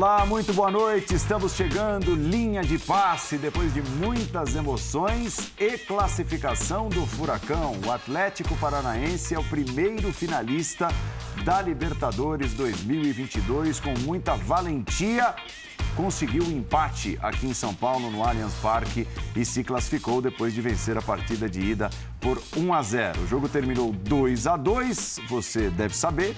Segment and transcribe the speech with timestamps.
[0.00, 1.14] Olá, muito boa noite.
[1.14, 7.78] Estamos chegando, linha de passe, depois de muitas emoções e classificação do Furacão.
[7.84, 10.88] O Atlético Paranaense é o primeiro finalista
[11.44, 15.34] da Libertadores 2022 com muita valentia.
[15.94, 19.06] Conseguiu um empate aqui em São Paulo, no Allianz Parque,
[19.36, 23.20] e se classificou depois de vencer a partida de ida por 1 a 0.
[23.20, 26.34] O jogo terminou 2 a 2, você deve saber.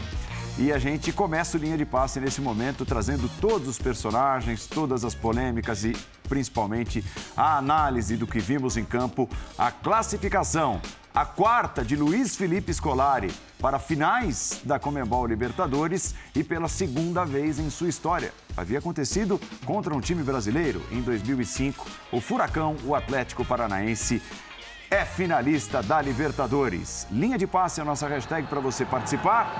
[0.58, 5.02] E a gente começa o linha de passe nesse momento, trazendo todos os personagens, todas
[5.02, 5.96] as polêmicas e
[6.28, 7.02] principalmente
[7.34, 10.80] a análise do que vimos em campo, a classificação,
[11.14, 17.58] a quarta de Luiz Felipe Scolari para finais da Comembol Libertadores e pela segunda vez
[17.58, 18.32] em sua história.
[18.54, 24.20] Havia acontecido contra um time brasileiro em 2005, o Furacão, o Atlético Paranaense
[24.92, 27.06] é finalista da Libertadores.
[27.10, 29.50] Linha de passe é a nossa hashtag para você participar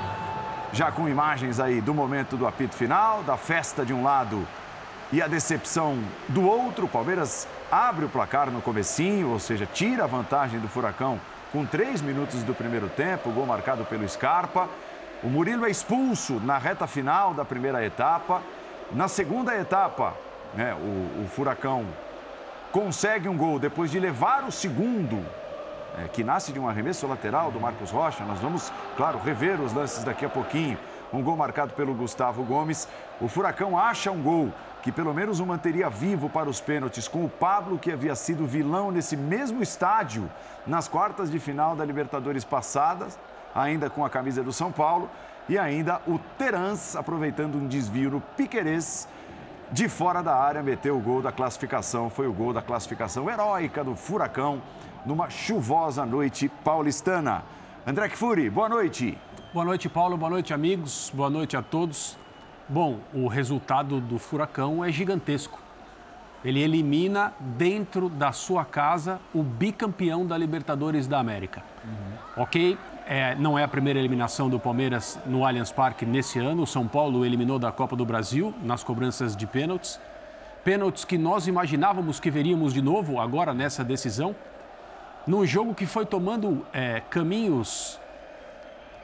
[0.75, 4.47] já com imagens aí do momento do apito final, da festa de um lado
[5.11, 6.87] e a decepção do outro.
[6.87, 11.19] Palmeiras abre o placar no comecinho, ou seja, tira a vantagem do Furacão
[11.51, 14.69] com três minutos do primeiro tempo, gol marcado pelo Scarpa.
[15.23, 18.43] O Murilo é expulso na reta final da primeira etapa.
[18.93, 20.13] Na segunda etapa,
[20.55, 21.87] né, o, o Furacão
[22.73, 25.25] consegue um gol depois de levar o segundo
[25.99, 28.25] é, que nasce de um arremesso lateral do Marcos Rocha.
[28.25, 30.79] Nós vamos, claro, rever os lances daqui a pouquinho.
[31.13, 32.89] Um gol marcado pelo Gustavo Gomes.
[33.21, 34.51] O Furacão acha um gol
[34.83, 38.47] que pelo menos o manteria vivo para os pênaltis com o Pablo, que havia sido
[38.47, 40.29] vilão nesse mesmo estádio
[40.67, 43.19] nas quartas de final da Libertadores passadas,
[43.55, 45.11] ainda com a camisa do São Paulo.
[45.49, 49.07] E ainda o Terans, aproveitando um desvio no Piquerez,
[49.73, 52.11] de fora da área, meteu o gol da classificação.
[52.11, 54.61] Foi o gol da classificação heróica do Furacão
[55.07, 57.43] numa chuvosa noite paulistana.
[57.87, 59.19] André Kfouri, boa noite.
[59.53, 60.17] Boa noite, Paulo.
[60.17, 61.11] Boa noite, amigos.
[61.15, 62.19] Boa noite a todos.
[62.69, 65.59] Bom, o resultado do Furacão é gigantesco.
[66.45, 71.63] Ele elimina dentro da sua casa o bicampeão da Libertadores da América.
[71.85, 72.43] Uhum.
[72.43, 72.77] Ok,
[73.07, 76.63] é, não é a primeira eliminação do Palmeiras no Allianz Parque nesse ano.
[76.63, 80.01] O São Paulo eliminou da Copa do Brasil nas cobranças de pênaltis.
[80.65, 84.35] Pênaltis que nós imaginávamos que veríamos de novo agora nessa decisão
[85.27, 88.01] num jogo que foi tomando é, caminhos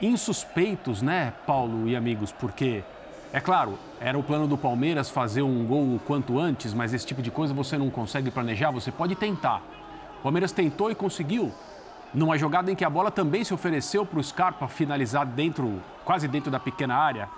[0.01, 2.31] insuspeitos, né, Paulo e amigos?
[2.31, 2.83] Porque,
[3.31, 7.05] é claro, era o plano do Palmeiras fazer um gol o quanto antes, mas esse
[7.05, 9.61] tipo de coisa você não consegue planejar, você pode tentar.
[10.19, 11.53] O Palmeiras tentou e conseguiu,
[12.13, 16.27] numa jogada em que a bola também se ofereceu para o Scarpa finalizar dentro, quase
[16.27, 17.29] dentro da pequena área,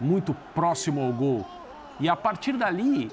[0.00, 1.46] muito próximo ao gol.
[1.98, 3.10] E a partir dali,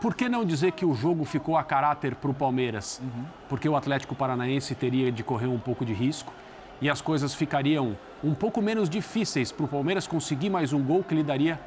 [0.00, 3.00] por que não dizer que o jogo ficou a caráter para o Palmeiras?
[3.02, 3.24] Uhum.
[3.48, 6.32] Porque o Atlético Paranaense teria de correr um pouco de risco
[6.80, 11.02] e as coisas ficariam um pouco menos difíceis para o Palmeiras conseguir mais um gol
[11.02, 11.58] que lhe daria,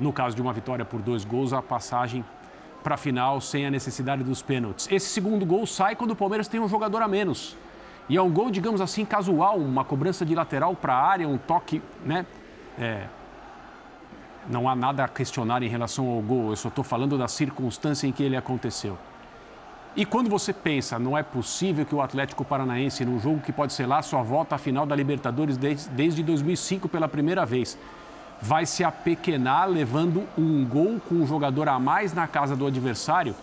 [0.00, 2.24] no caso de uma vitória por dois gols, a passagem
[2.82, 4.88] para a final sem a necessidade dos pênaltis.
[4.90, 7.56] Esse segundo gol sai quando o Palmeiras tem um jogador a menos.
[8.08, 11.36] E é um gol, digamos assim, casual, uma cobrança de lateral para a área, um
[11.36, 12.24] toque, né?
[12.78, 13.06] É,
[14.48, 18.06] não há nada a questionar em relação ao gol, eu só estou falando da circunstância
[18.06, 18.96] em que ele aconteceu.
[19.94, 23.72] E quando você pensa, não é possível que o Atlético Paranaense, num jogo que pode
[23.72, 27.76] ser lá sua volta à final da Libertadores desde, desde 2005 pela primeira vez,
[28.40, 33.34] vai se apequenar levando um gol com um jogador a mais na casa do adversário,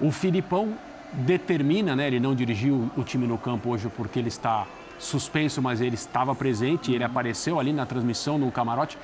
[0.00, 0.74] o Filipão
[1.12, 2.06] determina, né?
[2.06, 4.66] Ele não dirigiu o time no campo hoje porque ele está
[4.98, 8.96] suspenso, mas ele estava presente, ele apareceu ali na transmissão no camarote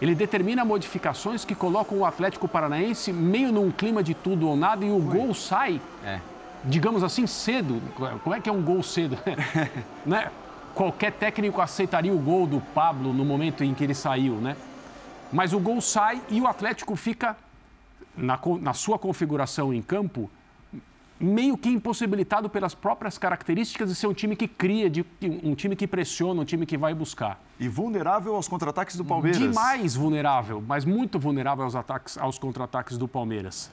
[0.00, 4.84] ele determina modificações que colocam o Atlético Paranaense meio num clima de tudo ou nada
[4.84, 5.18] e o Foi.
[5.18, 6.20] gol sai, é.
[6.64, 7.82] digamos assim, cedo.
[8.24, 9.18] Como é que é um gol cedo?
[10.06, 10.30] né?
[10.74, 14.56] Qualquer técnico aceitaria o gol do Pablo no momento em que ele saiu, né?
[15.30, 17.36] Mas o gol sai e o Atlético fica,
[18.16, 20.30] na, na sua configuração em campo,
[21.20, 25.76] meio que impossibilitado pelas próprias características de ser um time que cria, de, um time
[25.76, 27.38] que pressiona, um time que vai buscar.
[27.58, 29.38] E vulnerável aos contra-ataques do Palmeiras.
[29.38, 33.70] Demais vulnerável, mas muito vulnerável aos ataques, aos contra-ataques do Palmeiras.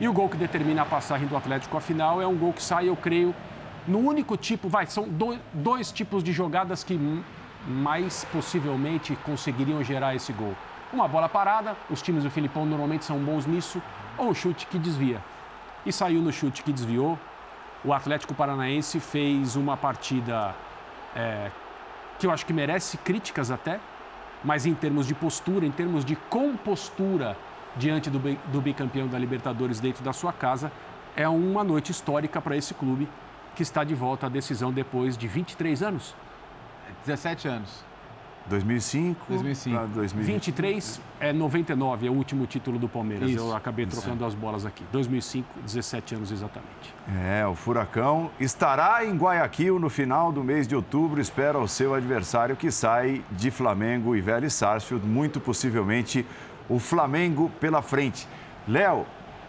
[0.00, 2.62] E o gol que determina a passagem do Atlético à final é um gol que
[2.62, 3.34] sai, eu creio,
[3.86, 6.98] no único tipo, vai, são dois, dois tipos de jogadas que
[7.68, 10.54] mais possivelmente conseguiriam gerar esse gol.
[10.92, 13.82] Uma bola parada, os times do Filipão normalmente são bons nisso,
[14.16, 15.20] ou um chute que desvia
[15.86, 17.18] e saiu no chute que desviou.
[17.84, 20.54] O Atlético Paranaense fez uma partida
[21.14, 21.50] é,
[22.18, 23.78] que eu acho que merece críticas até,
[24.44, 27.36] mas em termos de postura, em termos de compostura
[27.76, 28.18] diante do,
[28.50, 30.72] do bicampeão da Libertadores dentro da sua casa,
[31.14, 33.08] é uma noite histórica para esse clube
[33.54, 36.14] que está de volta à decisão depois de 23 anos.
[37.04, 37.84] 17 anos.
[38.48, 39.76] 2005, 2005.
[39.76, 43.28] para 2023 é 99, é o último título do Palmeiras.
[43.28, 43.38] Isso.
[43.38, 44.24] Eu acabei trocando Isso.
[44.24, 44.84] as bolas aqui.
[44.92, 46.94] 2005, 17 anos exatamente.
[47.24, 51.20] É, o Furacão estará em Guayaquil no final do mês de outubro.
[51.20, 56.24] Espera o seu adversário que sai de Flamengo e Vélez Sarsfield, muito possivelmente
[56.68, 58.28] o Flamengo pela frente.
[58.68, 59.06] Léo,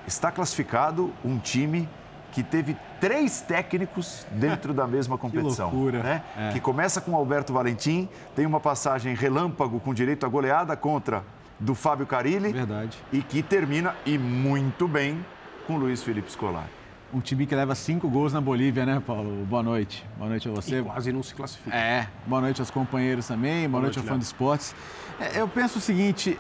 [0.08, 1.88] está classificado um time
[2.32, 5.70] que teve três técnicos dentro da mesma competição.
[5.70, 6.04] que loucura.
[6.04, 6.24] Né?
[6.38, 6.50] É.
[6.52, 11.24] Que começa com Alberto Valentim, tem uma passagem relâmpago com direito à goleada contra
[11.60, 12.52] do Fábio Carilli.
[12.54, 12.98] Verdade.
[13.12, 15.26] E que termina, e muito bem,
[15.66, 16.78] com Luiz Felipe Scolari.
[17.14, 19.46] Um time que leva cinco gols na Bolívia, né, Paulo?
[19.46, 20.06] Boa noite.
[20.18, 20.80] Boa noite a você.
[20.80, 21.76] E quase não se classifica.
[21.76, 22.08] É.
[22.26, 23.62] Boa noite aos companheiros também.
[23.62, 24.76] Boa, Boa noite, noite ao fã de esportes.
[25.20, 26.38] É, eu penso o seguinte,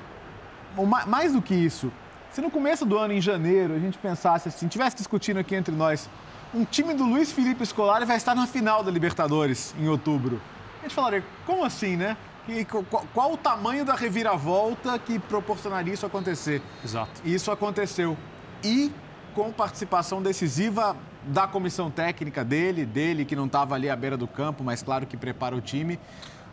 [1.07, 1.91] mais do que isso,
[2.31, 5.73] se no começo do ano, em janeiro, a gente pensasse assim, tivesse discutindo aqui entre
[5.73, 6.09] nós,
[6.53, 10.41] um time do Luiz Felipe Scolari vai estar na final da Libertadores em outubro.
[10.79, 12.15] A gente falaria, como assim, né?
[12.47, 12.83] E qual,
[13.13, 16.61] qual, o tamanho da reviravolta que proporcionaria isso acontecer?
[16.83, 17.11] Exato.
[17.25, 18.17] Isso aconteceu.
[18.63, 18.91] E
[19.35, 20.95] com participação decisiva
[21.25, 25.05] da comissão técnica dele, dele que não estava ali à beira do campo, mas claro
[25.05, 25.99] que prepara o time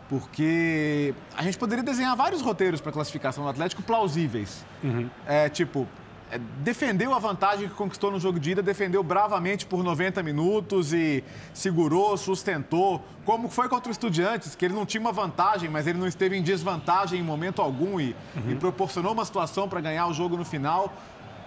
[0.09, 4.63] porque a gente poderia desenhar vários roteiros para classificação do Atlético plausíveis.
[4.83, 5.09] Uhum.
[5.25, 5.87] É, tipo,
[6.31, 10.93] é, defendeu a vantagem que conquistou no jogo de ida, defendeu bravamente por 90 minutos
[10.93, 11.23] e
[11.53, 15.97] segurou, sustentou, como foi contra o Estudiantes, que ele não tinha uma vantagem, mas ele
[15.97, 18.51] não esteve em desvantagem em momento algum e, uhum.
[18.51, 20.93] e proporcionou uma situação para ganhar o jogo no final.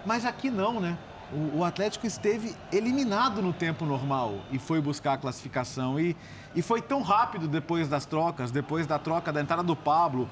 [0.05, 0.97] Mas aqui não, né?
[1.31, 5.99] O, o, Atlético esteve eliminado no tempo normal e foi buscar a classificação.
[5.99, 6.17] E,
[6.55, 10.27] e foi tão rápido depois das trocas, depois da troca da entrada do Pablo.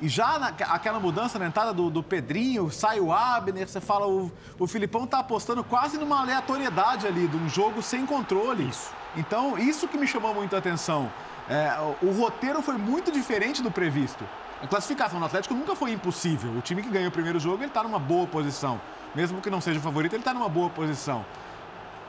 [0.00, 4.08] E já na, aquela mudança na entrada do, do, Pedrinho, sai o Abner, você fala,
[4.08, 8.68] o, o Filipão está apostando quase numa aleatoriedade ali, de um jogo sem controle.
[8.68, 8.90] Isso.
[9.16, 11.12] Então, isso que me chamou muito a atenção.
[11.48, 14.24] É, o, o roteiro foi muito diferente do previsto.
[14.62, 16.50] A classificação do Atlético nunca foi impossível.
[16.52, 18.80] O time que ganhou o primeiro jogo, ele está numa boa posição
[19.14, 21.24] mesmo que não seja o favorito, ele está numa boa posição.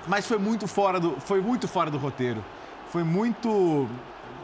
[0.08, 2.44] Mas foi muito fora do, foi muito fora do roteiro.
[2.92, 3.88] Foi muito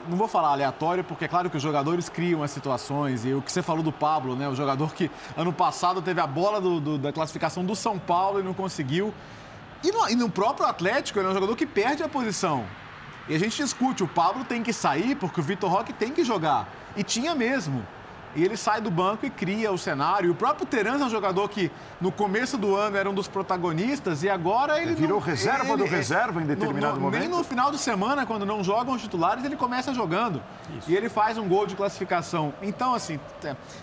[0.08, 3.26] não vou falar aleatório, porque é claro que os jogadores criam as situações.
[3.26, 4.48] E o que você falou do Pablo, né?
[4.48, 8.40] O jogador que ano passado teve a bola do, do, da classificação do São Paulo
[8.40, 9.14] e não conseguiu.
[9.84, 12.66] E no, e no, próprio Atlético, ele é um jogador que perde a posição.
[13.28, 16.24] E a gente discute, o Pablo tem que sair porque o Vitor Roque tem que
[16.24, 16.68] jogar.
[16.96, 17.86] E tinha mesmo
[18.36, 20.32] e ele sai do banco e cria o cenário.
[20.32, 24.24] O próprio Terans é um jogador que no começo do ano era um dos protagonistas
[24.24, 24.94] e agora ele.
[24.94, 27.22] virou não, reserva ele, do reserva em determinado no, no, momento?
[27.22, 30.42] Nem no final de semana, quando não jogam os titulares, ele começa jogando.
[30.78, 30.92] Isso.
[30.92, 32.54] E ele faz um gol de classificação.
[32.62, 33.20] Então, assim,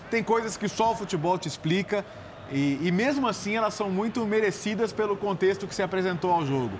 [0.09, 2.05] tem coisas que só o futebol te explica.
[2.51, 6.77] E, e mesmo assim, elas são muito merecidas pelo contexto que se apresentou ao jogo.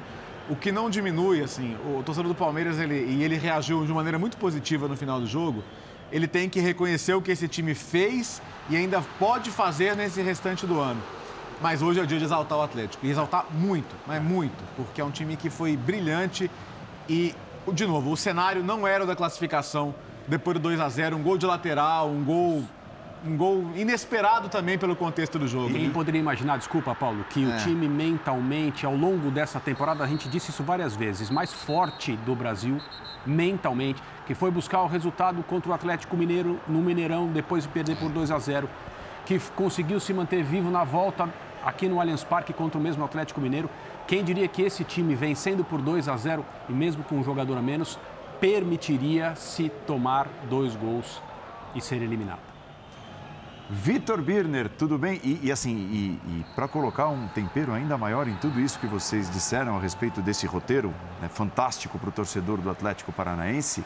[0.47, 4.19] O que não diminui, assim, o torcedor do Palmeiras, ele, e ele reagiu de maneira
[4.19, 5.63] muito positiva no final do jogo
[6.11, 10.65] ele tem que reconhecer o que esse time fez e ainda pode fazer nesse restante
[10.65, 11.01] do ano.
[11.61, 13.05] Mas hoje é o dia de exaltar o Atlético.
[13.05, 16.49] E exaltar muito, mas muito, porque é um time que foi brilhante
[17.07, 17.33] e,
[17.71, 19.95] de novo, o cenário não era o da classificação
[20.27, 22.63] depois do 2 a 0 um gol de lateral, um gol
[23.23, 25.73] um gol inesperado também pelo contexto do jogo.
[25.73, 27.47] Quem poderia imaginar, desculpa, Paulo, que é.
[27.47, 32.15] o time mentalmente, ao longo dessa temporada, a gente disse isso várias vezes, mais forte
[32.17, 32.79] do Brasil
[33.25, 37.97] mentalmente, que foi buscar o resultado contra o Atlético Mineiro no Mineirão, depois de perder
[37.97, 38.69] por 2 a 0,
[39.25, 41.27] que conseguiu se manter vivo na volta
[41.63, 43.69] aqui no Allianz Parque contra o mesmo Atlético Mineiro.
[44.07, 47.57] Quem diria que esse time, vencendo por 2 a 0 e mesmo com um jogador
[47.57, 47.97] a menos,
[48.39, 51.21] permitiria se tomar dois gols
[51.73, 52.54] e ser eliminado?
[53.69, 55.19] Vitor Birner, tudo bem?
[55.23, 58.85] E, e assim, e, e para colocar um tempero ainda maior em tudo isso que
[58.85, 63.83] vocês disseram a respeito desse roteiro né, fantástico para o torcedor do Atlético Paranaense,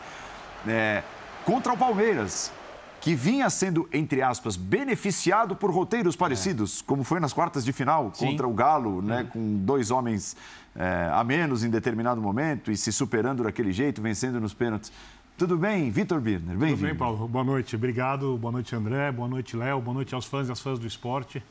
[0.67, 1.01] é,
[1.45, 2.51] contra o Palmeiras,
[2.99, 6.83] que vinha sendo, entre aspas, beneficiado por roteiros parecidos, é.
[6.85, 8.27] como foi nas quartas de final Sim.
[8.27, 10.35] contra o Galo, né, com dois homens
[10.75, 14.91] é, a menos em determinado momento e se superando daquele jeito, vencendo nos pênaltis.
[15.39, 16.57] Tudo bem, Vitor Birner?
[16.57, 16.75] Bem-vindo.
[16.75, 17.25] Tudo bem, Paulo.
[17.25, 17.73] Boa noite.
[17.73, 18.37] Obrigado.
[18.37, 19.09] Boa noite, André.
[19.09, 19.79] Boa noite, Léo.
[19.79, 21.41] Boa noite aos fãs e às fãs do esporte.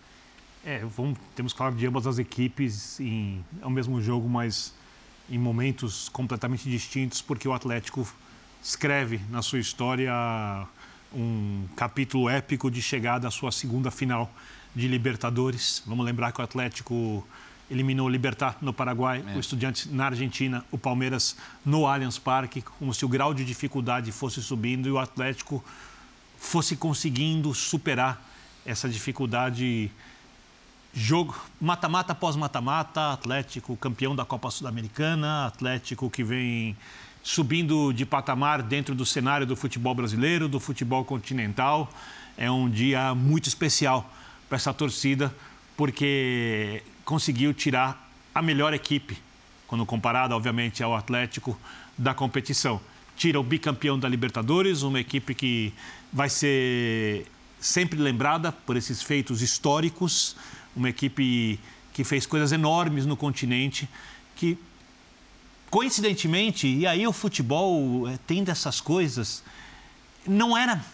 [0.63, 4.75] É, vamos, temos claro de ambas as equipes em, é o mesmo jogo, mas
[5.31, 8.07] em momentos completamente distintos, porque o Atlético
[8.63, 10.13] escreve na sua história
[11.11, 14.31] um capítulo épico de chegada à sua segunda final
[14.77, 15.83] de Libertadores.
[15.87, 17.27] Vamos lembrar que o Atlético
[17.71, 19.37] eliminou o Libertar no Paraguai, é.
[19.37, 24.11] o Estudiantes na Argentina, o Palmeiras no Allianz Parque, como se o grau de dificuldade
[24.13, 25.63] fosse subindo e o Atlético
[26.39, 28.25] fosse conseguindo superar
[28.65, 29.91] essa dificuldade.
[30.95, 36.77] Jogo mata-mata após mata-mata, Atlético campeão da Copa Sul-Americana, Atlético que vem
[37.23, 41.93] subindo de patamar dentro do cenário do futebol brasileiro, do futebol continental.
[42.39, 44.11] É um dia muito especial
[44.49, 45.35] para essa torcida,
[45.77, 49.17] porque conseguiu tirar a melhor equipe,
[49.67, 51.59] quando comparada, obviamente, ao Atlético,
[51.97, 52.79] da competição.
[53.17, 55.73] Tira o bicampeão da Libertadores, uma equipe que
[56.13, 57.27] vai ser
[57.59, 60.37] sempre lembrada por esses feitos históricos,
[60.77, 61.59] uma equipe
[61.95, 63.89] que fez coisas enormes no continente,
[64.37, 64.59] que
[65.71, 69.43] coincidentemente, e aí o futebol é, tem dessas coisas,
[70.27, 70.85] não era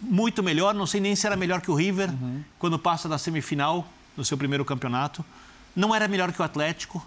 [0.00, 2.42] muito melhor, não sei nem se era melhor que o River uhum.
[2.58, 3.86] quando passa da semifinal
[4.16, 5.22] no seu primeiro campeonato,
[5.74, 7.04] não era melhor que o Atlético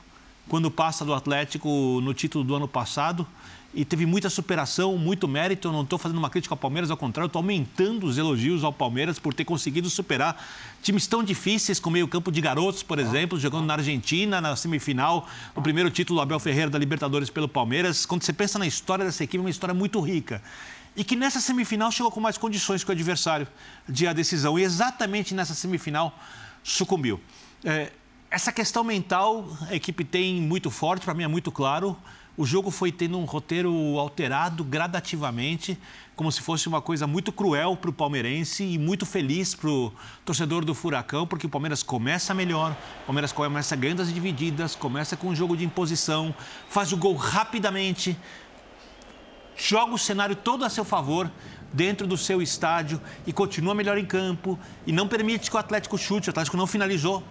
[0.48, 3.26] quando passa do Atlético no título do ano passado
[3.74, 5.68] e teve muita superação, muito mérito.
[5.68, 8.72] Eu não estou fazendo uma crítica ao Palmeiras, ao contrário, estou aumentando os elogios ao
[8.72, 10.38] Palmeiras por ter conseguido superar
[10.82, 15.62] times tão difíceis como meio-campo de garotos, por exemplo, jogando na Argentina, na semifinal, no
[15.62, 18.06] primeiro título do Abel Ferreira da Libertadores pelo Palmeiras.
[18.06, 20.42] Quando você pensa na história dessa equipe, é uma história muito rica.
[20.96, 23.48] E que nessa semifinal chegou com mais condições que o adversário
[23.90, 24.60] de a decisão.
[24.60, 26.16] E exatamente nessa semifinal
[26.64, 27.20] sucumbiu.
[27.64, 27.92] É,
[28.34, 31.96] essa questão mental a equipe tem muito forte, para mim é muito claro
[32.36, 35.78] o jogo foi tendo um roteiro alterado gradativamente,
[36.16, 39.94] como se fosse uma coisa muito cruel para o palmeirense e muito feliz para o
[40.26, 45.16] torcedor do Furacão, porque o Palmeiras começa melhor, o Palmeiras começa ganhando as divididas, começa
[45.16, 46.34] com um jogo de imposição,
[46.68, 48.18] faz o gol rapidamente,
[49.56, 51.30] joga o cenário todo a seu favor
[51.72, 56.00] dentro do seu estádio e continua melhor em campo e não permite que o Atlético
[56.00, 57.24] chute, o Atlético não finalizou.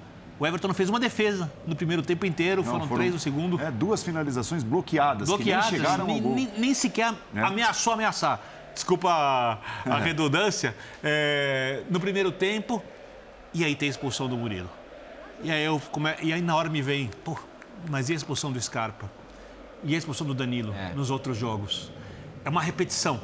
[0.43, 3.21] O Everton não fez uma defesa no primeiro tempo inteiro, não, foram, foram, três no
[3.21, 3.61] segundo.
[3.61, 7.41] É, duas finalizações bloqueadas, bloqueadas que nem chegaram nem, nem, nem sequer é.
[7.43, 8.41] ameaçou ameaçar.
[8.75, 10.75] Desculpa a, a redundância.
[11.01, 12.83] É, no primeiro tempo,
[13.55, 14.69] e aí tem a expulsão do Murilo.
[15.45, 15.81] E aí, eu
[16.21, 17.39] e aí na hora me vem, pô,
[17.89, 19.09] mas e a expulsão do Scarpa?
[19.85, 20.93] E a expulsão do Danilo é.
[20.93, 21.93] nos outros jogos?
[22.45, 23.21] É uma repetição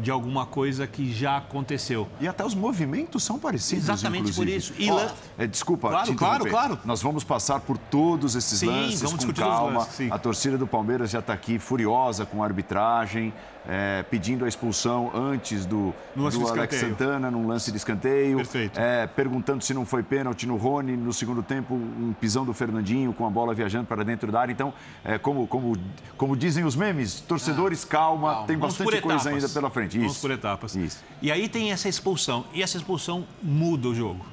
[0.00, 2.08] de alguma coisa que já aconteceu.
[2.20, 3.84] E até os movimentos são parecidos.
[3.84, 4.46] Exatamente inclusive.
[4.46, 4.74] por isso.
[4.78, 6.78] E oh, é, desculpa, claro, claro, claro.
[6.84, 9.80] Nós vamos passar por todos esses sim, lances vamos com calma.
[9.80, 13.32] Lances, a torcida do Palmeiras já está aqui furiosa com a arbitragem
[13.68, 18.38] é, pedindo a expulsão antes do, do Alex Santana num lance de escanteio.
[18.38, 18.80] Perfeito.
[18.80, 20.96] É, perguntando se não foi pênalti no Rony.
[20.96, 24.52] No segundo tempo, um pisão do Fernandinho com a bola viajando para dentro da área.
[24.52, 24.72] Então,
[25.04, 25.76] é, como, como,
[26.16, 28.46] como dizem os memes, torcedores, ah, calma, calma.
[28.46, 29.98] tem bastante coisa ainda pela frente.
[29.98, 30.06] Isso.
[30.06, 30.74] Vamos por etapas.
[30.74, 31.04] Isso.
[31.20, 32.46] E aí tem essa expulsão.
[32.54, 34.24] E essa expulsão muda o jogo.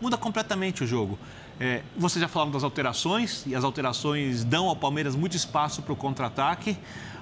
[0.00, 1.18] Muda completamente o jogo.
[1.60, 5.92] É, você já falou das alterações, e as alterações dão ao Palmeiras muito espaço para
[5.92, 6.76] o contra-ataque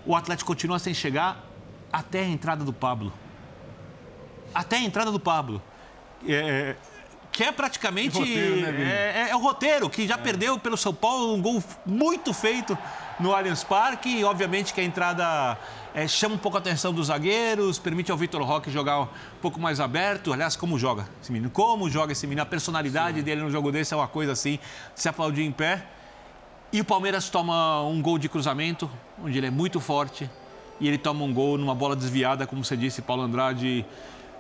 [0.07, 1.45] o Atlético continua sem chegar
[1.93, 3.13] até a entrada do Pablo.
[4.55, 5.63] Até a entrada do Pablo.
[6.27, 6.77] É, é
[7.33, 8.19] que é praticamente.
[8.19, 10.19] Roteiro, né, é, é, é, o roteiro, que já é.
[10.19, 12.77] perdeu pelo São Paulo um gol muito feito
[13.19, 14.25] no Allianz Parque.
[14.25, 15.57] Obviamente que a entrada
[15.95, 19.09] é, chama um pouco a atenção dos zagueiros, permite ao Vitor Roque jogar um
[19.41, 20.33] pouco mais aberto.
[20.33, 21.51] Aliás, como joga esse menino?
[21.51, 22.43] Como joga esse menino?
[22.43, 23.25] A personalidade Sim.
[23.25, 24.59] dele no jogo desse é uma coisa assim,
[24.95, 25.87] se aplaudir em pé.
[26.73, 28.89] E o Palmeiras toma um gol de cruzamento,
[29.23, 30.29] onde ele é muito forte,
[30.81, 33.85] e ele toma um gol numa bola desviada, como você disse, Paulo Andrade,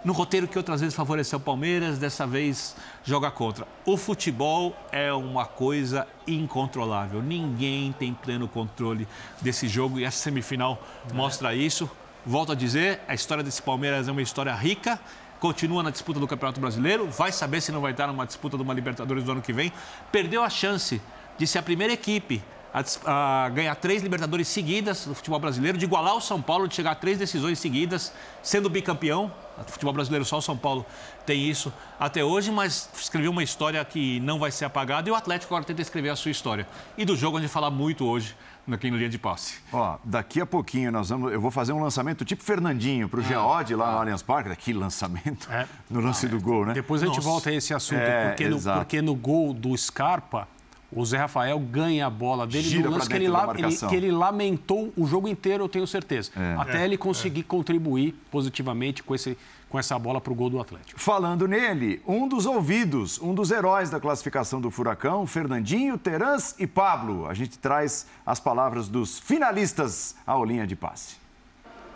[0.02, 3.68] no roteiro que outras vezes favoreceu o Palmeiras, dessa vez joga contra.
[3.84, 7.22] O futebol é uma coisa incontrolável.
[7.22, 9.06] Ninguém tem pleno controle
[9.42, 10.82] desse jogo e essa semifinal
[11.12, 11.90] mostra isso.
[12.24, 14.98] Volto a dizer, a história desse Palmeiras é uma história rica,
[15.38, 18.62] continua na disputa do Campeonato Brasileiro, vai saber se não vai estar numa disputa de
[18.62, 19.70] uma Libertadores do ano que vem.
[20.10, 21.00] Perdeu a chance
[21.36, 25.84] de ser a primeira equipe a, a, ganhar três Libertadores seguidas no futebol brasileiro, de
[25.84, 28.12] igualar o São Paulo, de chegar a três decisões seguidas,
[28.42, 29.32] sendo bicampeão.
[29.58, 30.86] O futebol brasileiro só o São Paulo
[31.26, 35.14] tem isso até hoje, mas escreveu uma história que não vai ser apagada e o
[35.14, 36.66] Atlético agora tenta escrever a sua história.
[36.96, 38.34] E do jogo a gente fala muito hoje
[38.74, 39.54] aqui no linha de passe.
[39.72, 43.22] Ó, daqui a pouquinho nós vamos, eu vou fazer um lançamento tipo Fernandinho para o
[43.22, 43.92] ah, Geode lá ah.
[43.92, 44.54] no Allianz Parque.
[44.56, 45.66] Que lançamento é.
[45.90, 46.72] no lance ah, do gol, né?
[46.72, 47.28] Depois a gente Nossa.
[47.28, 50.48] volta a esse assunto, é, porque, no, porque no gol do Scarpa
[50.92, 54.10] o Zé Rafael ganha a bola dele Gira no lance que ele, ele, que ele,
[54.10, 56.32] lamentou o jogo inteiro, eu tenho certeza.
[56.36, 56.56] É.
[56.58, 56.84] Até é.
[56.84, 57.44] ele conseguir é.
[57.44, 61.00] contribuir positivamente com, esse, com essa bola para o gol do Atlético.
[61.00, 66.66] Falando nele, um dos ouvidos, um dos heróis da classificação do Furacão, Fernandinho, Terãs e
[66.66, 67.26] Pablo.
[67.26, 71.16] A gente traz as palavras dos finalistas ao linha de passe.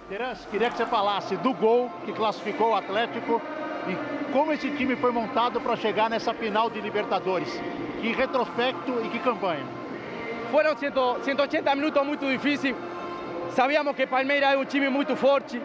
[0.08, 3.40] Terãs, queria que você falasse do gol que classificou o Atlético
[3.88, 7.60] e como esse time foi montado para chegar nessa final de Libertadores.
[8.00, 9.64] Que retrospecto e que campanha.
[10.50, 12.76] Foram 180 minutos muito difíceis.
[13.50, 15.60] Sabíamos que Palmeiras é um time muito forte,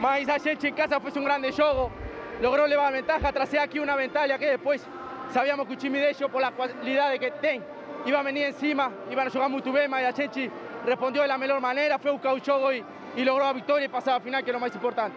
[0.00, 1.92] mas a gente em casa fez um grande jogo,
[2.40, 4.86] logrou levar a ventaja, trazer aqui uma vantagem que depois
[5.30, 7.62] sabíamos que o time deles, por a qualidade que tem,
[8.06, 10.50] ia venir em cima, iam jogar muito bem, mas a gente
[10.84, 12.84] respondió de la mejor manera, fue a buscar el juego y,
[13.16, 15.16] y logró la victoria y pasar a final, que es lo más importante.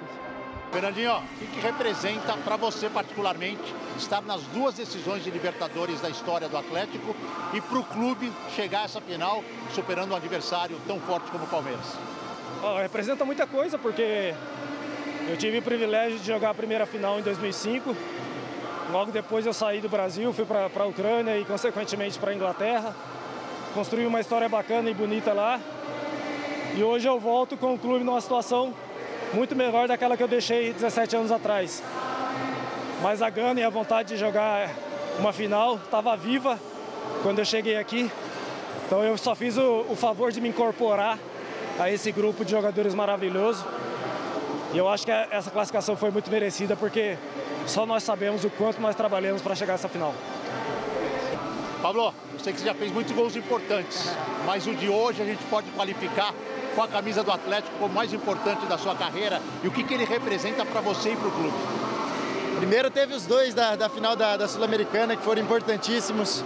[0.76, 6.50] Fernandinho, o que, representa para você particularmente estar nas duas decisões de Libertadores da história
[6.50, 7.16] do Atlético
[7.54, 9.42] e para o clube chegar a essa final
[9.74, 11.86] superando um adversário tão forte como o Palmeiras?
[12.62, 14.34] Oh, representa muita coisa porque
[15.30, 17.96] eu tive o privilégio de jogar a primeira final em 2005.
[18.92, 22.94] Logo depois eu saí do Brasil, fui para a Ucrânia e consequentemente para a Inglaterra.
[23.74, 25.58] Construí uma história bacana e bonita lá.
[26.76, 28.74] E hoje eu volto com o clube numa situação
[29.36, 31.84] muito melhor daquela que eu deixei 17 anos atrás.
[33.02, 34.70] Mas a gana e a vontade de jogar
[35.20, 36.58] uma final estava viva
[37.22, 38.10] quando eu cheguei aqui.
[38.86, 41.20] Então eu só fiz o, o, favor de me incorporar
[41.78, 43.66] a esse grupo de jogadores maravilhoso.
[44.74, 47.18] E eu acho que essa classificação foi muito merecida porque
[47.68, 50.14] só nós sabemos o quanto nós trabalhamos para chegar a essa final.
[51.82, 54.10] Pablo, eu sei que você já fez muitos gols importantes,
[54.46, 56.34] mas o de hoje a gente pode qualificar
[56.76, 59.94] com a camisa do Atlético como mais importante da sua carreira e o que, que
[59.94, 61.56] ele representa para você e para o clube?
[62.58, 66.44] Primeiro teve os dois da, da final da, da Sul-Americana que foram importantíssimos,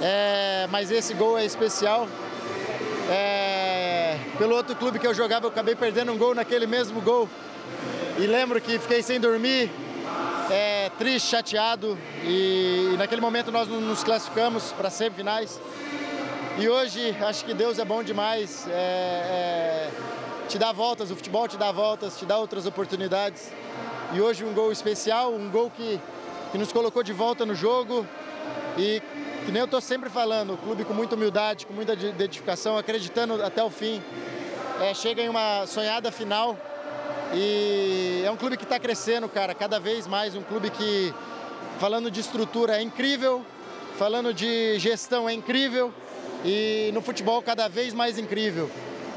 [0.00, 2.08] é, mas esse gol é especial.
[3.10, 7.28] É, pelo outro clube que eu jogava, eu acabei perdendo um gol naquele mesmo gol.
[8.18, 9.70] E lembro que fiquei sem dormir,
[10.50, 11.98] é, triste, chateado.
[12.22, 15.60] E, e, naquele momento nós nos classificamos para semifinais.
[16.58, 18.66] E hoje acho que Deus é bom demais.
[18.68, 19.90] É, é,
[20.48, 23.50] te dá voltas, o futebol te dá voltas, te dá outras oportunidades.
[24.12, 25.98] E hoje um gol especial, um gol que,
[26.50, 28.06] que nos colocou de volta no jogo.
[28.76, 29.00] E
[29.46, 33.42] que nem eu estou sempre falando, o clube com muita humildade, com muita dedicação, acreditando
[33.42, 34.02] até o fim.
[34.82, 36.58] É, chega em uma sonhada final.
[37.32, 40.36] E é um clube que está crescendo, cara, cada vez mais.
[40.36, 41.14] Um clube que,
[41.78, 43.42] falando de estrutura, é incrível.
[43.96, 45.92] Falando de gestão, é incrível
[46.44, 48.70] e no futebol cada vez mais incrível.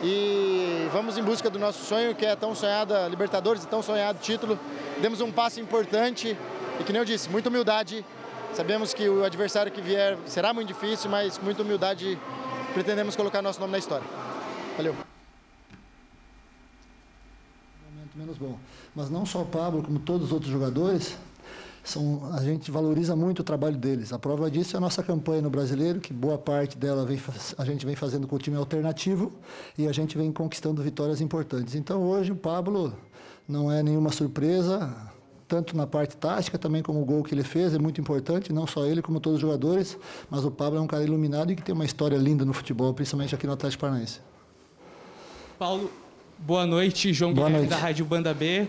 [0.04, 4.20] E vamos em busca do nosso sonho, que é tão sonhada Libertadores e tão sonhado
[4.20, 4.60] título.
[5.02, 6.38] Demos um passo importante
[6.80, 8.06] e, que nem eu disse, muita humildade.
[8.54, 12.18] Sabemos que o adversário que vier será muito difícil, mas com muita humildade
[12.74, 14.06] pretendemos colocar nosso nome na história.
[14.78, 14.96] Valeu.
[17.90, 18.60] Momento menos bom.
[18.94, 21.18] Mas não só o Pablo, como todos os outros jogadores,
[21.86, 24.12] são, a gente valoriza muito o trabalho deles.
[24.12, 27.22] A prova disso é a nossa campanha no Brasileiro, que boa parte dela vem,
[27.58, 29.32] a gente vem fazendo com o time alternativo
[29.78, 31.76] e a gente vem conquistando vitórias importantes.
[31.76, 32.94] Então hoje o Pablo
[33.48, 34.92] não é nenhuma surpresa,
[35.48, 38.66] tanto na parte tática também como o gol que ele fez é muito importante, não
[38.66, 39.96] só ele como todos os jogadores,
[40.28, 42.94] mas o Pablo é um cara iluminado e que tem uma história linda no futebol,
[42.96, 44.22] principalmente aqui no Atlético Paranaense.
[45.60, 45.92] Paulo,
[46.40, 47.80] boa noite, João boa Guilherme noite.
[47.80, 48.68] da Rádio Banda B.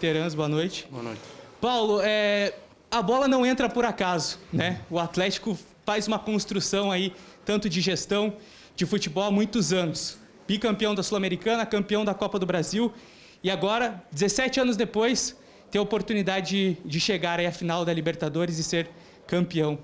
[0.00, 0.86] Terans, boa noite.
[0.90, 1.35] Boa noite.
[1.66, 2.54] Paulo, é,
[2.88, 4.82] a bola não entra por acaso, né?
[4.88, 7.12] O Atlético faz uma construção aí,
[7.44, 8.34] tanto de gestão,
[8.76, 10.16] de futebol há muitos anos.
[10.46, 12.92] Bicampeão da Sul-Americana, campeão da Copa do Brasil.
[13.42, 15.36] E agora, 17 anos depois,
[15.68, 18.88] ter a oportunidade de, de chegar à final da Libertadores e ser
[19.26, 19.76] campeão.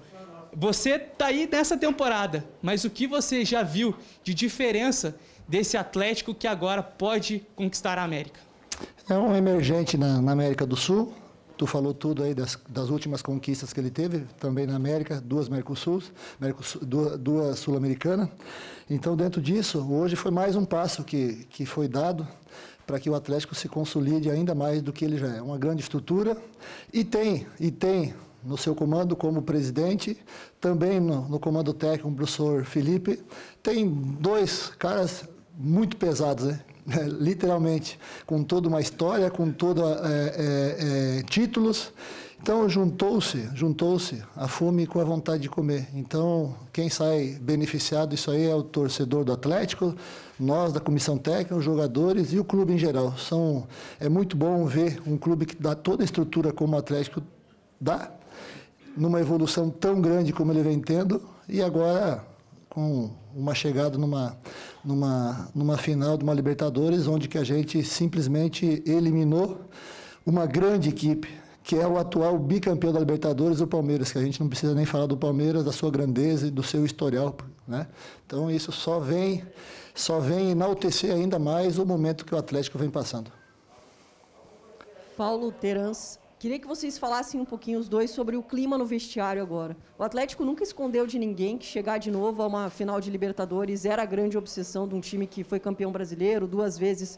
[0.56, 3.92] Você está aí nessa temporada, mas o que você já viu
[4.22, 5.16] de diferença
[5.48, 8.38] desse Atlético que agora pode conquistar a América?
[9.10, 11.12] É um emergente na, na América do Sul,
[11.56, 15.48] Tu falou tudo aí das, das últimas conquistas que ele teve, também na América, duas
[15.48, 16.02] Mercosul,
[16.40, 18.28] Mercosul duas, duas Sul-Americanas.
[18.88, 22.26] Então, dentro disso, hoje foi mais um passo que, que foi dado
[22.86, 25.42] para que o Atlético se consolide ainda mais do que ele já é.
[25.42, 26.36] Uma grande estrutura
[26.92, 30.16] e tem, e tem no seu comando como presidente,
[30.60, 33.22] também no, no comando técnico o professor Felipe,
[33.62, 35.24] tem dois caras
[35.56, 36.60] muito pesados, né?
[36.90, 41.92] É, literalmente, com toda uma história, com toda é, é, é, títulos.
[42.40, 45.86] Então juntou-se, juntou-se a fome com a vontade de comer.
[45.94, 49.94] Então quem sai beneficiado isso aí é o torcedor do Atlético,
[50.40, 53.16] nós da comissão técnica, os jogadores e o clube em geral.
[53.16, 53.64] São
[54.00, 57.22] é muito bom ver um clube que dá toda a estrutura como o Atlético
[57.80, 58.10] dá,
[58.96, 62.24] numa evolução tão grande como ele vem tendo e agora
[62.68, 64.36] com uma chegada numa,
[64.84, 69.60] numa, numa final de uma Libertadores, onde que a gente simplesmente eliminou
[70.26, 71.28] uma grande equipe,
[71.62, 74.84] que é o atual bicampeão da Libertadores, o Palmeiras, que a gente não precisa nem
[74.84, 77.36] falar do Palmeiras, da sua grandeza e do seu historial.
[77.66, 77.86] Né?
[78.26, 79.44] Então isso só vem,
[79.94, 83.30] só vem enaltecer ainda mais o momento que o Atlético vem passando.
[85.16, 89.40] Paulo Terans, Queria que vocês falassem um pouquinho os dois sobre o clima no vestiário
[89.40, 89.76] agora.
[89.96, 93.84] O Atlético nunca escondeu de ninguém que chegar de novo a uma final de Libertadores
[93.84, 97.16] era a grande obsessão de um time que foi campeão brasileiro, duas vezes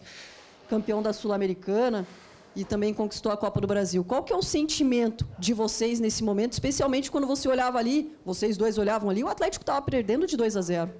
[0.68, 2.06] campeão da Sul-Americana
[2.54, 4.04] e também conquistou a Copa do Brasil.
[4.04, 8.58] Qual que é o sentimento de vocês nesse momento, especialmente quando você olhava ali, vocês
[8.58, 10.90] dois olhavam ali, o Atlético estava perdendo de 2 a 0.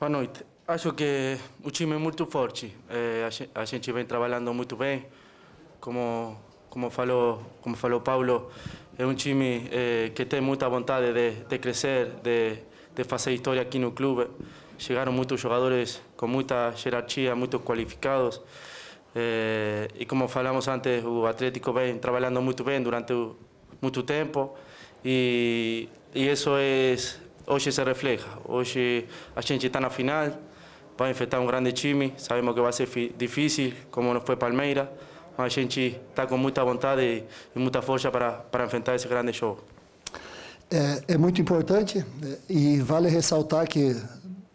[0.00, 0.46] Boa noite.
[0.66, 2.74] Acho que o time é muito forte.
[2.88, 5.04] É, a gente vem trabalhando muito bem.
[5.84, 6.34] Como
[6.70, 8.48] como falou como falou Paulo,
[8.96, 9.68] é um time
[10.14, 12.56] que tem muita vontade de, de crescer, de,
[12.96, 14.26] de fazer história aqui no clube.
[14.78, 18.40] Chegaram muitos jogadores com muita hierarquia, muito qualificados.
[19.14, 23.12] É, e como falamos antes, o Atlético vem trabalhando muito bem durante
[23.82, 24.56] muito tempo.
[25.04, 26.96] E, e isso é,
[27.46, 28.26] hoje se refleja.
[28.46, 30.32] Hoje a gente está na final,
[30.96, 32.14] vai enfrentar um grande time.
[32.16, 34.88] Sabemos que vai ser difícil, como não foi Palmeiras,
[35.36, 39.32] mas a gente está com muita vontade e, muita força para, para enfrentar esse grande
[39.32, 39.62] jogo.
[40.70, 42.04] É, é muito importante
[42.48, 43.94] e vale ressaltar que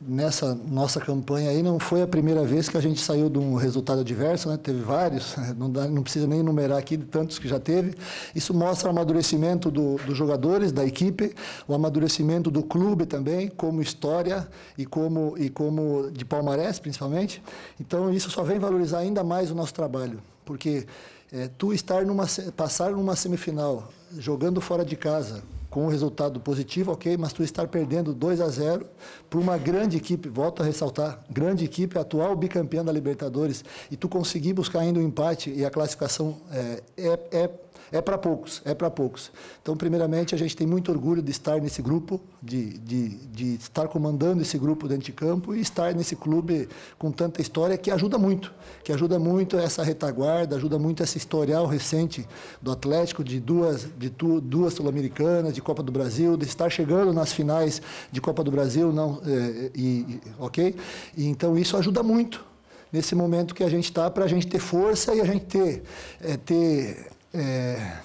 [0.01, 3.55] nessa nossa campanha aí não foi a primeira vez que a gente saiu de um
[3.55, 4.57] resultado adverso, né?
[4.57, 7.93] teve vários, não, dá, não precisa nem enumerar aqui de tantos que já teve.
[8.33, 11.35] Isso mostra o amadurecimento do, dos jogadores, da equipe,
[11.67, 17.41] o amadurecimento do clube também, como história e como, e como de palmarés, principalmente.
[17.79, 20.87] Então, isso só vem valorizar ainda mais o nosso trabalho, porque
[21.31, 22.25] é, tu estar numa,
[22.57, 27.67] passar numa semifinal, jogando fora de casa, com um resultado positivo, ok, mas tu estar
[27.67, 28.83] perdendo 2 a 0
[29.29, 34.09] para uma grande equipe, volto a ressaltar, grande equipe, atual bicampeã da Libertadores, e tu
[34.09, 37.49] conseguir buscar ainda o um empate e a classificação é, é, é
[37.91, 39.31] é para poucos, é para poucos.
[39.61, 43.87] Então, primeiramente, a gente tem muito orgulho de estar nesse grupo, de, de, de estar
[43.87, 48.17] comandando esse grupo dentro de campo e estar nesse clube com tanta história que ajuda
[48.17, 52.27] muito, que ajuda muito essa retaguarda, ajuda muito esse historial recente
[52.61, 57.11] do Atlético de duas, de tu, duas sul-americanas, de Copa do Brasil, de estar chegando
[57.11, 60.75] nas finais de Copa do Brasil, não, é, e, ok?
[61.17, 62.49] E, então, isso ajuda muito
[62.91, 65.83] nesse momento que a gente está para a gente ter força e a gente ter,
[66.21, 67.99] é, ter é,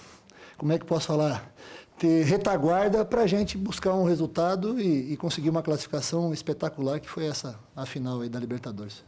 [0.56, 1.52] como é que posso falar?
[1.98, 7.08] Ter retaguarda para a gente buscar um resultado e, e, conseguir uma classificação espetacular, que
[7.08, 9.04] foi essa, a final da Libertadores.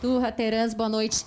[0.00, 1.24] Turra, Terans, boa noite.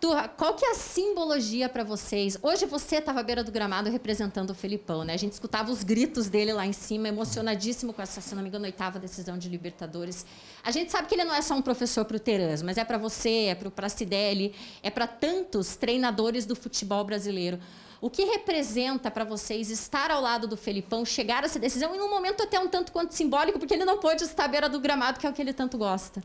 [0.00, 2.36] Turra, qual que é a simbologia para vocês?
[2.42, 5.14] Hoje você estava à beira do gramado representando o Felipão, né?
[5.14, 8.48] A gente escutava os gritos dele lá em cima, emocionadíssimo com essa, se não me
[8.48, 10.26] engano, oitava decisão de Libertadores.
[10.62, 12.84] A gente sabe que ele não é só um professor para o Terans, mas é
[12.84, 17.58] para você, é para o Pracidelli, é para tantos treinadores do futebol brasileiro.
[18.00, 22.00] O que representa para vocês estar ao lado do Felipão, chegar a essa decisão, em
[22.00, 24.78] um momento até um tanto quanto simbólico, porque ele não pôde estar à beira do
[24.78, 26.22] gramado, que é o que ele tanto gosta?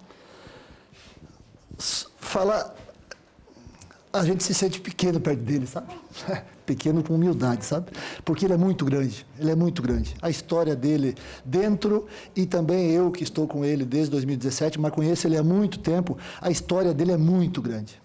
[1.78, 2.76] Falar
[4.12, 5.88] a gente se sente pequeno perto dele, sabe?
[6.66, 7.92] pequeno com humildade, sabe?
[8.26, 10.16] Porque ele é muito grande, ele é muito grande.
[10.22, 15.28] A história dele dentro e também eu que estou com ele desde 2017, mas conheço
[15.28, 18.02] ele há muito tempo, a história dele é muito grande.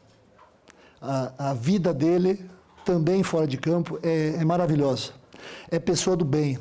[1.01, 2.45] A, a vida dele,
[2.85, 5.13] também fora de campo, é, é maravilhosa.
[5.71, 6.59] É pessoa do bem.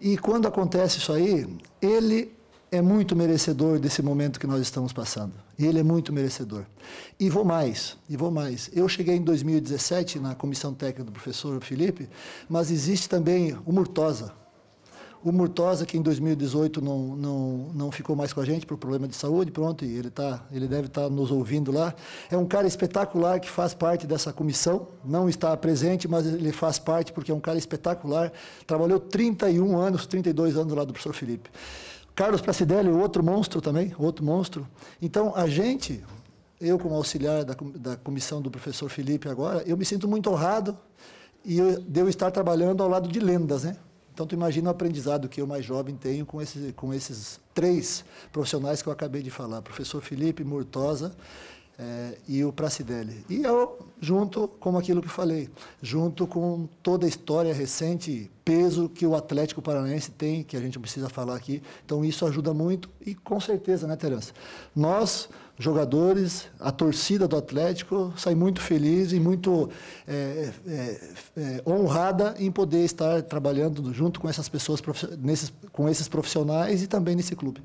[0.00, 1.46] E quando acontece isso aí,
[1.80, 2.32] ele
[2.72, 5.34] é muito merecedor desse momento que nós estamos passando.
[5.58, 6.64] Ele é muito merecedor.
[7.20, 8.70] E vou mais, e vou mais.
[8.72, 12.08] Eu cheguei em 2017 na comissão técnica do professor Felipe,
[12.48, 14.32] mas existe também o Murtosa.
[15.22, 19.06] O Murtosa, que em 2018 não, não, não ficou mais com a gente por problema
[19.06, 21.94] de saúde, pronto, e ele, tá, ele deve estar tá nos ouvindo lá.
[22.30, 26.78] É um cara espetacular que faz parte dessa comissão, não está presente, mas ele faz
[26.78, 28.32] parte porque é um cara espetacular.
[28.66, 31.50] Trabalhou 31 anos, 32 anos lá do professor Felipe.
[32.14, 34.68] Carlos Pracidelli, outro monstro também, outro monstro.
[35.00, 36.04] Então, a gente,
[36.60, 40.76] eu como auxiliar da, da comissão do professor Felipe agora, eu me sinto muito honrado
[41.44, 43.76] e eu, de eu estar trabalhando ao lado de lendas, né?
[44.14, 48.04] Então, tu imagina o aprendizado que eu, mais jovem, tenho com, esse, com esses três
[48.30, 49.62] profissionais que eu acabei de falar.
[49.62, 51.16] Professor Felipe Murtosa,
[51.78, 53.24] é, e o Pracidelli.
[53.28, 55.48] E eu, junto com aquilo que falei,
[55.80, 60.78] junto com toda a história recente, peso que o Atlético Paranaense tem, que a gente
[60.78, 61.62] precisa falar aqui.
[61.84, 64.32] Então, isso ajuda muito e, com certeza, né, Terence?
[64.74, 69.70] Nós, jogadores, a torcida do Atlético, sai muito feliz e muito
[70.06, 71.00] é, é,
[71.36, 74.80] é, honrada em poder estar trabalhando junto com essas pessoas,
[75.18, 77.62] nesses, com esses profissionais e também nesse clube.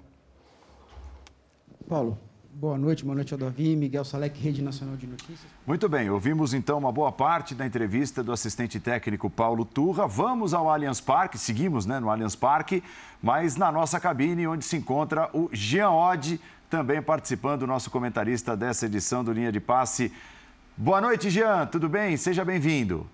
[1.88, 2.18] Paulo,
[2.60, 5.46] Boa noite, boa noite ao Davi, Miguel Salek, Rede Nacional de Notícias.
[5.64, 10.08] Muito bem, ouvimos então uma boa parte da entrevista do assistente técnico Paulo Turra.
[10.08, 12.84] Vamos ao Allianz Parque, seguimos né, no Allianz Parque,
[13.22, 18.58] mas na nossa cabine, onde se encontra o Jean Oddi, também participando, o nosso comentarista
[18.58, 20.12] dessa edição do Linha de Passe.
[20.76, 22.18] Boa noite, Jean, tudo bem?
[22.18, 23.06] Seja bem-vindo.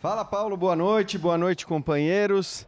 [0.00, 2.64] Fala, Paulo, boa noite, boa noite, companheiros.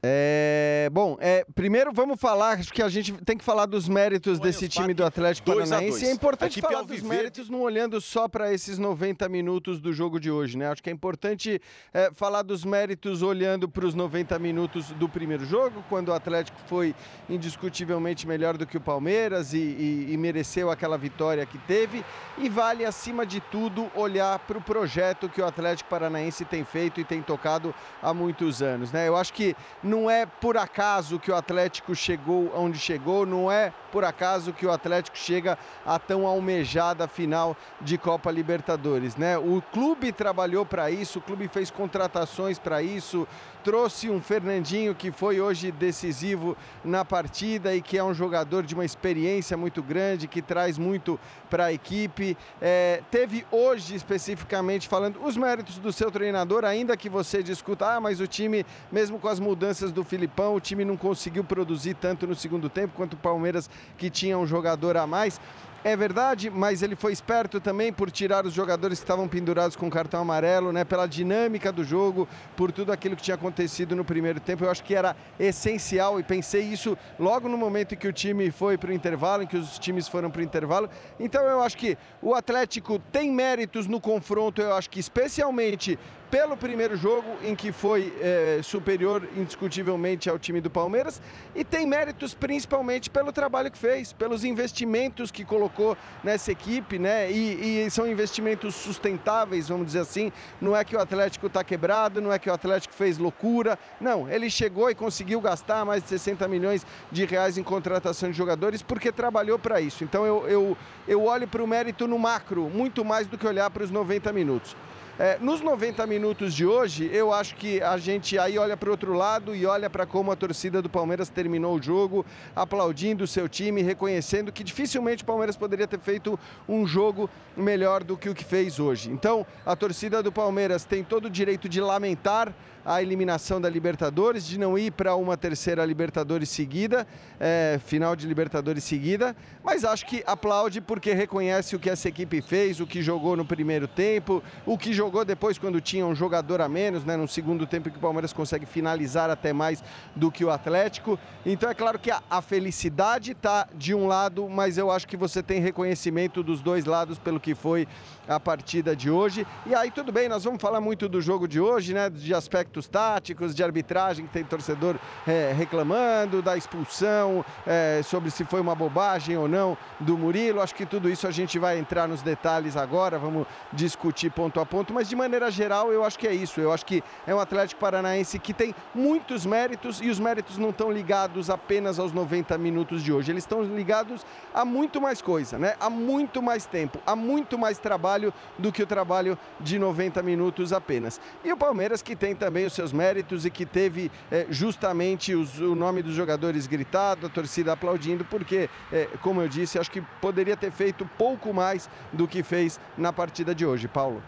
[0.00, 4.38] É, bom, é, primeiro vamos falar, acho que a gente tem que falar dos méritos
[4.38, 6.06] desse time do Atlético Paranaense.
[6.06, 10.30] É importante falar dos méritos não olhando só para esses 90 minutos do jogo de
[10.30, 10.68] hoje, né?
[10.70, 11.60] Acho que é importante
[11.92, 16.58] é, falar dos méritos olhando para os 90 minutos do primeiro jogo, quando o Atlético
[16.66, 16.94] foi
[17.28, 22.04] indiscutivelmente melhor do que o Palmeiras e, e, e mereceu aquela vitória que teve.
[22.36, 27.00] E vale, acima de tudo, olhar para o projeto que o Atlético Paranaense tem feito
[27.00, 29.08] e tem tocado há muitos anos, né?
[29.08, 29.56] Eu acho que
[29.88, 34.66] não é por acaso que o Atlético chegou onde chegou, não é por acaso que
[34.66, 39.38] o Atlético chega a tão almejada final de Copa Libertadores, né?
[39.38, 43.26] O clube trabalhou para isso, o clube fez contratações para isso,
[43.62, 48.74] trouxe um Fernandinho que foi hoje decisivo na partida e que é um jogador de
[48.74, 51.18] uma experiência muito grande, que traz muito
[51.50, 52.36] para a equipe.
[52.60, 58.00] É, teve hoje, especificamente falando, os méritos do seu treinador, ainda que você discuta, ah,
[58.00, 62.26] mas o time, mesmo com as mudanças do Filipão, o time não conseguiu produzir tanto
[62.26, 65.40] no segundo tempo quanto o Palmeiras, que tinha um jogador a mais.
[65.84, 69.88] É verdade, mas ele foi esperto também por tirar os jogadores que estavam pendurados com
[69.88, 70.84] cartão amarelo, né?
[70.84, 74.64] Pela dinâmica do jogo, por tudo aquilo que tinha acontecido no primeiro tempo.
[74.64, 78.50] Eu acho que era essencial e pensei isso logo no momento em que o time
[78.50, 80.90] foi para o intervalo, em que os times foram para o intervalo.
[81.18, 85.96] Então eu acho que o Atlético tem méritos no confronto, eu acho que especialmente
[86.30, 91.20] pelo primeiro jogo, em que foi é, superior indiscutivelmente ao time do Palmeiras,
[91.54, 97.30] e tem méritos principalmente pelo trabalho que fez, pelos investimentos que colocou nessa equipe, né?
[97.30, 100.32] E, e são investimentos sustentáveis, vamos dizer assim.
[100.60, 103.78] Não é que o Atlético está quebrado, não é que o Atlético fez loucura.
[104.00, 108.36] Não, ele chegou e conseguiu gastar mais de 60 milhões de reais em contratação de
[108.36, 110.04] jogadores porque trabalhou para isso.
[110.04, 113.70] Então eu, eu, eu olho para o mérito no macro, muito mais do que olhar
[113.70, 114.76] para os 90 minutos.
[115.20, 118.92] É, nos 90 minutos de hoje, eu acho que a gente aí olha para o
[118.92, 123.26] outro lado e olha para como a torcida do Palmeiras terminou o jogo, aplaudindo o
[123.26, 128.28] seu time, reconhecendo que dificilmente o Palmeiras poderia ter feito um jogo melhor do que
[128.28, 129.10] o que fez hoje.
[129.10, 132.54] Então, a torcida do Palmeiras tem todo o direito de lamentar
[132.88, 137.06] a eliminação da Libertadores, de não ir para uma terceira Libertadores seguida,
[137.38, 142.40] é, final de Libertadores seguida, mas acho que aplaude porque reconhece o que essa equipe
[142.40, 146.62] fez, o que jogou no primeiro tempo, o que jogou depois quando tinha um jogador
[146.62, 149.84] a menos, né, no segundo tempo que o Palmeiras consegue finalizar até mais
[150.16, 151.18] do que o Atlético.
[151.44, 155.16] Então é claro que a, a felicidade está de um lado, mas eu acho que
[155.16, 157.86] você tem reconhecimento dos dois lados pelo que foi
[158.26, 159.46] a partida de hoje.
[159.66, 162.77] E aí tudo bem, nós vamos falar muito do jogo de hoje, né, de aspectos
[162.86, 168.74] táticos, de arbitragem que tem torcedor é, reclamando, da expulsão, é, sobre se foi uma
[168.74, 170.60] bobagem ou não do Murilo.
[170.60, 174.66] Acho que tudo isso a gente vai entrar nos detalhes agora, vamos discutir ponto a
[174.66, 176.60] ponto, mas de maneira geral eu acho que é isso.
[176.60, 180.70] Eu acho que é um Atlético Paranaense que tem muitos méritos e os méritos não
[180.70, 185.58] estão ligados apenas aos 90 minutos de hoje, eles estão ligados a muito mais coisa,
[185.58, 185.74] né?
[185.80, 190.72] Há muito mais tempo, há muito mais trabalho do que o trabalho de 90 minutos
[190.72, 191.20] apenas.
[191.44, 195.58] E o Palmeiras que tem também os seus méritos e que teve é, justamente os,
[195.58, 200.00] o nome dos jogadores gritado, a torcida aplaudindo, porque, é, como eu disse, acho que
[200.20, 203.88] poderia ter feito pouco mais do que fez na partida de hoje.
[203.88, 204.22] Paulo.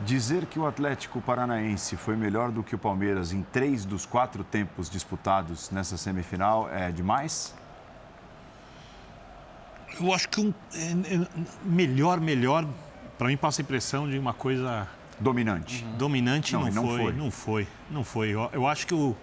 [0.00, 4.44] Dizer que o Atlético Paranaense foi melhor do que o Palmeiras em três dos quatro
[4.44, 7.54] tempos disputados nessa semifinal é demais?
[9.98, 11.26] Eu acho que um, é, é,
[11.64, 12.66] melhor, melhor,
[13.16, 14.86] para mim passa a impressão de uma coisa
[15.18, 15.84] Dominante.
[15.84, 15.96] Uhum.
[15.96, 17.68] Dominante não, não, não foi, foi, Não foi.
[17.90, 18.28] Não foi.
[18.30, 19.16] Eu, eu acho que o,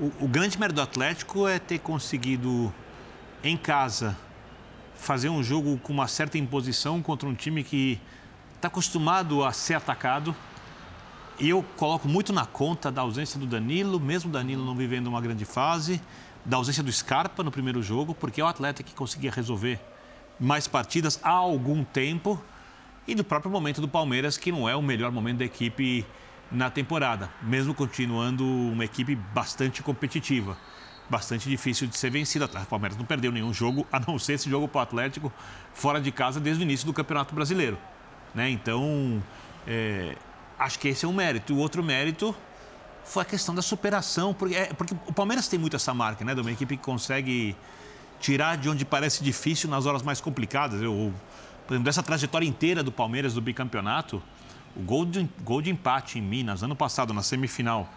[0.00, 2.72] o, o, grande mérito do Atlético é ter conseguido,
[3.42, 4.16] em casa,
[4.96, 8.00] fazer um jogo com uma certa imposição contra um time que
[8.56, 10.34] está acostumado a ser atacado.
[11.38, 15.06] E eu coloco muito na conta da ausência do Danilo, mesmo o Danilo não vivendo
[15.06, 16.00] uma grande fase,
[16.44, 19.80] da ausência do Scarpa no primeiro jogo, porque é o atleta que conseguia resolver
[20.38, 22.42] mais partidas há algum tempo
[23.06, 26.06] e do próprio momento do Palmeiras, que não é o melhor momento da equipe
[26.50, 30.56] na temporada, mesmo continuando uma equipe bastante competitiva,
[31.08, 32.44] bastante difícil de ser vencida.
[32.44, 35.32] O Palmeiras não perdeu nenhum jogo, a não ser esse jogo para o Atlético
[35.74, 37.78] fora de casa desde o início do Campeonato Brasileiro.
[38.34, 38.50] Né?
[38.50, 39.22] Então,
[39.66, 40.16] é,
[40.58, 41.54] acho que esse é um mérito.
[41.54, 42.34] O outro mérito
[43.04, 46.34] foi a questão da superação, porque, é, porque o Palmeiras tem muito essa marca, né?
[46.34, 47.56] De uma equipe que consegue
[48.20, 50.80] tirar de onde parece difícil nas horas mais complicadas.
[50.80, 51.12] Eu,
[51.72, 54.22] por exemplo, dessa trajetória inteira do Palmeiras do bicampeonato,
[54.76, 57.88] o gol de, gol de empate em Minas, ano passado, na semifinal,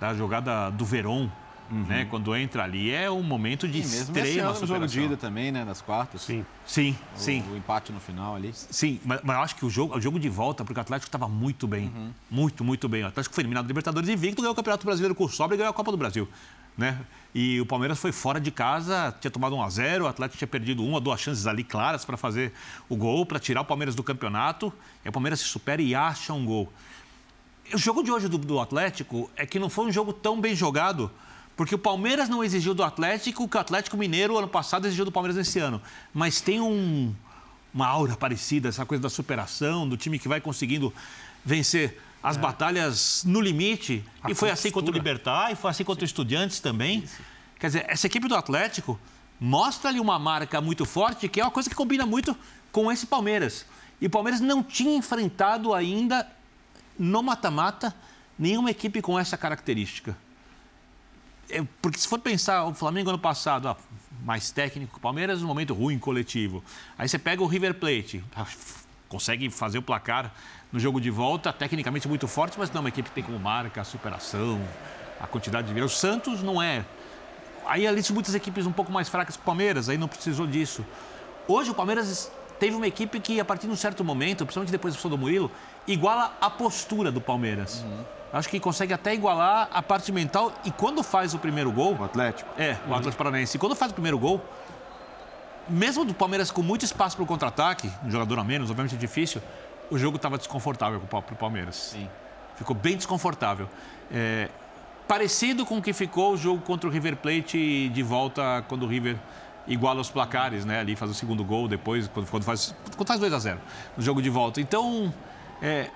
[0.00, 1.28] da jogada do Verón,
[1.70, 1.84] Uhum.
[1.84, 2.04] Né?
[2.10, 4.66] Quando entra ali é um momento de Sim, extrema superação.
[4.66, 5.64] jogo de ida também, né?
[5.64, 6.20] Nas quartas.
[6.20, 7.42] Sim, sim, o, sim.
[7.50, 8.52] O empate no final ali.
[8.52, 11.08] Sim, mas, mas eu acho que o jogo, o jogo de volta, porque o Atlético
[11.08, 11.86] estava muito bem.
[11.86, 12.10] Uhum.
[12.30, 13.04] Muito, muito bem.
[13.04, 15.54] O Atlético foi eliminado do Libertadores e Victor ganhou o Campeonato Brasileiro com o Sobra
[15.54, 16.28] e ganhou a Copa do Brasil.
[16.76, 16.98] Né?
[17.34, 20.48] E o Palmeiras foi fora de casa, tinha tomado 1 a 0 o Atlético tinha
[20.48, 22.52] perdido uma, duas chances ali claras para fazer
[22.88, 24.72] o gol, para tirar o Palmeiras do campeonato.
[25.02, 26.70] E o Palmeiras se supera e acha um gol.
[27.72, 30.54] O jogo de hoje do, do Atlético é que não foi um jogo tão bem
[30.54, 31.10] jogado,
[31.56, 35.06] porque o Palmeiras não exigiu do Atlético o que o Atlético Mineiro ano passado exigiu
[35.06, 35.80] do Palmeiras nesse ano.
[36.12, 37.14] Mas tem um,
[37.72, 40.92] uma aura parecida, essa coisa da superação, do time que vai conseguindo
[41.42, 42.40] vencer as é.
[42.40, 44.04] batalhas no limite.
[44.22, 47.00] A e foi assim contra o Libertar, e foi assim contra o Estudiantes também.
[47.00, 47.22] Isso.
[47.58, 48.98] Quer dizer, essa equipe do Atlético
[49.40, 52.36] mostra ali uma marca muito forte, que é uma coisa que combina muito
[52.70, 53.66] com esse Palmeiras.
[54.00, 56.28] E o Palmeiras não tinha enfrentado ainda
[56.98, 57.94] no mata-mata
[58.38, 60.16] nenhuma equipe com essa característica.
[61.48, 63.76] É, porque se for pensar, o Flamengo ano passado, ó,
[64.24, 66.62] mais técnico, o Palmeiras um momento ruim coletivo.
[66.96, 68.24] Aí você pega o River Plate,
[69.12, 70.32] consegue fazer o placar
[70.72, 73.82] no jogo de volta, tecnicamente muito forte, mas não, uma equipe que tem como marca
[73.82, 74.58] a superação,
[75.20, 75.92] a quantidade de vidas.
[75.92, 76.82] O Santos não é.
[77.66, 80.46] Aí ali tinha muitas equipes um pouco mais fracas que o Palmeiras, aí não precisou
[80.46, 80.84] disso.
[81.46, 84.96] Hoje o Palmeiras teve uma equipe que, a partir de um certo momento, principalmente depois
[84.96, 85.50] do do Murilo,
[85.86, 87.82] iguala a postura do Palmeiras.
[87.82, 88.04] Uhum.
[88.32, 90.52] Acho que consegue até igualar a parte mental.
[90.64, 91.94] E quando faz o primeiro gol.
[92.00, 92.48] O Atlético?
[92.56, 93.58] É, o Atlético Paranaense.
[93.58, 94.40] E quando faz o primeiro gol,
[95.68, 98.98] mesmo do Palmeiras com muito espaço para o contra-ataque, um jogador a menos, obviamente é
[98.98, 99.40] difícil,
[99.90, 101.76] o jogo estava desconfortável para o Palmeiras.
[101.76, 102.08] Sim.
[102.56, 103.68] Ficou bem desconfortável.
[104.10, 104.48] É,
[105.06, 108.86] parecido com o que ficou o jogo contra o River Plate de volta quando o
[108.86, 109.16] River
[109.66, 110.80] iguala os placares, né?
[110.80, 113.60] Ali faz o segundo gol depois, quando, quando faz, quando faz 2 a 0
[113.96, 114.60] no jogo de volta.
[114.60, 115.12] Então,
[115.60, 115.90] é,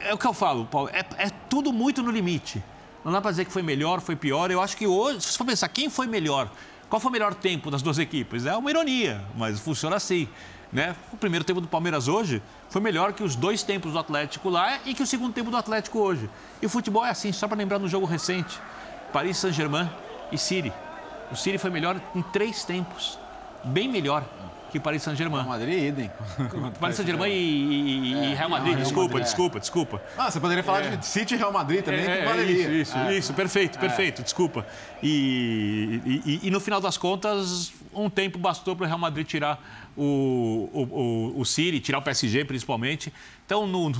[0.00, 2.62] é, é o que eu falo, Paulo, é, é tudo muito no limite.
[3.04, 4.50] Não dá para dizer que foi melhor, foi pior.
[4.50, 6.50] Eu acho que hoje, se for pensar quem foi melhor,
[6.88, 8.46] qual foi o melhor tempo das duas equipes?
[8.46, 10.28] É uma ironia, mas funciona assim.
[10.72, 10.94] Né?
[11.12, 14.78] O primeiro tempo do Palmeiras hoje foi melhor que os dois tempos do Atlético lá
[14.84, 16.28] e que o segundo tempo do Atlético hoje.
[16.60, 18.60] E o futebol é assim, só para lembrar no jogo recente:
[19.12, 19.88] Paris Saint-Germain
[20.30, 20.72] e City.
[21.30, 23.18] O City foi melhor em três tempos,
[23.64, 24.24] bem melhor
[24.70, 25.42] que Paris Saint-Germain.
[25.42, 26.10] Real Madrid, idem.
[26.80, 30.02] Paris Saint-Germain e, e, é, Real Madrid, Real desculpa, Madrid, desculpa, desculpa.
[30.16, 30.96] Ah, você poderia falar é.
[30.96, 32.62] de City e Real Madrid também, é, que valeria.
[32.62, 33.16] Isso, isso, é.
[33.16, 34.66] isso, perfeito, perfeito, desculpa.
[35.02, 39.60] E, e, e, no final das contas, um tempo bastou para o Real Madrid tirar
[39.96, 43.12] o, o, o, o City, tirar o PSG principalmente.
[43.44, 43.90] Então, no,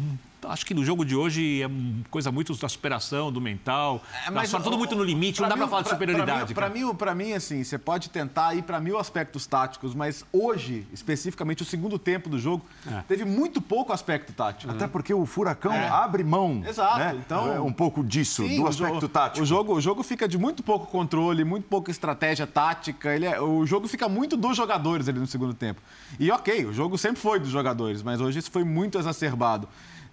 [0.45, 1.71] acho que no jogo de hoje é
[2.11, 4.03] coisa muito da superação, do mental.
[4.27, 6.55] É, mas tudo muito no limite, não dá para falar de superioridade.
[6.55, 10.87] Para mim, para mim, assim, você pode tentar ir para mil aspectos táticos, mas hoje,
[10.93, 13.03] especificamente, o segundo tempo do jogo, é.
[13.09, 14.73] teve muito pouco aspecto tático.
[14.73, 15.89] Até porque o Furacão é.
[15.89, 16.63] abre mão.
[16.67, 16.99] Exato.
[16.99, 17.21] Né?
[17.25, 19.43] Então, é um pouco disso, sim, do aspecto jogo, tático.
[19.43, 23.15] O jogo, o jogo fica de muito pouco controle, muito pouca estratégia tática.
[23.15, 25.81] Ele é, o jogo fica muito dos jogadores ali no segundo tempo.
[26.19, 29.69] E ok, o jogo sempre foi dos jogadores, mas hoje isso foi muito exacerbado.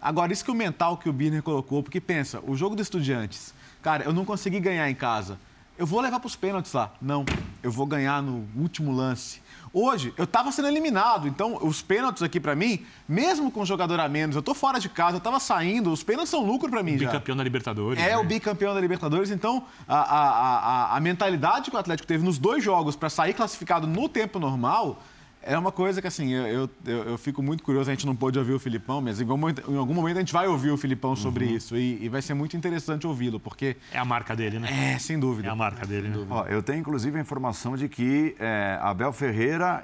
[0.06, 3.56] Agora, isso que o mental que o Birner colocou, porque pensa, o jogo do Estudiantes,
[3.82, 5.40] cara, eu não consegui ganhar em casa.
[5.76, 6.94] Eu vou levar para os pênaltis lá.
[7.02, 7.26] Não,
[7.64, 9.42] eu vou ganhar no último lance.
[9.74, 14.00] Hoje, eu estava sendo eliminado, então os pênaltis aqui para mim, mesmo com um jogador
[14.00, 16.84] a menos, eu estou fora de casa, eu estava saindo, os pênaltis são lucro para
[16.84, 17.08] mim o já.
[17.08, 18.00] Bicampeão da Libertadores.
[18.00, 18.18] É, né?
[18.18, 20.58] o bicampeão da Libertadores, então a, a,
[20.94, 24.38] a, a mentalidade que o Atlético teve nos dois jogos para sair classificado no tempo
[24.38, 25.02] normal
[25.46, 27.90] é uma coisa que, assim, eu, eu, eu, fico muito curioso.
[27.90, 30.20] A gente não pôde ouvir o Filipão, mas em algum momento, em algum momento a
[30.20, 31.52] gente vai ouvir o Filipão sobre uhum.
[31.52, 31.78] isso.
[31.78, 33.78] E, e, vai ser muito interessante ouvi-lo, porque.
[33.94, 34.94] É a marca dele, né?
[34.94, 35.48] É, sem dúvida.
[35.48, 36.26] É a marca dele, né?
[36.30, 39.84] Ó, eu tenho, inclusive, a informação de que é, Abel Ferreira.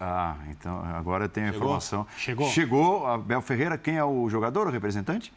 [0.00, 2.06] Ah, então agora eu tenho a informação.
[2.16, 2.48] Chegou?
[2.48, 3.06] Chegou.
[3.06, 5.32] Abel Ferreira, quem é o jogador, o representante?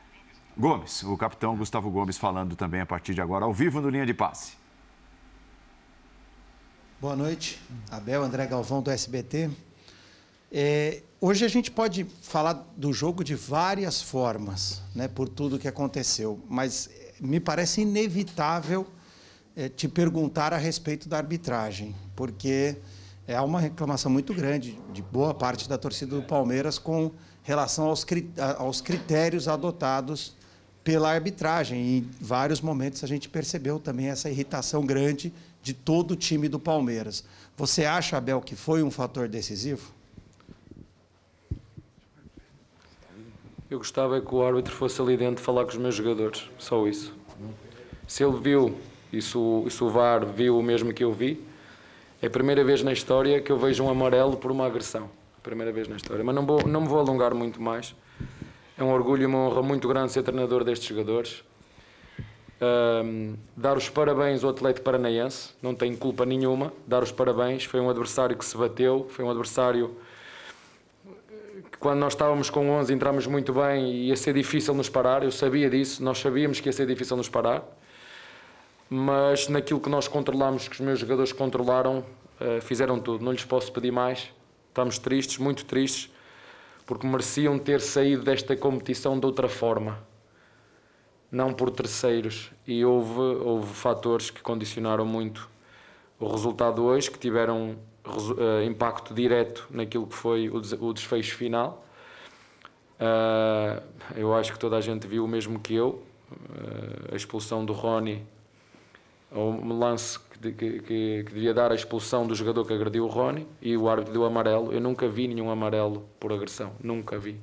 [0.56, 4.06] Gomes, o capitão Gustavo Gomes falando também a partir de agora, ao vivo no Linha
[4.06, 4.61] de Passe.
[7.02, 7.60] Boa noite,
[7.90, 9.50] Abel André Galvão do SBT.
[10.52, 15.68] É, hoje a gente pode falar do jogo de várias formas, né, por tudo que
[15.68, 18.86] aconteceu, mas me parece inevitável
[19.56, 22.78] é, te perguntar a respeito da arbitragem, porque
[23.28, 27.12] é uma reclamação muito grande de boa parte da torcida do Palmeiras com
[27.42, 28.06] relação aos,
[28.60, 30.36] aos critérios adotados
[30.84, 31.82] pela arbitragem.
[31.82, 36.48] E em vários momentos a gente percebeu também essa irritação grande de todo o time
[36.48, 37.24] do Palmeiras.
[37.56, 39.94] Você acha, Abel, que foi um fator decisivo?
[43.70, 47.14] Eu gostava que o árbitro fosse ali dentro falar com os meus jogadores, só isso.
[48.06, 48.78] Se ele viu,
[49.14, 51.42] e se o, se o VAR viu o mesmo que eu vi,
[52.22, 55.10] é a primeira vez na história que eu vejo um amarelo por uma agressão.
[55.42, 56.24] Primeira vez na história.
[56.24, 57.96] Mas não, vou, não me vou alongar muito mais.
[58.78, 61.44] É um orgulho e uma honra muito grande ser treinador destes jogadores.
[62.62, 66.72] Um, dar os parabéns ao Atlético Paranaense, não tem culpa nenhuma.
[66.86, 69.98] Dar os parabéns, foi um adversário que se bateu, foi um adversário
[71.72, 75.24] que, quando nós estávamos com 11, entramos muito bem e ia ser difícil nos parar.
[75.24, 77.64] Eu sabia disso, nós sabíamos que ia ser difícil nos parar,
[78.88, 82.06] mas naquilo que nós controlamos, que os meus jogadores controlaram,
[82.40, 83.26] uh, fizeram tudo.
[83.26, 84.30] Não lhes posso pedir mais.
[84.68, 86.12] Estamos tristes, muito tristes,
[86.86, 90.11] porque mereciam ter saído desta competição de outra forma
[91.32, 92.52] não por terceiros.
[92.68, 95.50] E houve, houve fatores que condicionaram muito
[96.20, 101.36] o resultado hoje, que tiveram uh, impacto direto naquilo que foi o, des o desfecho
[101.36, 101.86] final.
[103.00, 103.82] Uh,
[104.16, 106.04] eu acho que toda a gente viu o mesmo que eu.
[106.32, 108.24] Uh, a expulsão do Rony,
[109.32, 113.08] o lance que, que, que, que, devia dar a expulsão do jogador que agrediu o
[113.08, 114.72] Rony e o árbitro deu amarelo.
[114.72, 117.40] Eu nunca vi nenhum amarelo por agressão, nunca vi.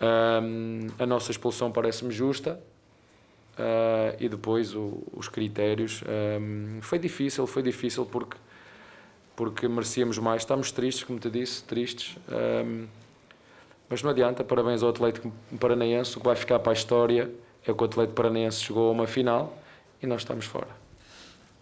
[0.00, 2.60] Um, a nossa expulsão parece-me justa
[3.58, 6.02] uh, e depois o, os critérios.
[6.40, 8.36] Um, foi difícil, foi difícil porque,
[9.36, 10.42] porque merecíamos mais.
[10.42, 12.16] Estamos tristes, como te disse, tristes.
[12.28, 12.86] Um,
[13.88, 16.16] mas não adianta, parabéns ao Atlético Paranaense.
[16.16, 17.30] O que vai ficar para a história
[17.66, 19.56] é que o Atlético Paranaense chegou a uma final
[20.02, 20.68] e nós estamos fora.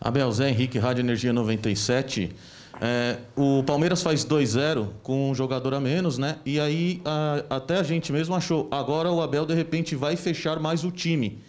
[0.01, 2.35] Abel Zé Henrique, Rádio Energia 97.
[2.81, 6.39] É, o Palmeiras faz 2-0 com um jogador a menos, né?
[6.45, 10.59] E aí a, até a gente mesmo achou, agora o Abel de repente vai fechar
[10.59, 11.43] mais o time.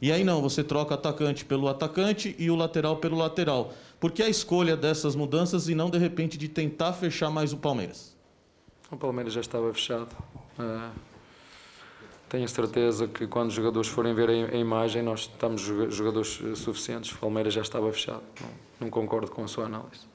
[0.00, 3.72] E aí não, você troca atacante pelo atacante e o lateral pelo lateral.
[4.00, 7.58] Por que a escolha dessas mudanças e não de repente de tentar fechar mais o
[7.58, 8.16] Palmeiras?
[8.90, 10.08] O Palmeiras já estava fechado.
[10.58, 10.90] É,
[12.30, 17.12] tenho certeza que quando os jogadores forem ver a imagem, nós estamos jogadores suficientes.
[17.12, 18.22] O Palmeiras já estava fechado.
[18.40, 18.48] Não,
[18.80, 20.09] não concordo com a sua análise.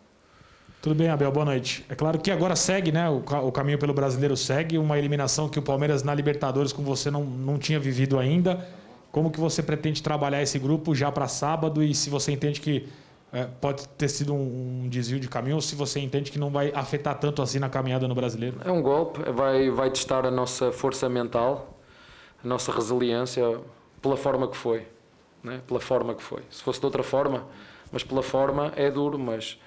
[0.85, 1.83] Tudo bem, Abel, boa noite.
[1.89, 3.09] É claro que agora segue, né?
[3.09, 7.23] O, caminho pelo brasileiro segue, uma eliminação que o Palmeiras na Libertadores com você não,
[7.23, 8.63] não tinha vivido ainda.
[9.11, 12.87] Como que você pretende trabalhar esse grupo já para sábado e se você entende que
[13.33, 16.51] é, pode ter sido um, um, desvio de caminho ou se você entende que não
[16.51, 18.57] vai afetar tanto assim na caminhada no brasileiro?
[18.63, 21.79] É um golpe, vai, vai testar a nossa força mental,
[22.43, 23.59] a nossa resiliência
[24.03, 24.85] pela forma que foi.
[25.43, 25.61] Né?
[25.65, 26.43] Pela forma que foi.
[26.51, 27.43] Se fosse de outra forma,
[27.91, 29.57] mas pela forma é duro, mas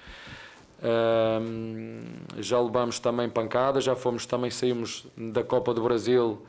[2.37, 6.41] já levamos também pancadas, já fomos também saímos da Copa do Brasil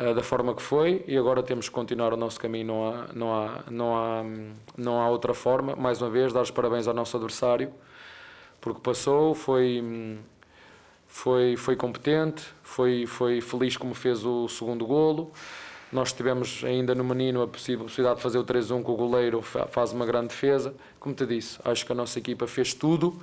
[0.00, 3.06] uh, da forma que foi e agora temos que continuar o nosso caminho, não há,
[3.14, 4.24] não há, não há,
[4.76, 5.76] não há outra forma.
[5.76, 7.72] Mais uma vez, dar os parabéns ao nosso adversário,
[8.60, 10.18] porque passou, foi,
[11.06, 15.32] foi, foi competente, foi, foi feliz como fez o segundo golo.
[15.92, 19.92] Nós tivemos ainda no Menino a possibilidade de fazer o 3-1 com o goleiro, faz
[19.92, 20.74] uma grande defesa.
[20.98, 23.22] Como te disse, acho que a nossa equipa fez tudo,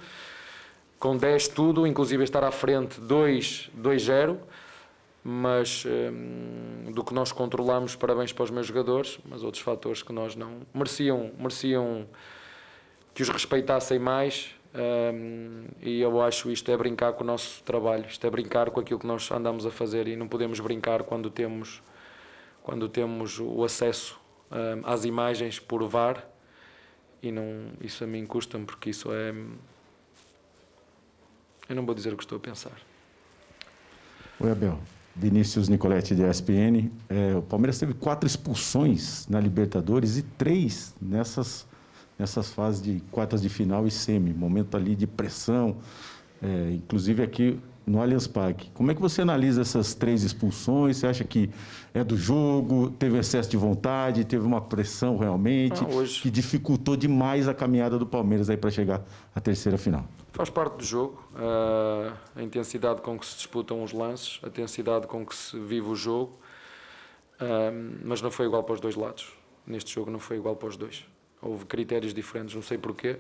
[0.97, 4.37] com 10 tudo, inclusive estar à frente 2-0,
[5.21, 10.13] mas hum, do que nós controlamos, parabéns para os meus jogadores, mas outros fatores que
[10.13, 12.07] nós não mereciam, mereciam
[13.13, 14.55] que os respeitassem mais.
[14.73, 18.79] Um, e eu acho isto é brincar com o nosso trabalho, isto é brincar com
[18.79, 21.79] aquilo que nós andamos a fazer e não podemos brincar quando temos
[22.63, 26.25] quando temos o acesso um, às imagens por VAR
[27.21, 29.33] e não, isso a mim custa-me porque isso é.
[31.69, 32.77] Eu não vou dizer o que estou a pensar.
[34.39, 34.79] Oi, Abel.
[35.15, 36.91] Vinícius Nicoletti, de ESPN.
[37.07, 41.65] É, o Palmeiras teve quatro expulsões na Libertadores e três nessas,
[42.19, 44.33] nessas fases de quartas de final e semi.
[44.33, 45.77] Momento ali de pressão.
[46.41, 48.69] É, inclusive aqui no Allianz Parque.
[48.71, 50.97] Como é que você analisa essas três expulsões?
[50.97, 51.49] Você acha que
[51.93, 56.21] é do jogo, teve excesso de vontade, teve uma pressão realmente, ah, hoje...
[56.21, 59.03] que dificultou demais a caminhada do Palmeiras aí para chegar
[59.35, 60.05] à terceira final?
[60.31, 65.05] Faz parte do jogo, uh, a intensidade com que se disputam os lances, a intensidade
[65.05, 66.39] com que se vive o jogo,
[67.39, 69.31] uh, mas não foi igual para os dois lados.
[69.67, 71.05] Neste jogo não foi igual para os dois.
[71.41, 73.19] Houve critérios diferentes, não sei porquê,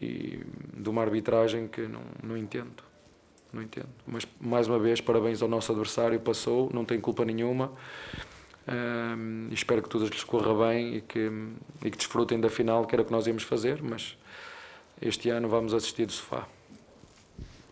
[0.00, 0.40] e
[0.74, 2.85] de uma arbitragem que não, não entendo
[3.56, 3.88] não entendo.
[4.06, 7.72] Mas, mais uma vez, parabéns ao nosso adversário, passou, não tem culpa nenhuma.
[8.68, 11.30] Um, espero que tudo lhes corra bem e que,
[11.84, 14.16] e que desfrutem da final, que era o que nós íamos fazer, mas
[15.00, 16.46] este ano vamos assistir do sofá.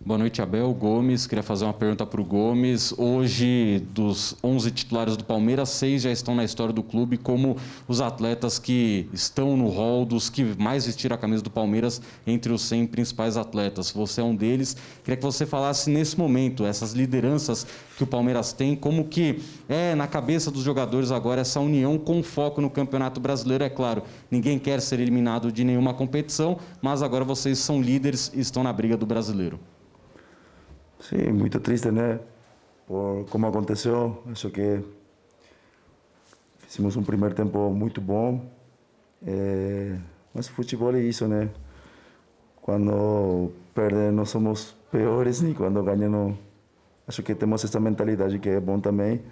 [0.06, 0.70] Boa noite, Abel.
[0.74, 2.92] Gomes, queria fazer uma pergunta para o Gomes.
[2.98, 7.56] Hoje, dos 11 titulares do Palmeiras, seis já estão na história do clube como
[7.88, 12.52] os atletas que estão no hall dos que mais vestiram a camisa do Palmeiras entre
[12.52, 13.90] os 100 principais atletas.
[13.92, 14.76] Você é um deles.
[15.02, 19.40] Queria que você falasse nesse momento, essas lideranças que o Palmeiras tem, como que
[19.70, 23.64] é na cabeça dos jogadores agora essa união com foco no Campeonato Brasileiro.
[23.64, 28.40] É claro, ninguém quer ser eliminado de nenhuma competição, mas agora vocês são líderes e
[28.40, 29.58] estão na briga do Brasileiro.
[31.08, 32.18] Sí, muy triste, ¿no?
[32.86, 34.82] Por cómo aconteció, eso que
[36.74, 38.50] Fizemos um primeiro tempo muito bom.
[39.24, 39.96] É,
[40.34, 41.48] mas futebol é isso, né?
[42.60, 46.36] Quando perde não somos piores e quando ganha não...
[47.06, 49.22] Acho que temos essa mentalidade que é bom também.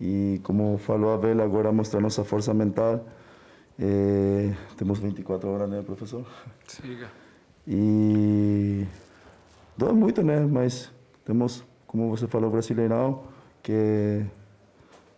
[0.00, 3.06] E como falou a Bela, agora mostrar nossa força mental.
[3.78, 6.26] É, temos 24 horas, né, professor?
[6.66, 7.06] Siga.
[7.68, 8.84] E
[9.76, 10.40] dói muito, né?
[10.40, 10.90] Mas
[11.24, 13.22] temos, como você falou, Brasileirão,
[13.62, 14.24] que,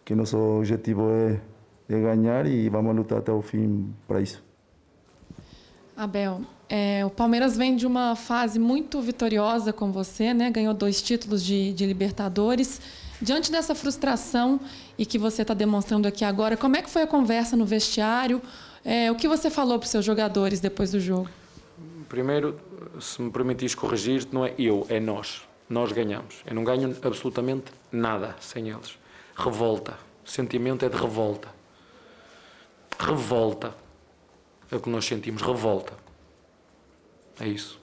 [0.05, 1.40] que nosso objetivo é,
[1.88, 4.42] é ganhar e vamos lutar até o fim para isso.
[5.96, 10.50] Abel, é, o Palmeiras vem de uma fase muito vitoriosa com você, né?
[10.50, 12.80] ganhou dois títulos de, de Libertadores.
[13.20, 14.59] Diante dessa frustração
[14.98, 18.42] e que você está demonstrando aqui agora, como é que foi a conversa no vestiário?
[18.84, 21.28] É, o que você falou para os seus jogadores depois do jogo?
[22.09, 22.59] Primeiro,
[23.00, 25.42] se me permitires corrigir, não é eu, é nós.
[25.68, 26.42] Nós ganhamos.
[26.46, 28.98] Eu não ganho absolutamente nada sem eles.
[29.36, 29.98] Revolta.
[30.24, 31.48] O sentimento é de revolta.
[32.98, 33.74] Revolta.
[34.70, 35.92] É o que nós sentimos, revolta.
[37.40, 37.80] É isso.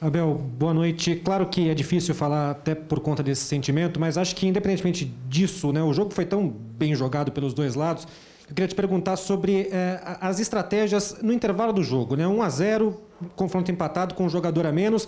[0.00, 1.16] Abel, boa noite.
[1.16, 5.72] Claro que é difícil falar até por conta desse sentimento, mas acho que independentemente disso,
[5.72, 8.06] né, o jogo foi tão bem jogado pelos dois lados.
[8.48, 12.26] Eu queria te perguntar sobre eh, as estratégias no intervalo do jogo, né?
[12.26, 13.00] 1 a 0,
[13.36, 15.06] confronto empatado com um jogador a menos.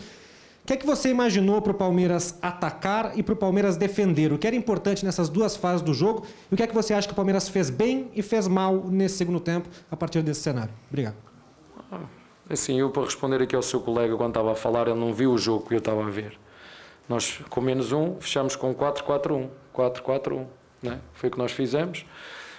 [0.62, 4.32] O que é que você imaginou para o Palmeiras atacar e para o Palmeiras defender?
[4.32, 6.24] O que era importante nessas duas fases do jogo?
[6.50, 8.76] E o que é que você acha que o Palmeiras fez bem e fez mal
[8.86, 10.72] nesse segundo tempo a partir desse cenário?
[10.88, 11.16] Obrigado.
[12.48, 15.32] Assim, eu para responder aqui ao seu colega quando estava a falar, ele não viu
[15.32, 16.38] o jogo que eu estava a ver.
[17.08, 19.48] Nós, com menos um, fechamos com 4-4-1.
[19.74, 20.46] 4-4-1.
[20.80, 21.00] Né?
[21.14, 22.06] Foi o que nós fizemos.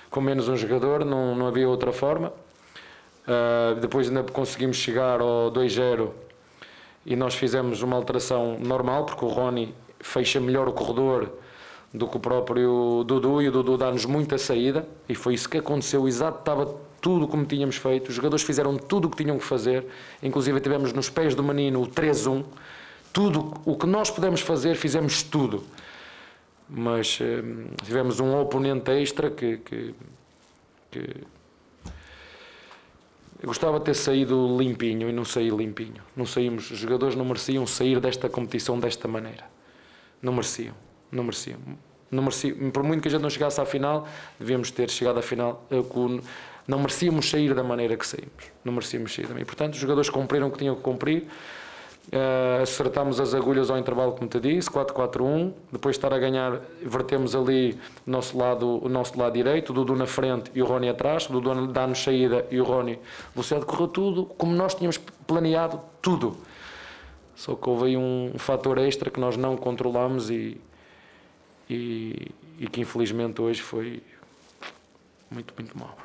[0.10, 2.34] Com menos um jogador, não, não havia outra forma.
[3.26, 6.10] Uh, depois ainda conseguimos chegar ao 2-0
[7.06, 11.32] e nós fizemos uma alteração normal, porque o Rony fecha melhor o corredor
[11.94, 15.58] do que o próprio Dudu e o Dudu dá-nos muita saída e foi isso que
[15.58, 19.44] aconteceu, exato, estava tudo como tínhamos feito, os jogadores fizeram tudo o que tinham que
[19.44, 19.86] fazer,
[20.22, 22.44] inclusive tivemos nos pés do menino o 3-1,
[23.12, 25.64] tudo o que nós pudemos fazer, fizemos tudo.
[26.68, 27.44] Mas eh,
[27.84, 29.94] tivemos um oponente extra que, que,
[30.90, 31.10] que
[33.44, 36.02] eu gostava de ter saído limpinho e não saí limpinho.
[36.16, 39.44] Não saímos, os jogadores não mereciam sair desta competição desta maneira.
[40.22, 40.74] Não mereciam,
[41.12, 41.60] não mereciam.
[42.10, 42.72] Não mereciam.
[42.72, 44.08] Por muito que a gente não chegasse à final,
[44.40, 45.76] devíamos ter chegado à final eh,
[46.66, 48.46] não merecíamos sair da maneira que saímos.
[48.64, 49.44] Não merecíamos sair também.
[49.44, 51.28] Portanto, os jogadores cumpriram o que tinham que cumprir.
[52.12, 55.54] Uh, acertámos as agulhas ao intervalo, como te disse, 4-4-1.
[55.72, 59.74] Depois de estar a ganhar, vertemos ali o nosso lado, o nosso lado direito, o
[59.74, 61.30] Dudu na frente e o Rony atrás.
[61.30, 63.00] O Dudu dá-nos saída e o Rony
[63.34, 63.66] velocidade.
[63.66, 66.38] Correu tudo como nós tínhamos planeado, tudo.
[67.36, 70.60] Só que houve aí um, fator extra que nós não controlamos e,
[71.70, 74.04] e, e que infelizmente hoje foi
[75.32, 75.98] muito, muito mal.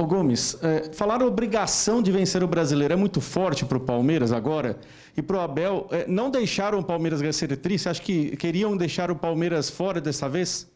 [0.00, 4.30] Ô Gomes, é, falar obrigação de vencer o brasileiro é muito forte para o Palmeiras
[4.30, 4.78] agora.
[5.16, 7.76] E para o Abel, é, não deixaram o Palmeiras vencer tri?
[7.76, 10.70] Você acha que queriam deixar o Palmeiras fora dessa vez?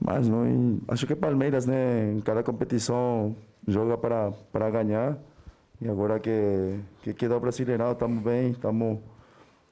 [0.00, 3.34] Mas não, acho que o Palmeiras, né, em cada competição
[3.66, 5.18] joga para, para ganhar.
[5.80, 9.00] E agora que, que queda o Brasileirão, estamos bem, estamos,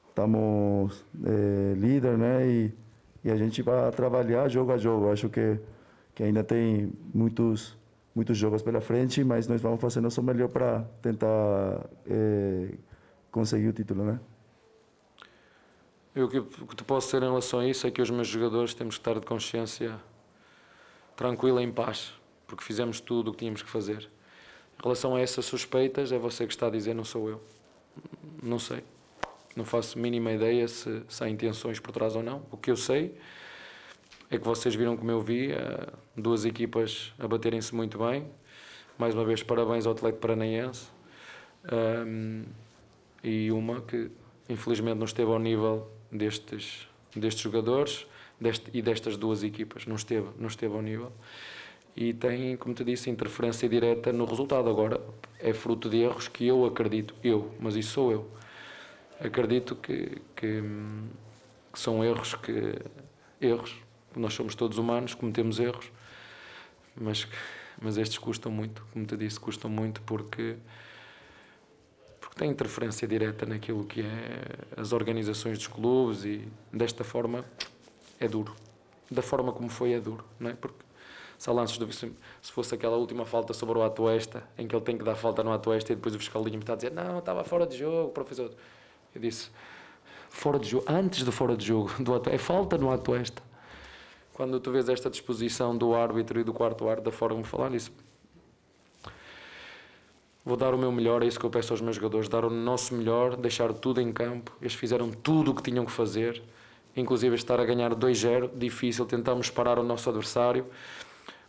[0.08, 2.44] estamos é, líder, né?
[2.44, 2.74] E,
[3.22, 5.12] e a gente vai trabalhar jogo a jogo.
[5.12, 5.60] Acho que
[6.14, 7.78] que ainda tem muitos
[8.14, 12.74] muitos jogos pela frente, mas nós vamos fazer nosso melhor para tentar é,
[13.30, 14.20] conseguir o título, né?
[16.14, 18.74] Eu, o que te posso dizer em relação a isso é que os meus jogadores
[18.74, 19.98] temos que estar de consciência
[21.16, 22.12] tranquila, em paz,
[22.46, 24.10] porque fizemos tudo o que tínhamos que fazer.
[24.78, 27.40] Em relação a essas suspeitas, é você que está a dizer, não sou eu.
[28.42, 28.82] Não sei.
[29.54, 32.42] Não faço mínima ideia se, se há intenções por trás ou não.
[32.50, 33.16] O que eu sei
[34.30, 38.30] é que vocês viram como eu vi, eh, duas equipas a baterem-se muito bem.
[38.96, 40.88] Mais uma vez, parabéns ao Atlético Paranaense.
[41.72, 42.44] Um,
[43.24, 44.10] e uma que,
[44.48, 48.06] infelizmente, não esteve ao nível destes, destes jogadores
[48.40, 49.84] deste, e destas duas equipas.
[49.84, 51.12] Não esteve, não esteve ao nível.
[51.96, 54.70] E tem, como te disse, interferência direta no resultado.
[54.70, 55.00] Agora,
[55.40, 58.30] é fruto de erros que eu acredito, eu, mas isso sou eu.
[59.18, 60.62] Acredito que, que,
[61.72, 62.76] que são erros que.
[63.40, 65.90] erros nós somos todos humanos, cometemos erros,
[66.96, 67.26] mas,
[67.80, 70.56] mas estes custam muito, como te disse, custam muito porque,
[72.20, 77.44] porque têm interferência direta naquilo que é as organizações dos clubes e desta forma
[78.18, 78.54] é duro.
[79.10, 80.54] Da forma como foi, é duro, não é?
[80.54, 80.84] Porque
[81.38, 82.12] se lances do, se
[82.46, 85.52] fosse aquela última falta sobre o Atuesta, em que ele tem que dar falta no
[85.52, 88.52] Atuesta e depois o fiscalinho me está a dizer não, estava fora de jogo, professor.
[89.14, 89.50] Eu disse,
[90.28, 93.49] fora de jogo, antes do fora de jogo, do é falta no Atuesta
[94.40, 97.68] quando tu vês esta disposição do árbitro e do quarto árbitro, da forma de falar
[97.68, 97.92] nisso,
[100.42, 102.48] vou dar o meu melhor, é isso que eu peço aos meus jogadores, dar o
[102.48, 104.56] nosso melhor, deixar tudo em campo.
[104.58, 106.42] Eles fizeram tudo o que tinham que fazer,
[106.96, 110.64] inclusive estar a ganhar 2-0, difícil, tentamos parar o nosso adversário.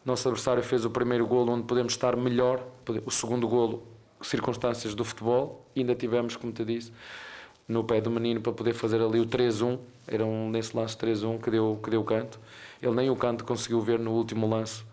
[0.03, 2.61] Nosso adversário fez o primeiro golo onde podemos estar melhor,
[3.05, 3.87] o segundo golo,
[4.21, 6.91] circunstâncias do futebol, ainda tivemos, como te disse,
[7.69, 11.41] no pé do menino para poder fazer ali o 3-1, era um nesse lance 3-1
[11.41, 12.37] que deu, que deu canto.
[12.82, 14.84] Ele nem o canto conseguiu ver no último lance,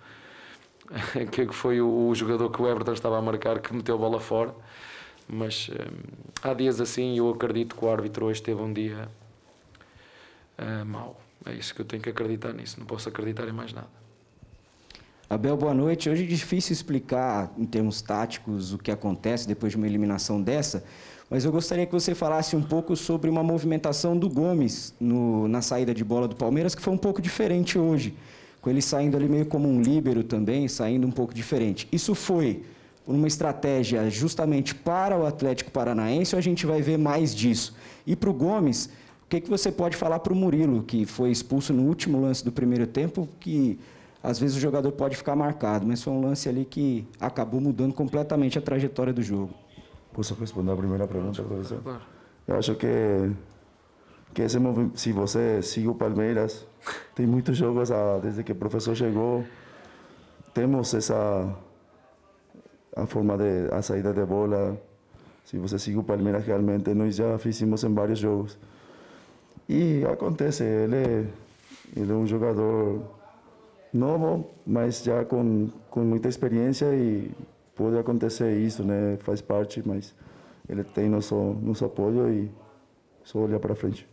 [1.32, 4.54] que foi o, jogador que o Everton estava a marcar que meteu a bola fora.
[5.26, 5.74] Mas hum,
[6.42, 9.08] há dias assim e eu acredito que o árbitro hoje teve um dia
[10.58, 11.20] uh, mau.
[11.44, 13.88] É isso que eu tenho que acreditar nisso, não posso acreditar em mais nada.
[15.30, 16.08] Abel, boa noite.
[16.08, 20.82] Hoje é difícil explicar em termos táticos o que acontece depois de uma eliminação dessa,
[21.30, 25.60] mas eu gostaria que você falasse um pouco sobre uma movimentação do Gomes no, na
[25.60, 28.14] saída de bola do Palmeiras, que foi um pouco diferente hoje,
[28.62, 31.86] com ele saindo ali meio como um líbero também, saindo um pouco diferente.
[31.92, 32.62] Isso foi
[33.06, 37.74] uma estratégia justamente para o Atlético Paranaense ou a gente vai ver mais disso?
[38.06, 38.86] E para o Gomes,
[39.24, 42.42] o que, que você pode falar para o Murilo, que foi expulso no último lance
[42.42, 43.78] do primeiro tempo, que
[44.22, 47.92] às vezes o jogador pode ficar marcado, mas foi um lance ali que acabou mudando
[47.92, 49.54] completamente a trajetória do jogo.
[50.18, 51.80] Posso responder a primeira pergunta, professor?
[51.80, 52.00] Claro.
[52.48, 53.30] Eu acho que,
[54.34, 54.58] que esse
[54.96, 56.66] se você siga o Palmeiras,
[57.14, 59.44] tem muitos jogos ah, desde que o professor chegou,
[60.52, 61.56] temos essa
[62.96, 64.76] a forma de a saída de bola.
[65.44, 68.58] Se você siga o Palmeiras realmente, nós já fizemos em vários jogos.
[69.68, 71.28] E acontece, ele,
[71.96, 73.02] ele é um jogador
[73.92, 77.30] novo, mas já com, com muita experiência e
[77.78, 79.16] pode acontecer isso, né?
[79.20, 80.12] Faz parte, mas
[80.68, 82.50] ele tem nosso, nosso apoio e
[83.22, 84.06] só olhar para frente.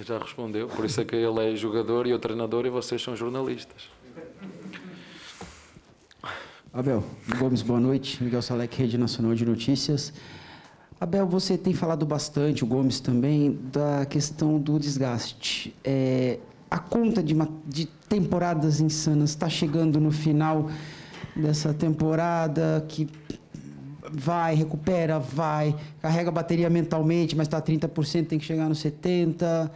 [0.00, 3.14] Já respondeu, por isso é que ele é jogador e eu treinador e vocês são
[3.14, 3.88] jornalistas.
[6.72, 7.04] Abel
[7.38, 8.24] Gomes, boa noite.
[8.24, 10.12] Miguel Salek, Rede Nacional de Notícias.
[10.98, 15.76] Abel, você tem falado bastante, o Gomes também, da questão do desgaste.
[15.84, 16.38] É,
[16.72, 20.70] a conta de, uma, de temporadas insanas está chegando no final
[21.36, 23.06] dessa temporada que
[24.10, 28.74] vai, recupera, vai, carrega a bateria mentalmente, mas está a 30%, tem que chegar no
[28.74, 29.70] 70%.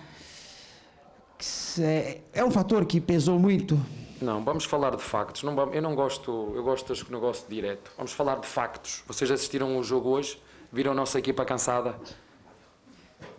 [1.78, 3.78] É, é um fator que pesou muito?
[4.22, 5.42] Não, vamos falar de factos.
[5.42, 7.92] Não, eu não gosto, eu gosto deste negócio direto.
[7.98, 9.02] Vamos falar de factos.
[9.06, 10.40] Vocês assistiram o jogo hoje?
[10.72, 11.94] Viram a nossa equipa cansada?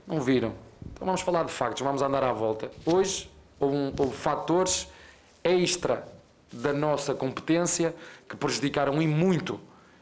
[0.05, 0.53] Não viram.
[0.93, 2.69] Então vamos falar de factos, vamos andar à volta.
[2.85, 4.87] Hoje houve, fatores
[5.43, 6.07] extra
[6.51, 7.95] da nossa competência
[8.27, 9.59] que prejudicaram e muito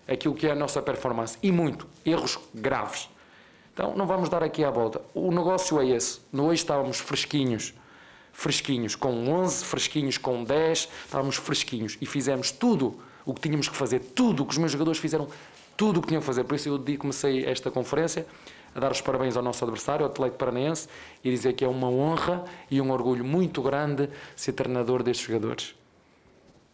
[0.08, 1.38] aquilo que é a nossa performance.
[1.41, 1.88] E muito.
[2.06, 3.10] Erros graves.
[3.74, 5.01] Então não vamos dar aqui à volta.
[5.14, 6.20] O negócio é esse.
[6.32, 7.74] No hoje estávamos fresquinhos.
[8.32, 13.76] Fresquinhos com 11, fresquinhos com 10, estávamos fresquinhos e fizemos tudo o que tínhamos que
[13.76, 15.30] fazer, tudo o que os meus jogadores fizeram
[15.78, 16.43] tudo o que tinham que fazer.
[16.43, 18.26] Por isso eu comecei esta conferência
[18.76, 20.89] a dar os parabéns ao nosso adversário, ao Atlético Paranaense,
[21.23, 25.73] e dizer que é uma honra e um orgulho muito grande ser treinador destes jogadores.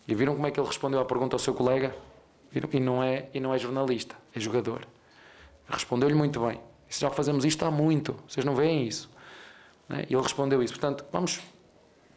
[0.08, 1.96] E viram como é que ele respondeu à pergunta ao seu colega?
[2.74, 4.86] E não é, e não é jornalista, é jogador.
[5.70, 6.60] Respondeu-lhe muito bem.
[6.90, 9.10] Já fazemos isto há muito, vocês não veem isso.
[9.88, 10.06] Né?
[10.10, 10.74] E ele respondeu isso.
[10.74, 11.40] Portanto, vamos,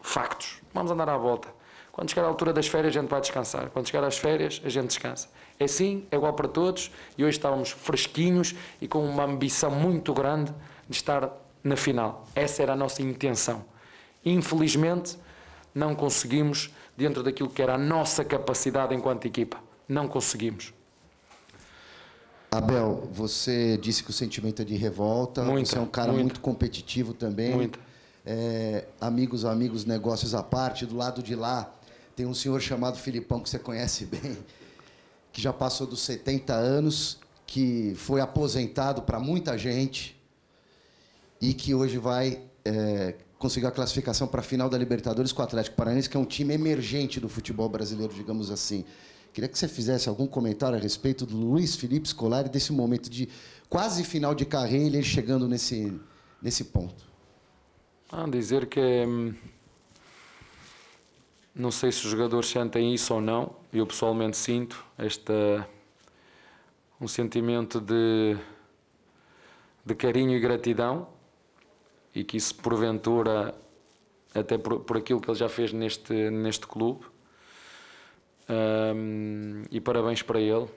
[0.01, 1.49] factos, vamos andar à volta.
[1.93, 3.71] Quando chegar à altura das férias, a gente vai descansar.
[3.71, 5.29] Quando chegar às férias, a gente descansa.
[5.59, 10.13] É sim, é igual para todos e hoje estávamos fresquinhos e com uma ambição muito
[10.13, 10.53] grande
[10.89, 11.31] de estar
[11.63, 12.27] na final.
[12.35, 13.65] Essa era a nossa intenção.
[14.25, 15.17] Infelizmente,
[15.75, 19.59] não conseguimos dentro daquilo que era a nossa capacidade enquanto equipa.
[19.89, 20.73] Não conseguimos.
[22.51, 25.43] Abel, você disse que o sentimento é de revolta.
[25.43, 26.23] Muita, você é um cara muita.
[26.25, 27.55] muito competitivo também.
[27.55, 27.79] Muito.
[28.25, 30.87] É, amigos, amigos, negócios à parte.
[30.87, 31.73] Do lado de lá
[32.15, 34.37] tem um senhor chamado Filipão que você conhece bem
[35.35, 40.17] que já passou dos 70 anos, que foi aposentado para muita gente
[41.41, 45.45] e que hoje vai é, conseguir a classificação para a final da Libertadores com o
[45.45, 48.85] Atlético Paranaense, que é um time emergente do futebol brasileiro, digamos assim.
[49.33, 53.29] Queria que você fizesse algum comentário a respeito do Luiz Felipe Scolari, desse momento de
[53.69, 55.93] quase final de carreira, ele chegando nesse,
[56.41, 57.05] nesse ponto.
[58.09, 59.35] Ah, dizer que hum,
[61.55, 65.69] não sei se os jogadores sentem isso ou não, eu pessoalmente sinto esta,
[67.01, 68.37] um sentimento de,
[69.85, 71.07] de carinho e gratidão
[72.13, 73.55] e que isso porventura,
[74.35, 77.05] até por, por aquilo que ele já fez neste, neste clube,
[78.49, 80.69] um, e parabéns para ele.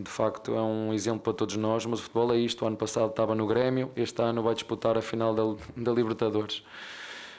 [0.00, 2.64] De facto, é um exemplo para todos nós, mas o futebol é isto.
[2.64, 5.42] O ano passado estava no Grêmio, este ano vai disputar a final da,
[5.76, 6.64] da Libertadores.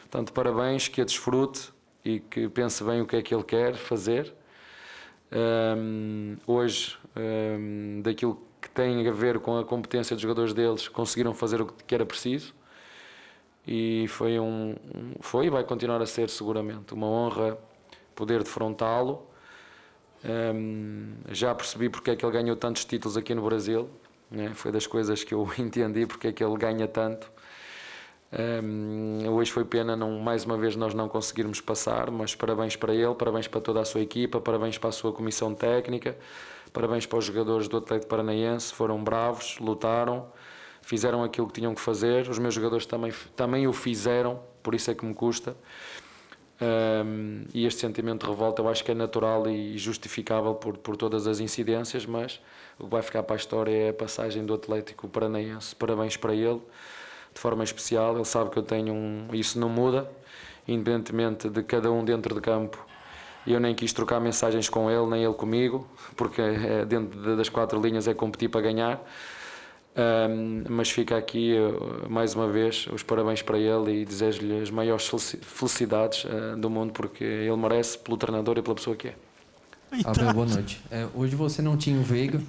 [0.04, 1.75] Portanto, parabéns, que a desfrute
[2.06, 4.32] e que pense bem o que é que ele quer fazer.
[5.32, 11.34] Um, hoje, um, daquilo que tem a ver com a competência dos jogadores deles, conseguiram
[11.34, 12.54] fazer o que era preciso
[13.68, 14.76] e foi um
[15.20, 17.58] foi e vai continuar a ser seguramente uma honra
[18.14, 19.28] poder defrontá-lo.
[20.24, 23.90] Um, já percebi porque é que ele ganhou tantos títulos aqui no Brasil,
[24.32, 24.52] né?
[24.56, 27.32] foi das coisas que eu entendi porque é que ele ganha tanto.
[28.38, 32.94] Um, hoje foi pena não, mais uma vez nós não conseguirmos passar, mas parabéns para
[32.94, 36.18] ele, parabéns para toda a sua equipa, parabéns para a sua comissão técnica,
[36.74, 40.28] parabéns para os jogadores do Atlético Paranaense, foram bravos, lutaram,
[40.82, 44.92] fizeram aquilo que tinham que fazer, os meus jogadores também, também o fizeram, por isso
[44.92, 45.56] é que me custa.
[46.62, 50.96] Um, e este sentimento de revolta eu acho que é natural e justificável por, por
[50.98, 52.42] todas as incidências, mas
[52.78, 55.76] o que vai ficar para a história é a passagem do Atlético Paranaense.
[55.76, 56.62] Parabéns para ele,
[57.36, 58.16] de forma especial.
[58.16, 59.28] Ele sabe que eu tenho um.
[59.34, 60.10] Isso não muda,
[60.68, 62.84] independentemente de cada um dentro de campo.
[63.46, 67.80] Eu nem quis trocar mensagens com ele, nem ele comigo, porque é, dentro das quatro
[67.80, 69.00] linhas é competir para ganhar.
[69.98, 74.70] Um, mas fica aqui uh, mais uma vez os parabéns para ele e desejo-lhe as
[74.70, 75.10] maiores
[75.42, 79.16] felicidades uh, do mundo porque ele merece pelo treinador e pela pessoa que é.
[80.04, 80.82] Abel, boa noite.
[80.92, 82.42] É, hoje você não tinha o Veiga.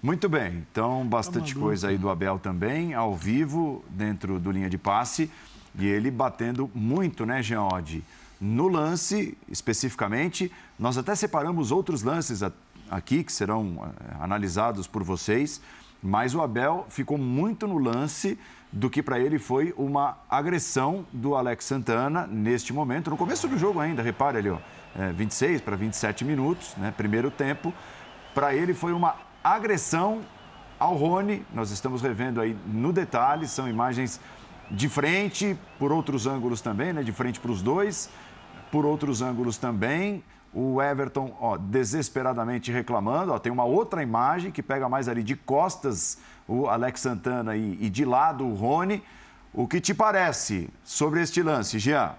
[0.00, 4.70] Muito bem, então bastante tá coisa aí do Abel também, ao vivo, dentro do linha
[4.70, 5.28] de passe.
[5.76, 8.04] E ele batendo muito, né, Geode?
[8.40, 12.42] No lance, especificamente, nós até separamos outros lances
[12.88, 15.60] aqui que serão eh, analisados por vocês.
[16.00, 18.38] Mas o Abel ficou muito no lance
[18.72, 23.58] do que para ele foi uma agressão do Alex Santana neste momento, no começo do
[23.58, 24.58] jogo ainda, repare ali, ó,
[24.96, 27.74] é, 26 para 27 minutos, né, primeiro tempo.
[28.34, 30.22] Para ele foi uma agressão
[30.78, 34.20] ao Rony, nós estamos revendo aí no detalhe, são imagens
[34.70, 38.10] de frente, por outros ângulos também, né, de frente para os dois,
[38.70, 40.22] por outros ângulos também
[40.52, 43.32] o Everton ó, desesperadamente reclamando.
[43.32, 47.78] Ó, tem uma outra imagem que pega mais ali de costas o Alex Santana e,
[47.80, 49.02] e de lado o Rony.
[49.52, 52.14] O que te parece sobre este lance, Jean?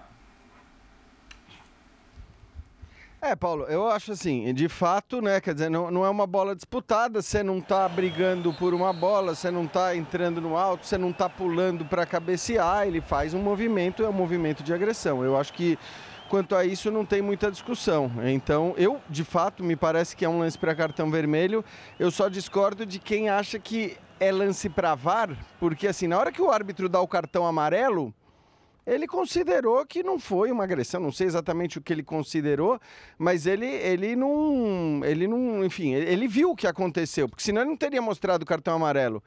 [3.22, 6.56] É, Paulo, eu acho assim, de fato, né, quer dizer, não, não é uma bola
[6.56, 10.96] disputada, você não está brigando por uma bola, você não está entrando no alto, você
[10.96, 15.22] não está pulando para cabecear, ele faz um movimento, é um movimento de agressão.
[15.22, 15.78] Eu acho que
[16.30, 18.10] quanto a isso não tem muita discussão.
[18.24, 21.62] Então, eu, de fato, me parece que é um lance para cartão vermelho.
[21.98, 26.32] Eu só discordo de quem acha que é lance para VAR, porque assim, na hora
[26.32, 28.14] que o árbitro dá o cartão amarelo,
[28.90, 32.80] ele considerou que não foi uma agressão, não sei exatamente o que ele considerou,
[33.16, 37.70] mas ele, ele não, ele não, enfim, ele viu o que aconteceu, porque senão ele
[37.70, 39.22] não teria mostrado o cartão amarelo.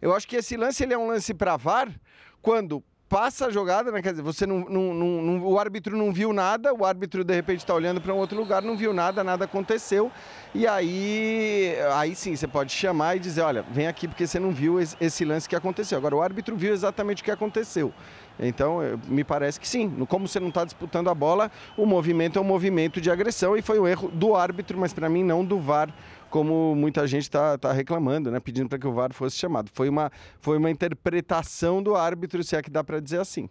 [0.00, 1.92] Eu acho que esse lance ele é um lance para VAR
[2.40, 4.02] quando passa a jogada, né?
[4.02, 7.60] Quer dizer, você não, não, não, o árbitro não viu nada, o árbitro de repente
[7.60, 10.10] está olhando para um outro lugar, não viu nada, nada aconteceu.
[10.54, 14.50] E aí, aí sim, você pode chamar e dizer, olha, vem aqui porque você não
[14.50, 15.96] viu esse lance que aconteceu.
[15.96, 17.92] Agora, o árbitro viu exatamente o que aconteceu.
[18.38, 18.78] Então,
[19.08, 19.90] me parece que sim.
[20.08, 23.62] Como você não está disputando a bola, o movimento é um movimento de agressão e
[23.62, 25.92] foi um erro do árbitro, mas para mim não do VAR
[26.30, 29.70] como muita gente está tá reclamando, né, pedindo para que o VAR fosse chamado.
[29.72, 30.10] Foi uma,
[30.40, 33.48] foi uma interpretação do árbitro, se é que dá para dizer assim.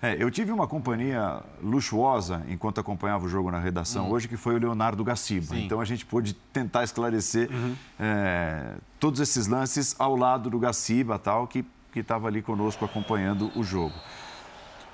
[0.00, 4.12] É, eu tive uma companhia luxuosa enquanto acompanhava o jogo na redação uhum.
[4.12, 5.56] hoje, que foi o Leonardo Gaciba.
[5.56, 5.64] Sim.
[5.64, 7.74] Então a gente pôde tentar esclarecer uhum.
[7.98, 11.64] é, todos esses lances ao lado do Gaciba, tal, que
[11.96, 13.94] estava ali conosco acompanhando o jogo.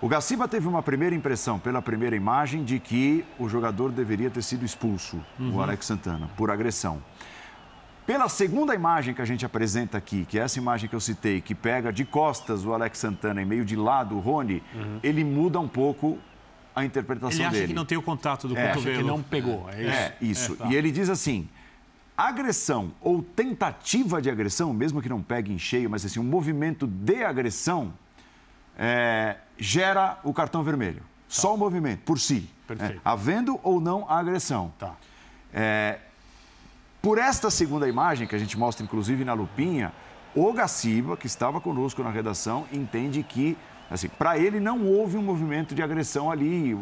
[0.05, 4.43] O Gaciba teve uma primeira impressão, pela primeira imagem, de que o jogador deveria ter
[4.43, 5.55] sido expulso, uhum.
[5.55, 7.03] o Alex Santana, por agressão.
[8.07, 11.41] Pela segunda imagem que a gente apresenta aqui, que é essa imagem que eu citei,
[11.41, 15.01] que pega de costas o Alex Santana e meio de lado o Rony, uhum.
[15.03, 16.19] ele muda um pouco
[16.77, 17.41] a interpretação dele.
[17.41, 17.69] Ele acha dele.
[17.69, 18.99] que não tem o contato do é, cotovelo.
[18.99, 19.91] que não pegou, é isso?
[19.91, 20.53] É, isso.
[20.53, 20.67] É, tá.
[20.67, 21.49] E ele diz assim,
[22.15, 26.87] agressão ou tentativa de agressão, mesmo que não pegue em cheio, mas assim, um movimento
[26.87, 27.95] de agressão,
[28.79, 31.01] é, gera o cartão vermelho.
[31.01, 31.07] Tá.
[31.29, 32.49] Só o movimento, por si.
[32.79, 34.73] É, havendo ou não a agressão.
[34.79, 34.95] Tá.
[35.53, 35.99] É,
[37.03, 39.93] por esta segunda imagem, que a gente mostra inclusive na lupinha,
[40.35, 43.57] o Gaciba, que estava conosco na redação, entende que
[43.91, 46.77] Assim, para ele não houve um movimento de agressão ali,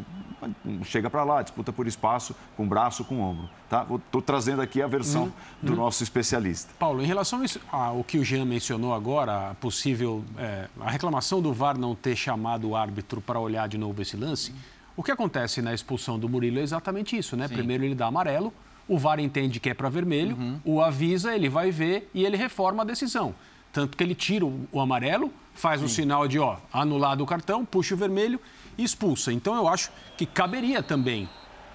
[0.84, 3.48] chega para lá, disputa por espaço, com braço, com ombro.
[3.68, 3.86] Tá?
[3.90, 5.32] Estou trazendo aqui a versão uhum.
[5.62, 5.78] do uhum.
[5.78, 6.72] nosso especialista.
[6.78, 11.52] Paulo, em relação ao que o Jean mencionou agora, a possível é, a reclamação do
[11.52, 14.54] VAR não ter chamado o árbitro para olhar de novo esse lance,
[14.96, 17.48] o que acontece na expulsão do Murilo é exatamente isso, né?
[17.48, 17.54] Sim.
[17.54, 18.52] Primeiro ele dá amarelo,
[18.86, 20.60] o VAR entende que é para vermelho, uhum.
[20.64, 23.34] o avisa, ele vai ver e ele reforma a decisão.
[23.72, 25.86] Tanto que ele tira o, o amarelo, faz Sim.
[25.86, 28.40] o sinal de ó, anulado o cartão, puxa o vermelho
[28.76, 29.32] e expulsa.
[29.32, 31.28] Então eu acho que caberia também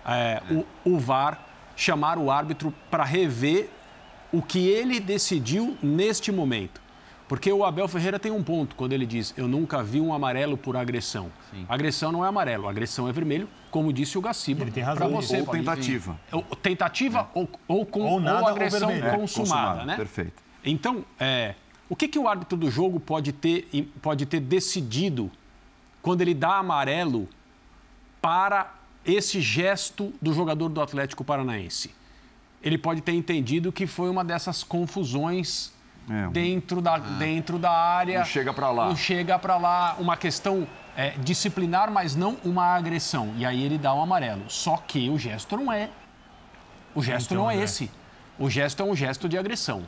[0.05, 0.53] é, é.
[0.85, 1.43] O, o VAR
[1.75, 3.69] chamar o árbitro para rever
[4.31, 6.81] o que ele decidiu neste momento.
[7.27, 10.57] Porque o Abel Ferreira tem um ponto quando ele diz: Eu nunca vi um amarelo
[10.57, 11.29] por agressão.
[11.51, 11.65] Sim.
[11.67, 14.63] Agressão não é amarelo, agressão é vermelho, como disse o Gaciba.
[14.63, 15.11] Ele tem razão.
[15.11, 16.17] Você, ou, tentativa.
[16.31, 19.95] Ou, tentativa ou, ou, com, ou, nada, ou agressão ou consumada, é, consumada, né?
[19.97, 20.41] Perfeito.
[20.63, 21.55] Então, é,
[21.89, 23.67] o que, que o árbitro do jogo pode ter,
[24.01, 25.31] pode ter decidido
[26.01, 27.27] quando ele dá amarelo
[28.21, 28.73] para
[29.05, 31.91] esse gesto do jogador do Atlético Paranaense?
[32.61, 35.71] Ele pode ter entendido que foi uma dessas confusões
[36.09, 38.19] é, dentro, da, ah, dentro da área.
[38.19, 38.87] Não chega para lá.
[38.87, 39.95] Não chega para lá.
[39.99, 43.33] Uma questão é, disciplinar, mas não uma agressão.
[43.37, 44.49] E aí ele dá um amarelo.
[44.49, 45.89] Só que o gesto não é.
[46.95, 47.91] O gesto então, não é, é esse.
[48.39, 49.83] O gesto é um gesto de agressão.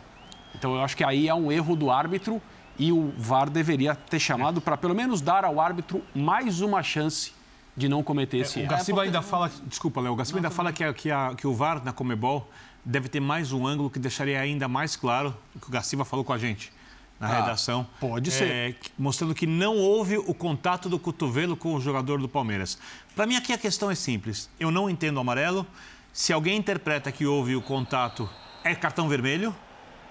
[0.60, 2.42] Então eu acho que aí é um erro do árbitro
[2.78, 7.34] e o VAR deveria ter chamado para pelo menos dar ao árbitro mais uma chance
[7.76, 8.74] de não cometer esse é, erro.
[8.74, 11.54] O Gaciba ainda fala, desculpa, Léo, o Gaciba ainda fala que, que, a, que o
[11.54, 12.50] VAR na Comebol
[12.84, 16.26] deve ter mais um ângulo que deixaria ainda mais claro o que o Gaciba falou
[16.26, 16.72] com a gente
[17.20, 17.88] na ah, redação.
[18.00, 18.48] Pode ser.
[18.50, 22.78] É, mostrando que não houve o contato do cotovelo com o jogador do Palmeiras.
[23.16, 24.50] Para mim, aqui a questão é simples.
[24.60, 25.66] Eu não entendo o amarelo.
[26.14, 28.30] Se alguém interpreta que houve o contato,
[28.64, 29.54] é cartão vermelho.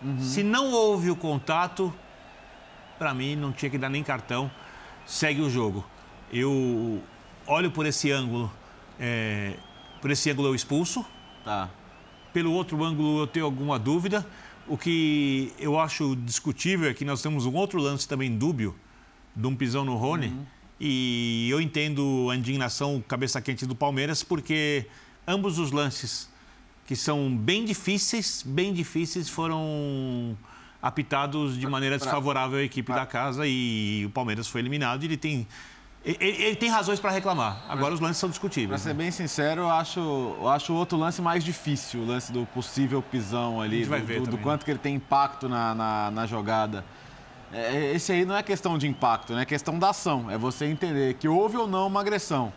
[0.02, 0.20] Uhum.
[0.20, 1.92] Se não houve o contato,
[2.98, 4.50] para mim não tinha que dar nem cartão,
[5.06, 5.84] segue o jogo.
[6.32, 7.02] Eu
[7.46, 8.52] olho por esse ângulo,
[8.98, 9.54] é,
[10.00, 11.04] por esse ângulo eu expulso.
[11.44, 11.70] Tá.
[12.32, 14.26] Pelo outro ângulo eu tenho alguma dúvida.
[14.66, 18.76] O que eu acho discutível é que nós temos um outro lance também dúbio,
[19.34, 20.28] de um pisão no Rony.
[20.28, 20.46] Uhum.
[20.80, 24.86] E eu entendo a indignação cabeça quente do Palmeiras, porque
[25.26, 26.28] ambos os lances
[26.88, 30.34] que são bem difíceis, bem difíceis, foram
[30.80, 35.04] apitados de maneira desfavorável à equipe da casa e o Palmeiras foi eliminado.
[35.04, 35.46] Ele tem
[36.02, 37.62] ele, ele, tem razões para reclamar.
[37.68, 38.70] Agora os lances são discutíveis.
[38.70, 39.04] Para ser né?
[39.04, 43.02] bem sincero, eu acho, eu acho o outro lance mais difícil, o lance do possível
[43.02, 46.86] pisão ali, do, do, do, quanto que ele tem impacto na, na, na jogada.
[47.52, 49.42] É, esse aí não é questão de impacto, né?
[49.42, 50.30] é questão da ação.
[50.30, 52.50] É você entender que houve ou não uma agressão.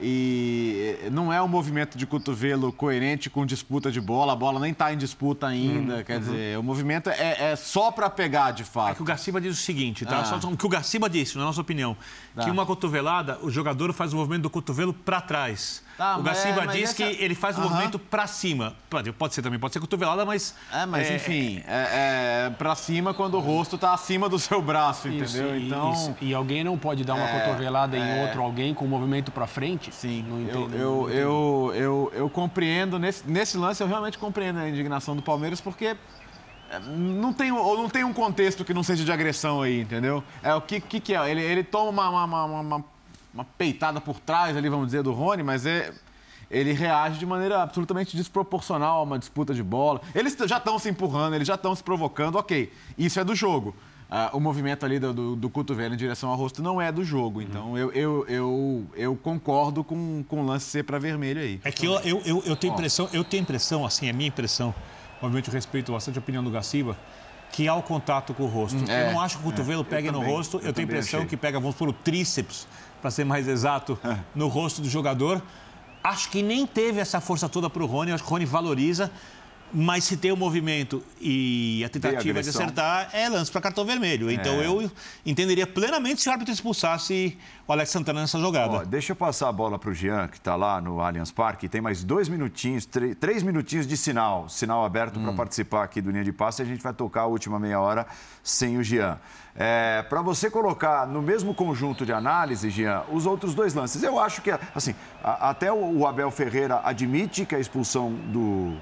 [0.00, 4.72] E não é um movimento de cotovelo coerente com disputa de bola, a bola nem
[4.72, 5.98] está em disputa ainda.
[5.98, 6.20] Hum, quer uhum.
[6.20, 8.92] dizer, o movimento é, é só para pegar de fato.
[8.92, 10.20] É que o Garciba diz o seguinte, tá?
[10.20, 10.24] Ah.
[10.24, 11.96] Só o que o Garciba disse, na nossa opinião,
[12.34, 12.44] tá.
[12.44, 15.82] que uma cotovelada, o jogador faz o movimento do cotovelo para trás.
[15.96, 16.94] Tá, o Gaciba é, diz essa...
[16.94, 17.68] que ele faz o uhum.
[17.70, 18.74] movimento para cima.
[18.90, 20.54] Pode, pode ser também, pode ser cotovelada, mas.
[20.70, 24.60] É, mas é, enfim, é, é para cima quando o rosto está acima do seu
[24.60, 25.58] braço, isso, entendeu?
[25.58, 25.92] então.
[25.92, 26.16] Isso.
[26.20, 28.24] E alguém não pode dar uma é, cotovelada em é.
[28.24, 29.90] outro alguém com o movimento para frente?
[29.90, 30.22] Sim.
[30.28, 34.68] Não entendo, eu, eu, eu, eu, eu, compreendo, nesse, nesse lance eu realmente compreendo a
[34.68, 35.96] indignação do Palmeiras, porque
[36.70, 40.22] é, não tem, ou não tem um contexto que não seja de agressão aí, entendeu?
[40.42, 41.30] É o que, que, que é?
[41.30, 42.84] Ele, ele toma uma, uma, uma, uma
[43.36, 45.92] uma peitada por trás ali, vamos dizer, do Rony, mas é,
[46.50, 50.00] ele reage de maneira absolutamente desproporcional a uma disputa de bola.
[50.14, 52.72] Eles já estão se empurrando, eles já estão se provocando, ok.
[52.96, 53.76] Isso é do jogo.
[54.08, 57.04] Uh, o movimento ali do, do, do, cotovelo em direção ao rosto não é do
[57.04, 57.42] jogo.
[57.42, 57.78] Então uhum.
[57.78, 61.60] eu, eu, eu, eu, concordo com, com o lance ser para vermelho aí.
[61.64, 64.72] É que eu, eu, eu, eu tenho impressão, eu tenho impressão, assim, é minha impressão,
[65.20, 66.96] obviamente eu respeito bastante a opinião do Gaciba,
[67.50, 68.78] que há o contato com o rosto.
[68.88, 71.20] É, eu não acho que o cotovelo é, pegue no rosto, eu, tenho a impressão
[71.20, 71.30] achei.
[71.30, 72.68] que pega, vamos por o tríceps
[73.06, 74.16] para ser mais exato, é.
[74.34, 75.40] no rosto do jogador.
[76.02, 79.12] Acho que nem teve essa força toda para o Rony, acho que o Rony valoriza.
[79.72, 84.30] Mas se tem o movimento e a tentativa de acertar, é lance para cartão vermelho.
[84.30, 84.66] Então é.
[84.66, 84.90] eu
[85.24, 87.36] entenderia plenamente se o árbitro expulsasse
[87.66, 88.72] o Alex Santana nessa jogada.
[88.72, 91.68] Ó, deixa eu passar a bola para o Jean, que está lá no Allianz Parque.
[91.68, 95.24] Tem mais dois minutinhos, três, minutinhos de sinal, sinal aberto hum.
[95.24, 96.62] para participar aqui do Linha de Passe.
[96.62, 98.06] E a gente vai tocar a última meia hora
[98.42, 99.18] sem o Jean.
[99.54, 104.02] É, para você colocar no mesmo conjunto de análise, Jean, os outros dois lances.
[104.02, 104.94] Eu acho que, assim,
[105.24, 108.76] a, até o, o Abel Ferreira admite que a expulsão do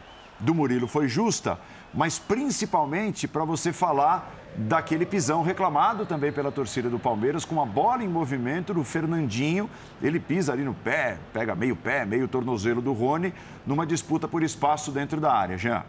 [0.44, 1.58] do Murilo foi justa,
[1.92, 7.66] mas principalmente para você falar daquele pisão reclamado também pela torcida do Palmeiras, com a
[7.66, 9.68] bola em movimento do Fernandinho.
[10.02, 13.34] Ele pisa ali no pé, pega meio pé, meio tornozelo do Rony,
[13.66, 15.56] numa disputa por espaço dentro da área.
[15.56, 15.82] Jean.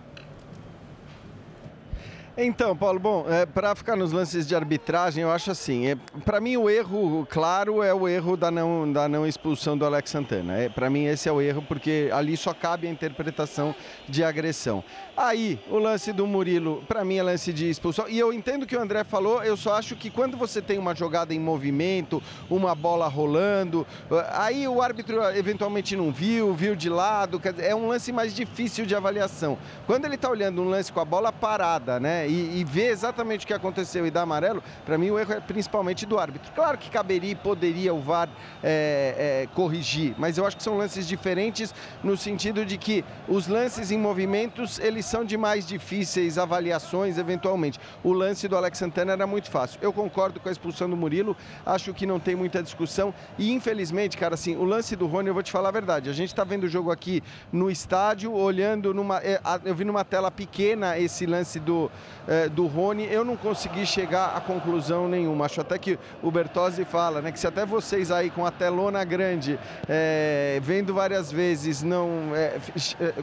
[2.38, 6.41] Então, Paulo, bom, é, para ficar nos lances de arbitragem, eu acho assim, é, para
[6.41, 10.57] mim o erro, claro, é o erro da não, da não expulsão do Alex Santana.
[10.57, 13.73] É, para mim esse é o erro, porque ali só cabe a interpretação
[14.09, 14.83] de agressão.
[15.18, 18.05] Aí, o lance do Murilo, para mim é lance de expulsão.
[18.09, 20.93] E eu entendo que o André falou, eu só acho que quando você tem uma
[20.93, 23.88] jogada em movimento, uma bola rolando,
[24.32, 28.93] aí o árbitro eventualmente não viu, viu de lado, é um lance mais difícil de
[28.93, 29.57] avaliação.
[29.88, 33.45] Quando ele está olhando um lance com a bola parada, né, e, e vê exatamente
[33.45, 36.51] o que aconteceu e dá amarelo, para mim o erro é principalmente do árbitro.
[36.53, 38.28] Claro que caberia e poderia o VAR
[38.61, 43.47] é, é, corrigir, mas eu acho que são lances diferentes no sentido de que os
[43.47, 47.79] lances em movimentos, eles são de mais difíceis avaliações, eventualmente.
[48.03, 49.79] O lance do Alex Santana era muito fácil.
[49.81, 51.35] Eu concordo com a expulsão do Murilo,
[51.65, 53.13] acho que não tem muita discussão.
[53.37, 56.09] E infelizmente, cara, assim, o lance do Rony, eu vou te falar a verdade.
[56.09, 59.19] A gente está vendo o jogo aqui no estádio, olhando numa.
[59.19, 61.91] É, eu vi numa tela pequena esse lance do,
[62.27, 65.45] é, do Rony, eu não consegui chegar a conclusão nenhuma.
[65.45, 67.31] Acho até que o Bertozzi fala, né?
[67.31, 72.57] Que se até vocês aí com a telona grande, é, vendo várias vezes, não é,
[72.99, 73.13] é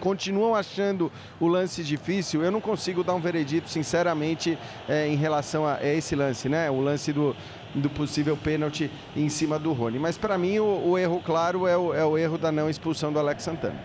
[0.00, 4.58] continuam achando o lance difícil, eu não consigo dar um veredito, sinceramente,
[4.88, 6.70] é, em relação a, esse lance, né?
[6.70, 7.34] O lance do,
[7.74, 9.98] do possível pênalti em cima do Rony.
[9.98, 13.12] Mas para mim o, o, erro claro é o, é o, erro da não expulsão
[13.12, 13.80] do Alex Santana.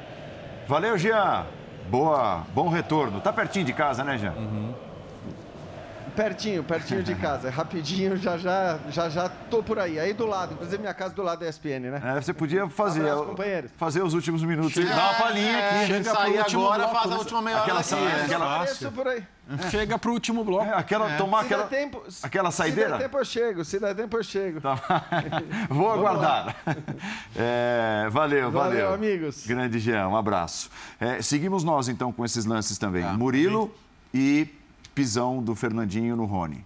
[0.68, 1.46] Valeu, Jean.
[1.90, 3.22] Boa, bom retorno.
[3.22, 4.34] Tá pertinho de casa, né, Jean?
[4.34, 4.74] Uhum.
[6.16, 7.50] Pertinho, pertinho de casa.
[7.50, 10.00] Rapidinho, já já, já já tô por aí.
[10.00, 12.02] Aí do lado, inclusive minha casa do lado da ESPN, né?
[12.04, 14.74] É, você podia fazer, Abraço, fazer os últimos minutos.
[14.74, 15.76] Chega, Dá uma palhinha aqui.
[15.76, 17.84] É, chega sair agora, bloco, faz a última meia aquela hora.
[17.84, 18.92] Saída, aquela fácil.
[18.92, 19.24] por aí.
[19.70, 20.66] Chega pro último bloco.
[20.66, 21.18] É, aquela, é.
[21.18, 22.92] Tomar se aquela, tempo, aquela saideira?
[22.92, 24.62] Se der tempo eu chego, se der tempo eu chego.
[24.62, 24.76] Tá.
[25.70, 26.56] Vou aguardar.
[27.36, 28.52] É, valeu, valeu.
[28.52, 29.46] Valeu, amigos.
[29.46, 30.70] Grande Jean, um abraço.
[31.00, 33.04] É, seguimos nós então com esses lances também.
[33.04, 33.74] Ah, Murilo
[34.14, 34.48] e
[34.96, 36.66] pisão do Fernandinho no Rony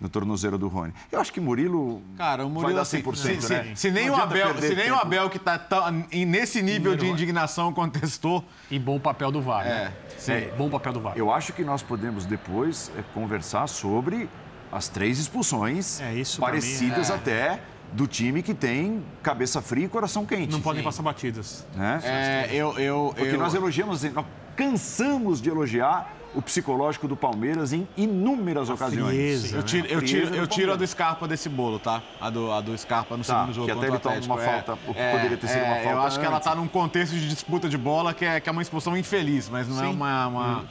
[0.00, 0.94] no tornozeiro do Rony.
[1.12, 3.64] Eu acho que Murilo, Cara, o Murilo vai dar 100%, assim, se, né?
[3.74, 7.06] se, se nem o Abel, se nem o Abel que está tá, nesse nível de
[7.06, 8.42] indignação contestou.
[8.70, 9.92] E bom papel do VAR, né?
[10.16, 10.32] Sim.
[10.32, 11.12] É, bom papel do VAR.
[11.16, 14.28] Eu acho que nós podemos depois é, conversar sobre
[14.72, 17.14] as três expulsões é, isso parecidas é.
[17.14, 17.60] até
[17.92, 20.52] do time que tem cabeça fria e coração quente.
[20.52, 21.66] Não podem passar batidas.
[21.74, 22.00] Né?
[22.04, 23.38] É, eu, eu, Porque eu...
[23.38, 24.24] nós elogiamos, nós
[24.56, 29.08] cansamos de elogiar o psicológico do Palmeiras em inúmeras a ocasiões.
[29.08, 32.02] Frieza, eu tiro, eu tiro, eu tiro a do Scarpa desse bolo, tá?
[32.20, 33.66] A do, a do Scarpa no tá, segundo jogo.
[33.66, 35.88] Que até ele toma uma é, falta, o que é, poderia ter sido uma falta.
[35.88, 36.18] Eu acho antes.
[36.18, 38.96] que ela tá num contexto de disputa de bola que é, que é uma expulsão
[38.96, 39.84] infeliz, mas não Sim.
[39.84, 40.26] é uma.
[40.26, 40.64] uma hum.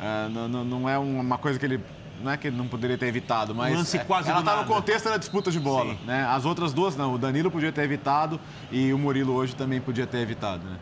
[0.00, 1.80] é, não, não é uma coisa que ele
[2.22, 5.08] não é que ele não poderia ter evitado, mas lance quase ela está no contexto
[5.08, 5.96] da disputa de bola.
[6.06, 6.24] Né?
[6.24, 7.14] As outras duas não.
[7.14, 8.40] O Danilo podia ter evitado
[8.70, 10.64] e o Murilo hoje também podia ter evitado.
[10.64, 10.76] Né?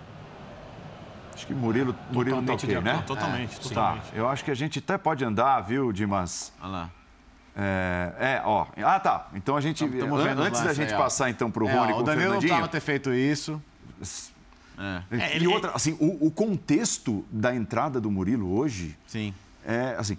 [1.35, 3.03] Acho que Murilo, Murilo tá ok, né?
[3.07, 4.05] Totalmente, é, totalmente.
[4.11, 4.17] Tá.
[4.17, 6.53] Eu acho que a gente até pode andar, viu, Dimas?
[6.61, 6.91] Olha lá.
[7.57, 8.67] É, é, ó.
[8.79, 9.29] Ah, tá.
[9.35, 9.87] Então a gente.
[9.87, 12.05] Tamo, tamo antes da gente aí, passar então pro Rony é, ó, com o Danilo
[12.05, 12.33] Fernandinho.
[12.33, 13.63] não precisava ter feito isso.
[14.77, 15.39] É.
[15.39, 18.97] E outra, assim, o, o, contexto da entrada do Murilo hoje.
[19.07, 19.33] Sim.
[19.65, 20.19] É assim.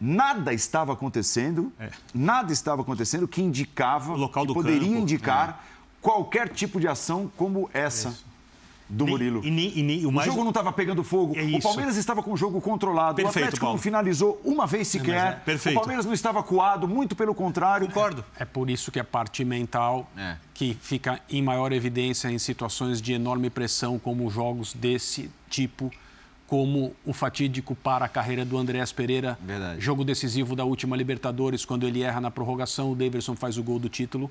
[0.00, 1.90] Nada estava acontecendo, É.
[2.14, 5.62] nada estava acontecendo que indicava, local do que poderia campo, indicar
[6.00, 8.08] qualquer tipo de ação como essa.
[8.08, 8.29] Isso.
[8.90, 9.40] Do Nem- Murilo.
[9.44, 11.34] e nem- e nem- o o mais- jogo não estava pegando fogo.
[11.38, 11.60] É o.
[11.62, 13.14] Palmeiras estava com o jogo controlado.
[13.16, 13.76] Perfeito, o Atlético Paulo.
[13.76, 15.14] não finalizou uma vez sequer.
[15.14, 15.76] é- perfeito.
[15.76, 17.86] O Palmeiras não estava coado, muito pelo contrário.
[17.86, 18.24] Concordo.
[18.38, 20.36] É por isso que a parte mental É.
[20.52, 25.90] que fica em maior evidência em situações de enorme pressão, como jogos desse tipo,
[26.46, 29.80] como o fatídico para a carreira do Andréas Pereira, Verdade.
[29.80, 33.78] jogo decisivo da última Libertadores, quando ele erra na prorrogação, o Davidson faz o gol
[33.78, 34.28] do título.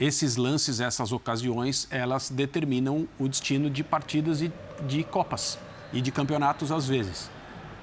[0.00, 4.50] Esses lances, essas ocasiões, elas determinam o destino de partidas e
[4.88, 5.58] de copas
[5.92, 7.30] e de campeonatos às vezes.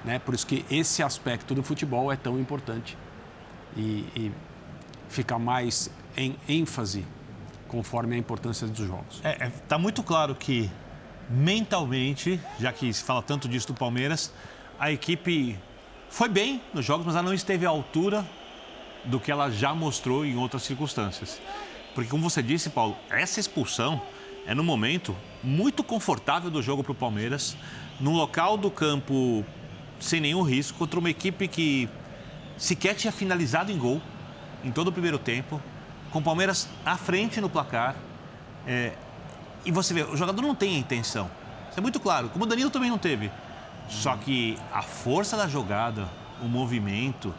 [0.04, 0.18] Né?
[0.18, 2.98] Por isso que esse aspecto do futebol é tão importante
[3.76, 4.32] e, e
[5.10, 7.06] fica mais em ênfase
[7.68, 9.22] conforme a importância dos jogos.
[9.24, 10.72] É, é, tá muito claro que
[11.30, 14.34] mentalmente, já que se fala tanto disso do Palmeiras,
[14.80, 15.60] a equipe
[16.10, 18.26] foi bem nos jogos, mas ela não esteve à altura
[19.06, 21.40] do que ela já mostrou em outras circunstâncias.
[21.98, 24.00] Porque, como você disse, Paulo, essa expulsão
[24.46, 27.58] é no momento muito confortável do jogo para o Palmeiras,
[28.00, 29.44] num local do campo
[30.00, 31.90] sem nenhum risco, contra uma equipe que
[32.56, 34.00] sequer tinha finalizado em gol
[34.64, 35.60] em todo o primeiro tempo,
[36.12, 37.96] com o Palmeiras à frente no placar.
[38.68, 38.94] É,
[39.66, 41.28] e você vê, o jogador não tem a intenção.
[41.68, 43.32] Isso é muito claro, como o Danilo também não teve.
[43.90, 46.08] Só que a força da jogada,
[46.44, 47.34] o movimento,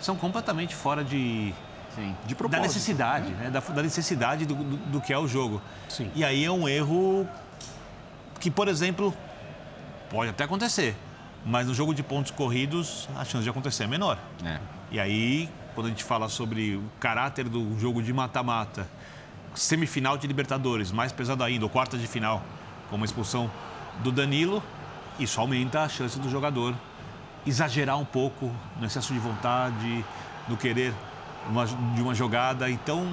[0.00, 1.52] são completamente fora de,
[2.00, 2.16] Sim.
[2.24, 2.62] De da propósito.
[2.62, 3.50] necessidade, né?
[3.50, 5.60] da, da necessidade do, do, do que é o jogo.
[5.88, 6.10] Sim.
[6.14, 7.28] E aí é um erro
[8.40, 9.14] que, por exemplo,
[10.08, 10.96] pode até acontecer.
[11.44, 14.18] Mas no jogo de pontos corridos, a chance de acontecer é menor.
[14.44, 14.58] É.
[14.90, 18.86] E aí, quando a gente fala sobre o caráter do jogo de mata-mata,
[19.54, 22.42] semifinal de Libertadores, mais pesado ainda, ou quarta de final,
[22.88, 23.50] com uma expulsão
[24.02, 24.62] do Danilo,
[25.18, 26.74] isso aumenta a chance do jogador
[27.46, 30.04] exagerar um pouco no excesso de vontade,
[30.48, 30.92] no querer
[31.50, 32.70] uma, de uma jogada.
[32.70, 33.06] Então,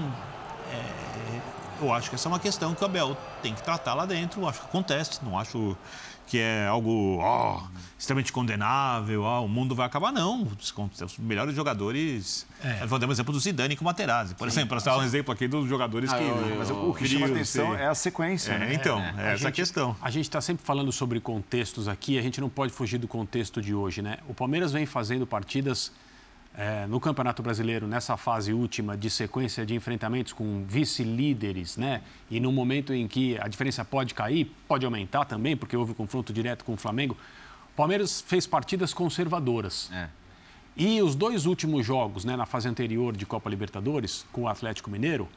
[0.71, 1.39] é,
[1.81, 4.41] eu acho que essa é uma questão que o Abel tem que tratar lá dentro.
[4.41, 5.77] Eu acho que acontece, não acho
[6.27, 7.61] que é algo oh,
[7.97, 10.11] extremamente condenável, oh, o mundo vai acabar.
[10.11, 12.45] Não, os melhores jogadores.
[12.61, 12.85] É.
[12.85, 15.03] Vou dar um exemplo do Zidane com o Materazzi, por Sim, exemplo, para dar um
[15.03, 16.23] exemplo aqui dos jogadores ah, que.
[16.23, 18.51] Eu, eu, mas o, que chama atenção é a sequência.
[18.51, 18.73] É, né?
[18.73, 19.95] Então, é, é essa gente, a questão.
[20.01, 23.61] A gente está sempre falando sobre contextos aqui, a gente não pode fugir do contexto
[23.61, 24.17] de hoje, né?
[24.27, 25.93] O Palmeiras vem fazendo partidas
[26.58, 32.01] é, no Campeonato Brasileiro, nessa fase última de sequência de enfrentamentos com vice-líderes, né?
[32.32, 36.34] E no momento em que a diferença pode cair, pode aumentar também, porque houve confronto
[36.34, 37.16] direto com o Flamengo,
[37.74, 39.91] o Palmeiras fez partidas conservadoras.
[39.93, 40.10] É.
[40.76, 44.89] E os dois últimos jogos, né, na fase anterior de Copa Libertadores, com o Atlético
[44.89, 45.28] Mineiro,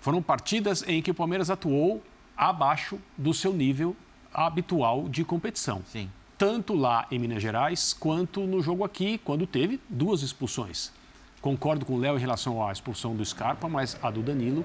[0.00, 2.02] foram partidas em que o Palmeiras atuou
[2.34, 3.94] abaixo do seu nível
[4.32, 5.82] habitual de competição.
[5.86, 6.08] Sim
[6.40, 10.90] tanto lá em Minas Gerais quanto no jogo aqui, quando teve duas expulsões.
[11.38, 14.64] Concordo com o Léo em relação à expulsão do Scarpa, mas a do Danilo,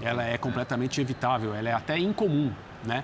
[0.00, 2.52] ela é completamente evitável, ela é até incomum,
[2.84, 3.02] né?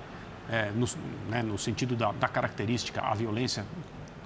[0.48, 0.86] É, no,
[1.28, 3.66] né, no, sentido da, da característica, a violência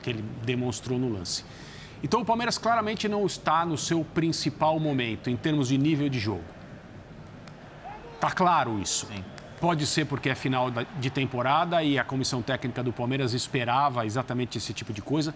[0.02, 1.42] que ele demonstrou no lance.
[2.02, 6.18] Então o Palmeiras claramente não está no seu principal momento em termos de nível de
[6.18, 6.44] jogo.
[8.20, 9.06] Tá claro isso.
[9.06, 9.24] Sim.
[9.60, 14.58] Pode ser porque é final de temporada e a comissão técnica do Palmeiras esperava exatamente
[14.58, 15.34] esse tipo de coisa.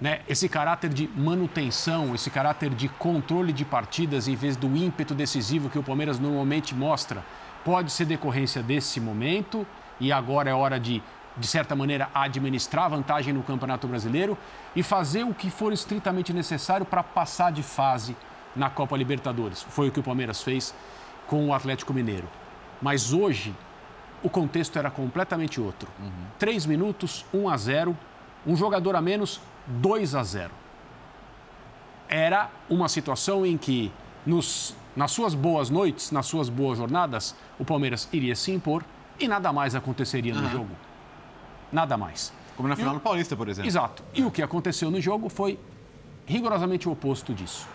[0.00, 0.20] Né?
[0.28, 5.68] Esse caráter de manutenção, esse caráter de controle de partidas em vez do ímpeto decisivo
[5.68, 7.24] que o Palmeiras normalmente mostra,
[7.64, 9.66] pode ser decorrência desse momento
[9.98, 11.02] e agora é hora de,
[11.36, 14.38] de certa maneira, administrar vantagem no Campeonato Brasileiro
[14.74, 18.16] e fazer o que for estritamente necessário para passar de fase
[18.54, 19.62] na Copa Libertadores.
[19.68, 20.74] Foi o que o Palmeiras fez
[21.26, 22.39] com o Atlético Mineiro.
[22.80, 23.54] Mas hoje,
[24.22, 25.88] o contexto era completamente outro.
[25.98, 26.10] Uhum.
[26.38, 27.98] Três minutos, 1 a 0,
[28.46, 30.50] um jogador a menos, 2 a 0.
[32.08, 33.92] Era uma situação em que,
[34.26, 38.84] nos, nas suas boas noites, nas suas boas jornadas, o Palmeiras iria se impor
[39.18, 40.50] e nada mais aconteceria no uhum.
[40.50, 40.76] jogo.
[41.72, 42.32] Nada mais.
[42.56, 43.68] Como na final do Paulista, por exemplo.
[43.68, 44.02] Exato.
[44.12, 45.58] E o que aconteceu no jogo foi
[46.26, 47.66] rigorosamente o oposto disso.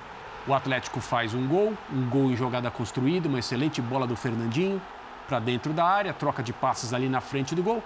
[0.47, 4.79] O Atlético faz um gol, um gol em jogada construída, uma excelente bola do Fernandinho
[5.27, 7.83] para dentro da área, troca de passes ali na frente do gol.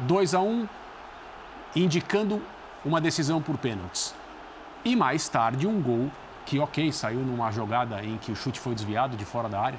[0.00, 0.68] 2 a 1 um,
[1.74, 2.42] indicando
[2.84, 4.14] uma decisão por pênaltis.
[4.84, 6.10] E mais tarde um gol
[6.46, 9.78] que, ok, saiu numa jogada em que o chute foi desviado de fora da área,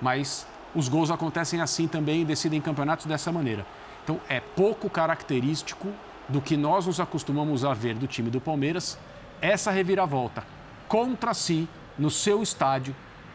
[0.00, 3.66] mas os gols acontecem assim também e decidem campeonatos dessa maneira.
[4.04, 5.92] Então é pouco característico
[6.28, 8.98] do que nós nos acostumamos a ver do time do Palmeiras
[9.40, 10.44] essa reviravolta
[10.86, 11.68] contra si,
[11.98, 12.94] no seu estádio,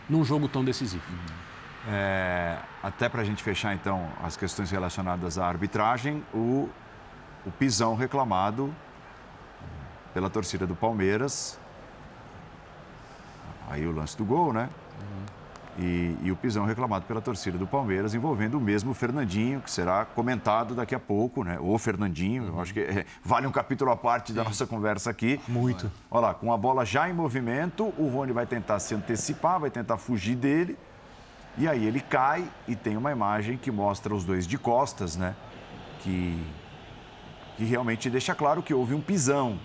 [0.10, 1.04] num jogo tão decisivo.
[1.88, 6.70] É, até para a gente fechar, então, as questões relacionadas à arbitragem, o,
[7.46, 8.76] o pisão reclamado
[10.14, 11.58] pela torcida do Palmeiras.
[13.70, 14.70] Aí o lance do gol, né?
[15.00, 15.84] Uhum.
[15.86, 20.06] E, e, o pisão reclamado pela torcida do Palmeiras, envolvendo o mesmo Fernandinho, que será
[20.06, 21.58] comentado daqui a pouco, né?
[21.62, 22.50] O Fernandinho, uhum.
[22.50, 24.34] eu acho que é, vale um capítulo à parte Sim.
[24.34, 25.40] da nossa conversa aqui.
[25.48, 25.90] Muito.
[26.12, 29.72] Olha lá, com a bola já em movimento, o Rony vai tentar se antecipar, vai
[29.72, 30.78] tentar fugir dele.
[31.58, 35.36] E aí ele cai e tem uma imagem que mostra os dois de costas, né?
[36.02, 36.42] Que,
[37.58, 39.60] que realmente deixa claro que houve um pisão.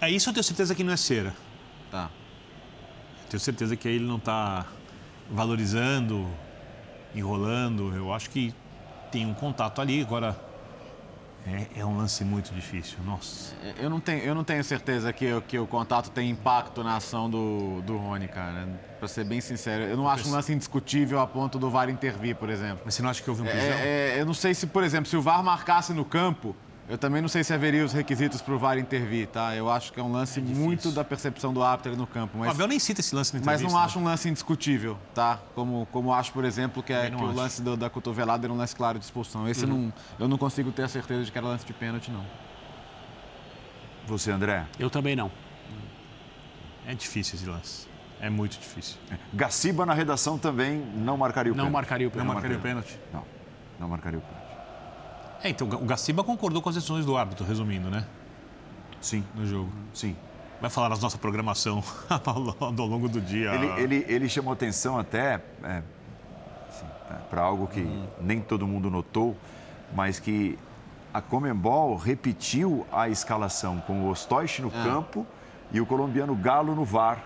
[0.00, 1.34] É isso eu tenho certeza que não é cera.
[1.90, 2.10] Tá.
[3.30, 4.66] Tenho certeza que ele não está
[5.30, 6.28] valorizando,
[7.14, 7.94] enrolando.
[7.94, 8.54] Eu acho que
[9.10, 10.02] tem um contato ali.
[10.02, 10.38] Agora,
[11.46, 13.54] é, é, um lance muito difícil, nossa.
[13.78, 17.28] Eu não tenho, eu não tenho certeza que, que o contato tem impacto na ação
[17.28, 18.66] do, do Rony, cara.
[18.98, 22.36] Pra ser bem sincero, eu não acho um lance indiscutível a ponto do VAR intervir,
[22.36, 22.80] por exemplo.
[22.84, 23.60] Mas você não acha que houve um pisão?
[23.60, 26.56] É, é, eu não sei se, por exemplo, se o VAR marcasse no campo,
[26.86, 29.56] eu também não sei se haveria os requisitos para o VAR intervir, tá?
[29.56, 32.36] Eu acho que é um lance é muito da percepção do árbitro no campo.
[32.36, 35.40] Mas, o Abel nem cita esse lance na Mas não acho um lance indiscutível, tá?
[35.54, 38.56] Como, como acho, por exemplo, que, é, que o lance do, da cotovelada era um
[38.56, 39.48] lance claro de expulsão.
[39.48, 39.86] Esse uhum.
[39.86, 42.24] não, eu não consigo ter a certeza de que era lance de pênalti, não.
[44.06, 44.66] Você, André?
[44.78, 45.30] Eu também não.
[46.86, 47.88] É difícil esse lance.
[48.20, 48.98] É muito difícil.
[49.32, 51.72] Gaciba na redação também não marcaria o não pênalti.
[51.72, 52.26] Marcaria o pênalti.
[52.26, 53.00] Não marcaria o pênalti?
[53.12, 53.24] Não,
[53.80, 54.43] não marcaria o pênalti.
[55.44, 58.06] É, então o Gaciba concordou com as decisões do árbitro, resumindo, né?
[58.98, 59.22] Sim.
[59.34, 59.70] No jogo.
[59.92, 60.16] Sim.
[60.58, 63.54] Vai falar da nossa programação ao longo do dia.
[63.54, 65.82] Ele, ele, ele chamou atenção até é,
[66.66, 68.06] assim, é, para algo que uhum.
[68.22, 69.36] nem todo mundo notou,
[69.94, 70.58] mas que
[71.12, 74.82] a Comembol repetiu a escalação com o Ostoich no Ah.
[74.82, 75.26] campo
[75.70, 77.22] e o colombiano Galo no VAR.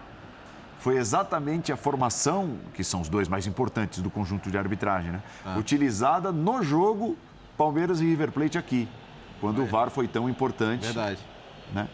[0.81, 5.23] Foi exatamente a formação, que são os dois mais importantes do conjunto de arbitragem, né?
[5.47, 5.57] Ah.
[5.57, 7.17] Utilizada no jogo
[7.59, 8.89] Palmeiras e River Plate aqui,
[9.41, 10.87] quando o VAR foi tão importante.
[10.87, 11.19] Verdade.
[11.75, 11.89] Né?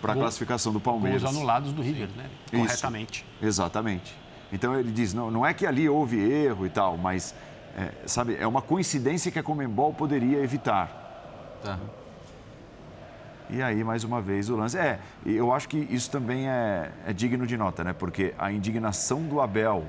[0.00, 1.22] Para a classificação do Palmeiras.
[1.22, 2.28] Gols anulados do River, né?
[2.52, 2.62] Isso.
[2.62, 3.26] Corretamente.
[3.40, 4.14] Exatamente.
[4.52, 7.34] Então ele diz, não, não é que ali houve erro e tal, mas,
[7.76, 11.58] é, sabe, é uma coincidência que a Comembol poderia evitar.
[11.64, 11.78] Tá.
[13.48, 14.76] E aí, mais uma vez, o lance.
[14.76, 17.92] É, eu acho que isso também é, é digno de nota, né?
[17.92, 19.86] Porque a indignação do Abel,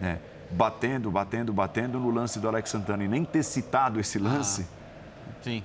[0.00, 0.18] né?
[0.50, 4.66] Batendo, batendo, batendo no lance do Alex Santana e nem ter citado esse lance.
[5.42, 5.62] Sim.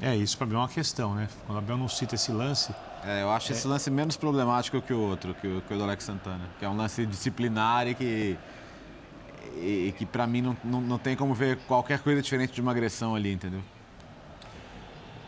[0.00, 1.28] É, isso para mim é uma questão, né?
[1.46, 2.74] Quando o Abel não cita esse lance.
[3.04, 5.84] É, eu acho esse lance menos problemático que o outro, que o, que o do
[5.84, 6.44] Alex Santana.
[6.58, 8.36] Que é um lance disciplinar e que.
[9.56, 12.60] E, e que pra mim não, não, não tem como ver qualquer coisa diferente de
[12.60, 13.60] uma agressão ali, entendeu?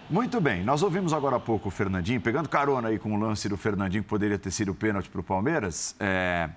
[0.08, 3.48] Muito bem, nós ouvimos agora há pouco o Fernandinho, pegando carona aí com o lance
[3.48, 5.96] do Fernandinho, que poderia ter sido pênalti para o Palmeiras.
[5.98, 6.50] É,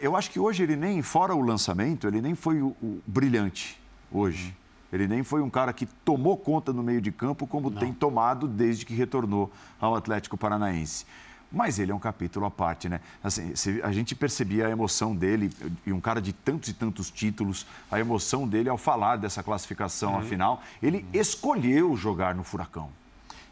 [0.00, 3.80] Eu acho que hoje ele nem, fora o lançamento, ele nem foi o, o brilhante
[4.12, 4.54] hoje.
[4.92, 8.46] Ele nem foi um cara que tomou conta no meio de campo, como tem tomado
[8.46, 9.50] desde que retornou
[9.80, 11.04] ao Atlético Paranaense.
[11.50, 13.00] Mas ele é um capítulo à parte, né?
[13.22, 15.50] Assim, a gente percebia a emoção dele,
[15.86, 20.16] e um cara de tantos e tantos títulos, a emoção dele ao falar dessa classificação
[20.16, 20.62] à final.
[20.82, 22.88] Ele escolheu jogar no Furacão.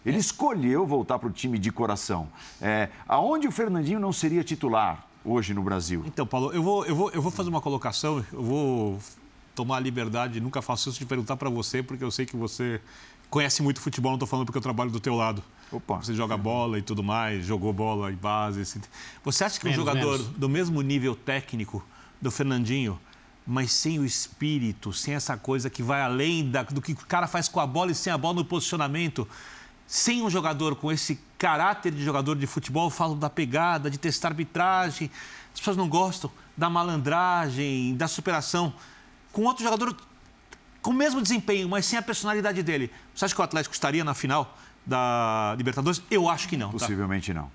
[0.04, 2.28] Ele escolheu voltar para o time de coração.
[2.60, 6.02] É, aonde o Fernandinho não seria titular hoje no Brasil?
[6.06, 8.98] Então, Paulo, eu vou, eu vou, eu vou fazer uma colocação, eu vou
[9.54, 12.80] tomar a liberdade, nunca faço isso de perguntar para você, porque eu sei que você
[13.28, 15.42] conhece muito futebol, não estou falando porque eu trabalho do teu lado.
[15.70, 15.96] Opa.
[16.02, 18.60] Você joga bola e tudo mais, jogou bola em base.
[18.60, 18.80] assim.
[19.24, 20.26] Você acha que um Menos, jogador menos.
[20.36, 21.82] do mesmo nível técnico
[22.20, 22.98] do Fernandinho,
[23.46, 27.26] mas sem o espírito, sem essa coisa que vai além da- do que o cara
[27.26, 29.26] faz com a bola e sem a bola no posicionamento,
[29.92, 33.98] sem um jogador com esse caráter de jogador de futebol, eu falo da pegada, de
[33.98, 35.10] testar arbitragem,
[35.52, 38.72] as pessoas não gostam da malandragem, da superação.
[39.32, 39.94] Com outro jogador
[40.80, 44.02] com o mesmo desempenho, mas sem a personalidade dele, você acha que o Atlético estaria
[44.02, 44.56] na final
[44.86, 46.02] da Libertadores?
[46.10, 46.68] Eu acho que não.
[46.68, 46.78] tá?
[46.78, 47.50] Possivelmente não.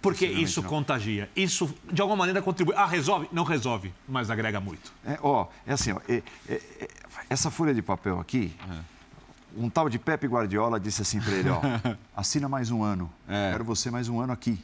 [0.00, 0.68] Porque Possivelmente isso não.
[0.70, 1.30] contagia.
[1.36, 2.74] Isso, de alguma maneira, contribui.
[2.74, 3.28] Ah, resolve?
[3.30, 4.90] Não resolve, mas agrega muito.
[5.04, 6.88] É, ó, é assim, ó, é- é- é-
[7.28, 8.56] essa folha de papel aqui,
[9.56, 11.60] um tal de Pepe Guardiola disse assim para ele, ó,
[12.16, 14.58] assina mais um ano, quero você mais um ano aqui.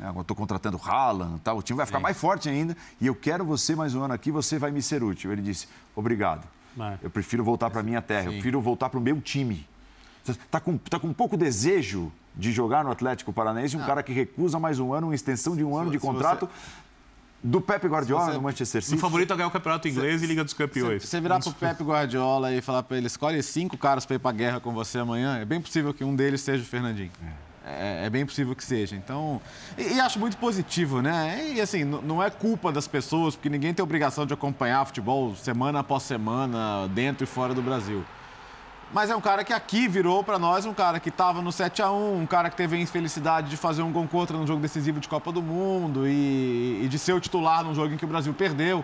[0.00, 3.14] É, Agora estou contratando Haaland, tal, o time vai ficar mais forte ainda e eu
[3.14, 5.32] quero você mais um ano aqui, você vai me ser útil.
[5.32, 6.46] Ele disse, obrigado.
[7.02, 9.66] Eu prefiro voltar para minha terra, eu prefiro voltar para o meu time.
[10.22, 14.12] Você Tá com, tá com pouco desejo de jogar no Atlético Paranaense, um cara que
[14.12, 16.48] recusa mais um ano, uma extensão de um ano de se contrato
[17.42, 18.96] do Pepe Guardiola no Manchester City.
[18.96, 21.02] O favorito a ganhar o Campeonato Inglês e Liga dos Campeões.
[21.02, 24.18] Se você virar pro Pepe Guardiola e falar para ele, escolhe cinco caras para ir
[24.18, 27.10] pra guerra com você amanhã, é bem possível que um deles seja o Fernandinho.
[27.64, 28.96] É, é bem possível que seja.
[28.96, 29.40] Então,
[29.76, 31.52] e, e acho muito positivo, né?
[31.54, 35.80] E assim, não é culpa das pessoas, porque ninguém tem obrigação de acompanhar futebol semana
[35.80, 38.04] após semana, dentro e fora do Brasil.
[38.92, 41.82] Mas é um cara que aqui virou para nós um cara que estava no 7
[41.82, 44.60] a 1 um cara que teve a infelicidade de fazer um gol contra no jogo
[44.62, 48.04] decisivo de Copa do Mundo e, e de ser o titular num jogo em que
[48.04, 48.82] o Brasil perdeu.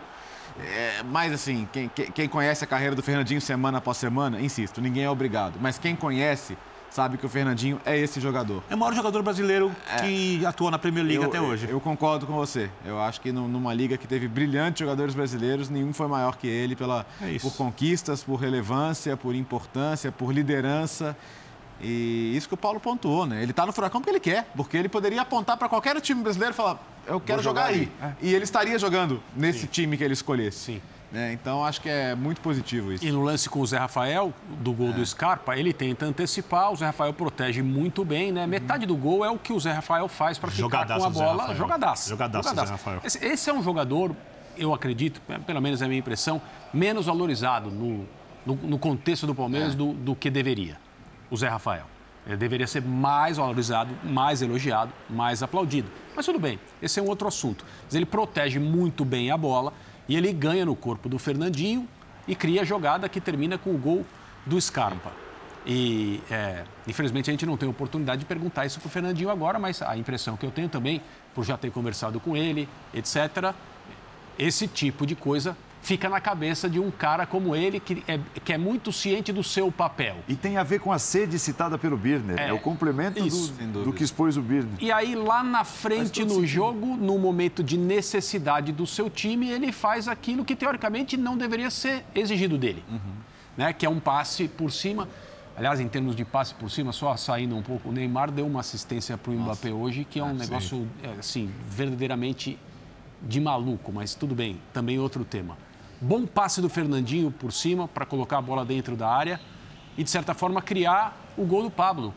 [0.61, 5.05] É, mas assim, quem, quem- conhece a carreira do Fernandinho semana após semana, insisto, ninguém
[5.05, 5.55] é obrigado.
[5.61, 6.57] Mas quem conhece
[6.95, 8.63] sabe que o Fernandinho é esse jogador.
[8.71, 11.67] É o maior jogador brasileiro que atuou na Premier League Eu- até hoje.
[11.69, 12.71] Eu concordo com você.
[12.85, 16.47] Eu acho que num- numa liga que teve brilhantes jogadores brasileiros, nenhum foi maior que
[16.47, 21.17] ele pela, É por conquistas, por relevância, por importância, por liderança.
[21.81, 23.43] E isso que o Paulo pontuou, né?
[23.43, 26.55] Ele tá no furacão porque ele quer, porque ele poderia apontar para qualquer time brasileiro
[26.55, 27.91] e falar: eu quero jogar jogar, aí.
[28.01, 28.13] aí.
[28.23, 30.59] E ele estaria jogando nesse time que ele escolhesse.
[30.59, 30.83] Sim.
[31.15, 31.33] Né?
[31.33, 33.05] Então acho que é muito positivo isso.
[33.05, 34.93] E no lance com o Zé Rafael, do gol É.
[34.95, 38.49] do Scarpa, ele tenta antecipar, o Zé Rafael protege muito bem, né?
[38.49, 41.11] Metade do gol é o que o Zé Rafael faz para ficar Jogadaço com a
[41.11, 41.55] bola.
[41.55, 42.09] Jogadaço.
[42.09, 43.01] Jogadaço do Zé Rafael.
[43.05, 44.11] Esse, esse é um jogador,
[44.57, 46.43] eu acredito, é, pelo menos é a minha impressão,
[46.73, 48.05] menos valorizado no,
[48.45, 49.77] no, no contexto do Palmeiras É.
[49.77, 50.77] do, do que deveria.
[51.31, 51.85] O Zé Rafael.
[52.27, 55.89] Ele deveria ser mais valorizado, mais elogiado, mais aplaudido.
[56.17, 57.65] Mas tudo bem, esse é um outro assunto.
[57.85, 59.73] Mas ele protege muito bem a bola
[60.09, 61.89] e ele ganha no corpo do Fernandinho
[62.27, 64.05] e cria a jogada que termina com o gol
[64.47, 65.13] do Scarpa.
[65.67, 69.59] E, é, infelizmente, a gente não tem oportunidade de perguntar isso para o Fernandinho agora,
[69.59, 71.01] mas a impressão que eu tenho também,
[71.35, 73.55] por já ter conversado com ele, etc.,
[74.39, 78.53] esse tipo de coisa fica na cabeça de um cara como ele, que é, que
[78.55, 80.17] é muito ciente do seu papel.
[80.27, 82.41] E tem a ver com a sede citada pelo Birner.
[82.41, 83.53] É, É, o complemento do- isso.
[83.53, 84.73] do, que expôs o Birner.
[84.81, 89.71] E aí, lá na frente no jogo, no momento de necessidade do seu time, ele
[89.73, 92.83] faz aquilo que teoricamente não deveria ser exigido dele.
[93.55, 93.73] Né?
[93.75, 95.07] Que é um passe por cima.
[95.57, 98.61] Aliás, em termos de passe por cima, só saindo um pouco, o Neymar deu uma
[98.61, 102.59] assistência para o Mbappé hoje, que é um ah, negócio, é, assim, verdadeiramente
[103.23, 105.57] de maluco, mas tudo bem, também outro tema.
[106.01, 109.41] Bom passe do Fernandinho por cima para colocar a bola dentro da área
[109.97, 112.15] e, de certa forma, criar o gol do Pablo,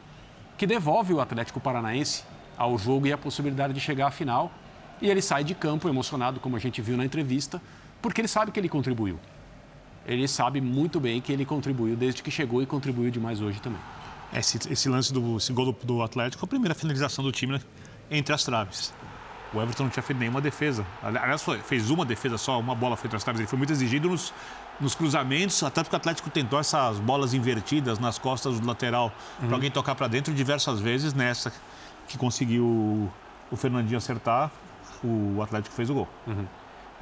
[0.58, 2.24] que devolve o Atlético Paranaense
[2.58, 4.52] ao jogo e a possibilidade de chegar à final.
[5.02, 7.62] E ele sai de campo emocionado, como a gente viu na entrevista,
[8.02, 9.20] porque ele sabe que ele contribuiu
[10.08, 13.82] ele sabe muito bem que ele contribuiu desde que chegou e contribuiu demais hoje também.
[14.34, 17.62] Esse, esse lance do esse gol do, do Atlético, a primeira finalização do time né,
[18.10, 18.94] entre as traves.
[19.54, 20.86] O Everton não tinha feito nenhuma defesa.
[21.02, 23.40] Aliás, foi, fez uma defesa só, uma bola foi as traves.
[23.40, 24.34] Ele foi muito exigido nos,
[24.80, 29.48] nos cruzamentos, até porque o Atlético tentou essas bolas invertidas nas costas do lateral uhum.
[29.48, 31.14] para alguém tocar para dentro diversas vezes.
[31.14, 31.54] Nessa
[32.08, 33.10] que conseguiu
[33.52, 34.52] o Fernandinho acertar,
[35.04, 36.08] o Atlético fez o gol.
[36.26, 36.46] Uhum.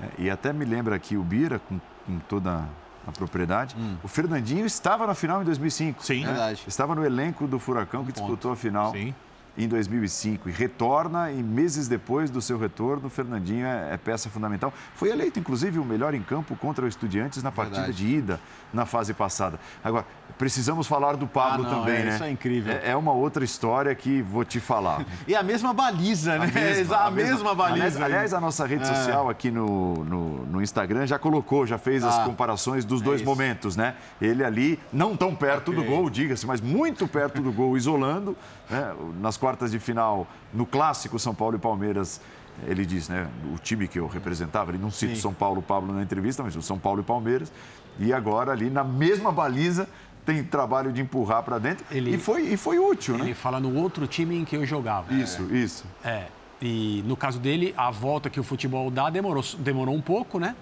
[0.01, 2.67] É, e até me lembra aqui o Bira, com, com toda
[3.07, 3.75] a propriedade.
[3.77, 3.97] Hum.
[4.03, 6.03] O Fernandinho estava na final em 2005.
[6.03, 6.27] Sim, né?
[6.27, 6.63] verdade.
[6.67, 8.91] Estava no elenco do Furacão que disputou a final.
[8.91, 9.13] Sim
[9.57, 14.73] em 2005 e retorna e meses depois do seu retorno, Fernandinho é, é, peça fundamental.
[14.95, 17.97] Foi eleito, inclusive, o melhor em campo contra o Estudiantes na partida Verdade.
[17.97, 18.39] de ida
[18.73, 19.59] na fase passada.
[19.83, 20.05] Agora,
[20.37, 22.15] precisamos falar do Pablo ah, não, também, é, né?
[22.15, 22.73] Isso é incrível.
[22.73, 25.05] É, é, uma outra história que vou te falar.
[25.27, 26.45] e a mesma baliza, né?
[26.45, 27.85] A mesma, a, a mesma, mesma baliza.
[27.85, 28.85] Aliás, aliás, a nossa rede é.
[28.87, 33.05] social aqui no, no, no, Instagram já colocou, já fez ah, as comparações dos é
[33.05, 33.95] dois momentos, né?
[34.21, 35.83] Ele ali, não tão perto okay.
[35.83, 38.35] do gol, diga-se, mas muito perto do gol, isolando,
[38.69, 38.95] né?
[39.19, 42.21] nas quartas de final, no clássico São Paulo e Palmeiras,
[42.65, 43.27] ele diz, né?
[43.53, 46.61] O time que eu representava, ele não cita São Paulo Pablo na entrevista, mas o
[46.61, 47.51] São Paulo e Palmeiras.
[47.99, 49.87] E agora ali na mesma baliza
[50.25, 53.29] tem trabalho de empurrar para dentro ele, e, foi, e foi útil, ele né?
[53.29, 55.13] Ele fala no outro time em que eu jogava.
[55.13, 55.55] Isso, é.
[55.55, 55.85] isso.
[56.03, 56.25] É.
[56.61, 60.55] E no caso dele, a volta que o futebol dá demorou, demorou um pouco, né?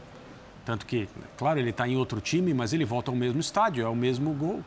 [0.65, 1.07] Tanto que,
[1.37, 4.33] claro, ele está em outro time, mas ele volta ao mesmo estádio, é o mesmo
[4.33, 4.61] gol.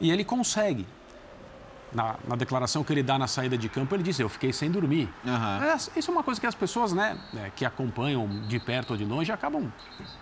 [0.00, 0.86] E ele consegue
[1.92, 4.70] na, na, declaração que ele dá na saída de campo, ele disse: Eu fiquei sem
[4.70, 5.08] dormir.
[5.24, 5.62] Uhum.
[5.62, 8.96] É, isso é uma coisa que as pessoas né, é, que acompanham de perto ou
[8.96, 9.72] de longe acabam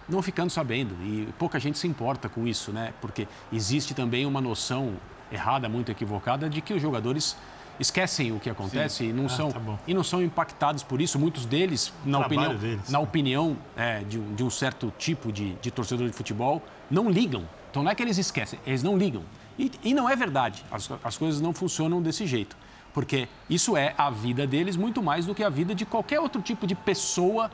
[0.09, 0.94] não ficando sabendo.
[1.02, 2.93] E pouca gente se importa com isso, né?
[3.01, 4.94] Porque existe também uma noção
[5.30, 7.36] errada, muito equivocada, de que os jogadores
[7.78, 11.18] esquecem o que acontece e não, ah, são, tá e não são impactados por isso.
[11.18, 12.88] Muitos deles, na opinião, deles.
[12.88, 17.10] Na opinião é, de, um, de, um, certo tipo de, de torcedor de futebol, não
[17.10, 17.44] ligam.
[17.70, 19.22] Então não é que eles esquecem, eles não ligam.
[19.58, 20.64] E, e não é verdade.
[20.70, 22.56] As, as coisas não funcionam desse jeito.
[22.92, 26.40] Porque isso é a vida deles muito mais do que a vida de qualquer outro
[26.40, 27.50] tipo de pessoa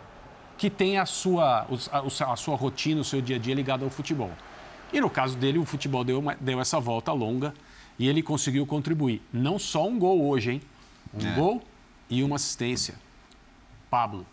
[0.57, 3.91] que tem a sua, a, a sua rotina, o seu dia a dia ligado ao
[3.91, 4.31] futebol.
[4.93, 7.53] E no caso dele, o futebol deu, uma, deu essa volta longa
[7.99, 9.23] e ele conseguiu contribuir.
[9.33, 10.63] Não só um gol hoje, hein?
[11.13, 11.35] Um é.
[11.35, 11.63] gol
[12.09, 12.95] e uma assistência.
[13.91, 14.27] Pablo.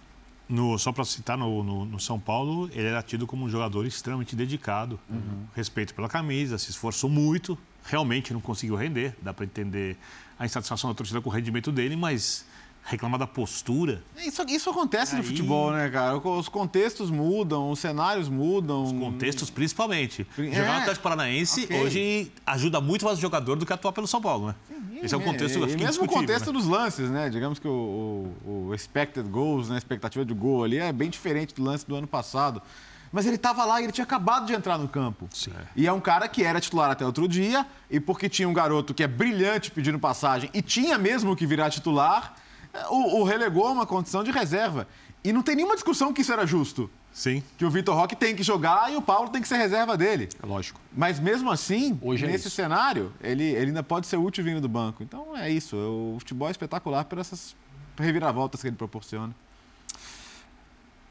[0.49, 3.85] No, só para citar, no, no, no, São Paulo, ele era tido como um jogador
[3.85, 5.45] extremamente dedicado, uhum.
[5.55, 9.95] respeito pela camisa, se esforçou muito, realmente não conseguiu render, dá para entender
[10.39, 12.45] a insatisfação da torcida com o rendimento dele, mas
[12.89, 14.03] reclamar da postura.
[14.17, 15.21] Isso, isso acontece Aí...
[15.21, 16.17] no futebol, né, cara?
[16.17, 18.83] Os contextos mudam, os cenários mudam.
[18.83, 20.25] Os contextos, principalmente.
[20.37, 20.43] É.
[20.43, 21.79] Jogar no Atlético Paranaense okay.
[21.79, 24.55] hoje ajuda muito mais o jogador do que atuar pelo São Paulo, né?
[24.67, 26.53] Sim, Esse é o contexto, é, acho que Mesmo o contexto né?
[26.53, 27.29] dos lances, né?
[27.29, 29.75] Digamos que o, o, o expected goals, né?
[29.75, 32.61] a expectativa de gol ali é bem diferente do lance do ano passado.
[33.11, 35.27] Mas ele estava lá e ele tinha acabado de entrar no campo.
[35.31, 35.51] Sim.
[35.75, 38.93] E é um cara que era titular até outro dia, e porque tinha um garoto
[38.93, 42.35] que é brilhante pedindo passagem e tinha mesmo que virar titular,
[42.89, 44.87] o, o relegou a uma condição de reserva.
[45.23, 46.89] E não tem nenhuma discussão que isso era justo.
[47.11, 47.43] Sim.
[47.57, 50.29] Que o Vitor Roque tem que jogar e o Paulo tem que ser reserva dele.
[50.41, 50.79] É lógico.
[50.95, 54.61] Mas mesmo assim, Hoje é nesse é cenário, ele, ele ainda pode ser útil vindo
[54.61, 55.03] do banco.
[55.03, 55.75] Então é isso.
[55.75, 57.55] O futebol é espetacular por essas
[57.97, 59.35] reviravoltas que ele proporciona.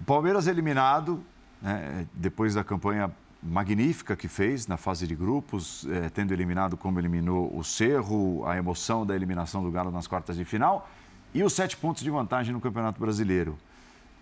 [0.01, 1.23] O Palmeiras eliminado,
[1.61, 3.11] né, depois da campanha
[3.43, 8.57] magnífica que fez na fase de grupos, eh, tendo eliminado como eliminou o Cerro, a
[8.57, 10.89] emoção da eliminação do Galo nas quartas de final
[11.35, 13.59] e os sete pontos de vantagem no Campeonato Brasileiro.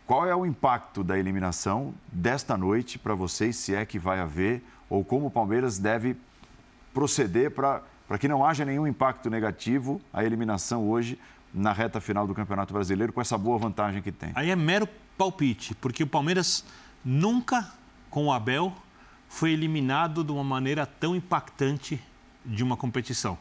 [0.06, 4.62] Qual é o impacto da eliminação desta noite para vocês, se é que vai haver,
[4.88, 6.16] ou como o Palmeiras deve
[6.94, 7.82] proceder para
[8.18, 11.18] que não haja nenhum impacto negativo a eliminação hoje
[11.52, 14.30] na reta final do Campeonato Brasileiro com essa boa vantagem que tem?
[14.34, 14.88] Aí é mero
[15.18, 16.64] palpite, porque o Palmeiras
[17.04, 17.72] nunca,
[18.10, 18.72] com o Abel,
[19.28, 22.00] foi eliminado de uma maneira tão impactante
[22.44, 23.36] de uma competição.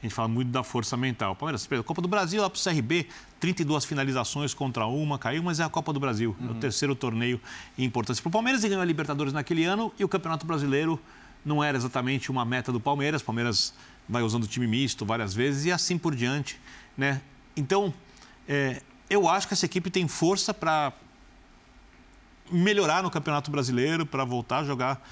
[0.00, 1.36] A gente fala muito da força mental.
[1.36, 3.06] Palmeiras, Copa do Brasil, lá para o CRB,
[3.38, 6.34] 32 finalizações contra uma, caiu, mas é a Copa do Brasil.
[6.40, 6.46] Uhum.
[6.46, 6.60] É o uhum.
[6.60, 7.38] terceiro torneio
[7.76, 10.98] em importância para o Palmeiras e ganhou a Libertadores naquele ano e o Campeonato Brasileiro
[11.44, 13.20] não era exatamente uma meta do Palmeiras.
[13.20, 13.74] O Palmeiras
[14.08, 16.58] vai usando o time misto várias vezes e assim por diante.
[16.96, 17.20] Né?
[17.54, 17.92] Então,
[18.48, 20.94] é, eu acho que essa equipe tem força para
[22.50, 25.06] melhorar no Campeonato Brasileiro, para voltar a jogar,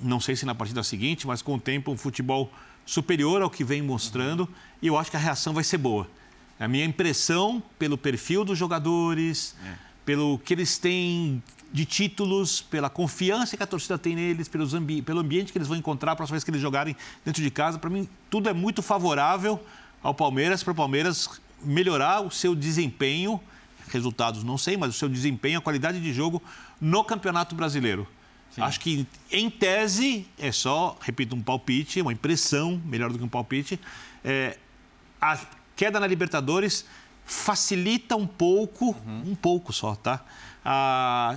[0.00, 2.50] não sei se na partida seguinte, mas com o tempo, um futebol
[2.86, 4.48] superior ao que vem mostrando
[4.80, 6.08] e eu acho que a reação vai ser boa.
[6.58, 9.74] A minha impressão, pelo perfil dos jogadores, é.
[10.04, 11.42] pelo que eles têm
[11.72, 15.66] de títulos, pela confiança que a torcida tem neles, pelos ambi pelo ambiente que eles
[15.66, 16.94] vão encontrar a próxima vez que eles jogarem
[17.24, 19.60] dentro de casa, para mim tudo é muito favorável
[20.00, 21.28] ao Palmeiras, para o Palmeiras
[21.64, 23.40] melhorar o seu desempenho,
[23.88, 26.40] resultados não sei, mas o seu desempenho, a qualidade de jogo
[26.80, 28.06] no Campeonato Brasileiro.
[28.54, 28.62] Sim.
[28.62, 33.28] Acho que, em tese, é só, repito, um palpite, uma impressão, melhor do que um
[33.28, 33.80] palpite.
[34.24, 34.56] É,
[35.20, 35.38] a
[35.74, 36.84] queda na Libertadores
[37.24, 39.32] facilita um pouco, uhum.
[39.32, 40.20] um pouco só, tá?
[40.64, 41.36] A,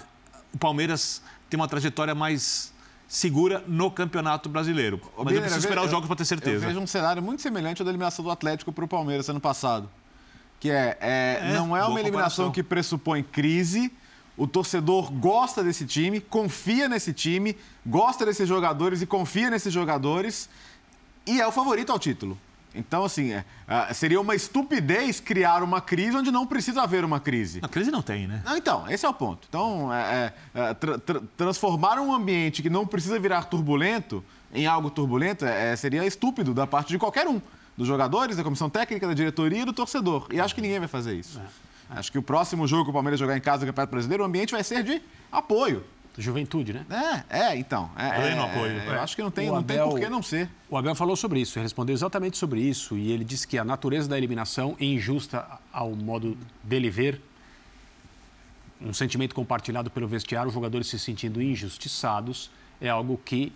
[0.53, 2.71] o Palmeiras tem uma trajetória mais
[3.07, 5.01] segura no Campeonato Brasileiro.
[5.17, 6.65] Mas Biner, eu preciso esperar os jogos para ter certeza.
[6.65, 9.39] Eu vejo um cenário muito semelhante ao da eliminação do Atlético para o Palmeiras ano
[9.39, 9.89] passado.
[10.59, 12.51] Que é, é, é não é uma eliminação comparação.
[12.51, 13.91] que pressupõe crise,
[14.37, 20.47] o torcedor gosta desse time, confia nesse time, gosta desses jogadores e confia nesses jogadores
[21.25, 22.37] e é o favorito ao título.
[22.75, 27.19] Então, assim, é, é, seria uma estupidez criar uma crise onde não precisa haver uma
[27.19, 27.59] crise.
[27.63, 28.43] A crise não tem, né?
[28.45, 29.47] Não, então, esse é o ponto.
[29.49, 34.23] Então, é, é, é tra tra transformar um ambiente que não precisa virar turbulento
[34.53, 37.41] em algo turbulento é, seria estúpido da parte de qualquer um.
[37.75, 40.27] Dos jogadores, da comissão técnica, da diretoria e do torcedor.
[40.31, 41.39] E acho que ninguém vai fazer isso.
[41.89, 44.25] Acho que o próximo jogo que o Palmeiras jogar em casa do Campeonato Brasileiro, o
[44.25, 45.01] ambiente vai ser de
[45.31, 45.83] apoio.
[46.17, 47.23] Juventude, né?
[47.29, 47.91] É, é então.
[47.95, 48.71] É, Pleno é, apoio.
[48.79, 50.49] É, eu acho que não tem, não Abel, tem por que não ser.
[50.67, 52.97] O Abel falou sobre isso, respondeu exatamente sobre isso.
[52.97, 57.21] E ele disse que a natureza da eliminação é injusta ao modo dele ver.
[58.81, 62.49] Um sentimento compartilhado pelo vestiário, os jogadores se sentindo injustiçados,
[62.81, 63.53] é algo que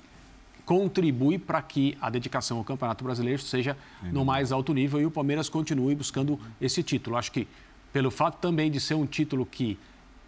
[0.65, 5.11] contribui para que a dedicação ao Campeonato Brasileiro seja no mais alto nível e o
[5.11, 7.17] Palmeiras continue buscando esse título.
[7.17, 7.47] Acho que
[7.91, 9.77] pelo fato também de ser um título que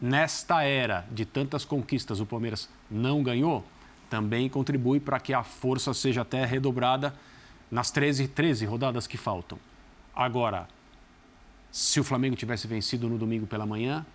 [0.01, 3.63] nesta era de tantas conquistas o Palmeiras não ganhou,
[4.09, 7.15] também contribui para que a força seja até redobrada
[7.71, 9.57] nas 13, 13 rodadas que faltam.
[10.15, 10.67] Agora,
[11.71, 14.05] se o Flamengo tivesse vencido no domingo pela manhã,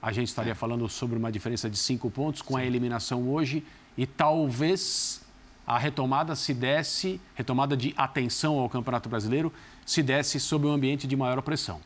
[0.00, 2.60] a gente estaria falando sobre uma diferença de cinco pontos com Sim.
[2.60, 3.64] a eliminação hoje
[3.98, 5.22] e talvez
[5.66, 9.52] a retomada se desse, retomada de atenção ao Campeonato Brasileiro,
[9.84, 11.80] se desse sob um ambiente de maior pressão.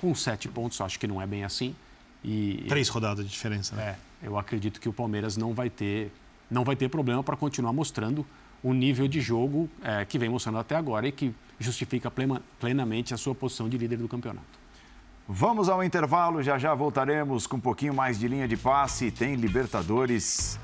[0.00, 1.74] Com sete pontos, acho que não é bem assim.
[2.24, 3.76] E, Três rodadas de diferença.
[3.76, 3.96] Né?
[4.22, 6.12] É, eu acredito que o Palmeiras não vai ter,
[6.50, 8.26] não vai ter problema para continuar mostrando
[8.62, 13.14] o nível de jogo é, que vem mostrando até agora e que justifica plena, plenamente
[13.14, 14.58] a sua posição de líder do campeonato.
[15.28, 19.10] Vamos ao intervalo, já já voltaremos com um pouquinho mais de linha de passe.
[19.10, 20.58] Tem Libertadores,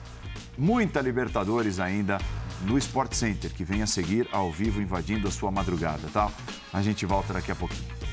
[0.56, 2.18] muita Libertadores ainda
[2.62, 6.30] no Sport Center, que vem a seguir ao vivo invadindo a sua madrugada, tá?
[6.72, 8.03] A gente volta daqui a pouquinho.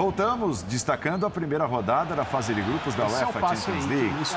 [0.00, 3.86] Voltamos destacando a primeira rodada da fase de grupos da Esse UEFA é Champions aí,
[3.86, 4.22] League.
[4.22, 4.34] Isso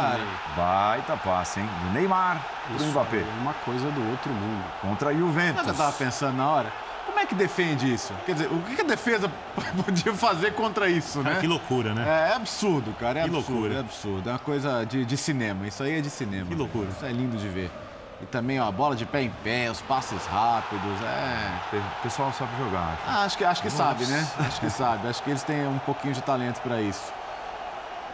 [0.57, 1.69] Baita passe, hein?
[1.85, 2.45] Do Neymar
[2.75, 3.19] pro Mbappé.
[3.19, 4.65] É uma coisa do outro mundo.
[4.81, 5.65] Contra a Juventus.
[5.65, 6.73] Eu tava pensando na hora.
[7.05, 8.13] Como é que defende isso?
[8.25, 9.31] Quer dizer, o que a defesa
[9.85, 11.37] podia fazer contra isso, né?
[11.39, 12.03] que loucura, né?
[12.05, 13.19] É, é, absurdo, cara.
[13.19, 13.75] É que absurdo, loucura.
[13.75, 14.29] É absurdo.
[14.29, 15.65] É uma coisa de, de cinema.
[15.65, 16.45] Isso aí é de cinema.
[16.45, 16.89] Que loucura.
[16.89, 17.71] Isso é lindo de ver.
[18.21, 21.01] E também ó, a bola de pé em pé, os passes rápidos.
[21.01, 21.77] É...
[21.77, 22.93] O pessoal sabe jogar.
[22.93, 24.27] Acho, ah, acho que, acho que sabe, né?
[24.39, 25.07] Acho que sabe.
[25.07, 27.11] Acho que eles têm um pouquinho de talento para isso.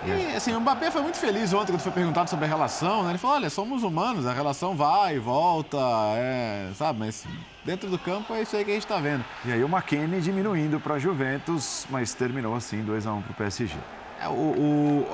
[0.05, 3.09] E assim, o Mbappé foi muito feliz ontem quando foi perguntado sobre a relação, né?
[3.09, 5.77] Ele falou, olha, somos humanos, a relação vai e volta,
[6.15, 6.99] é, sabe?
[6.99, 7.26] Mas
[7.65, 9.26] dentro do campo é isso aí que a gente está vendo.
[9.43, 13.76] E aí o McKennie diminuindo para a Juventus, mas terminou assim, 2x1 para o PSG.
[14.21, 15.07] É, o, o,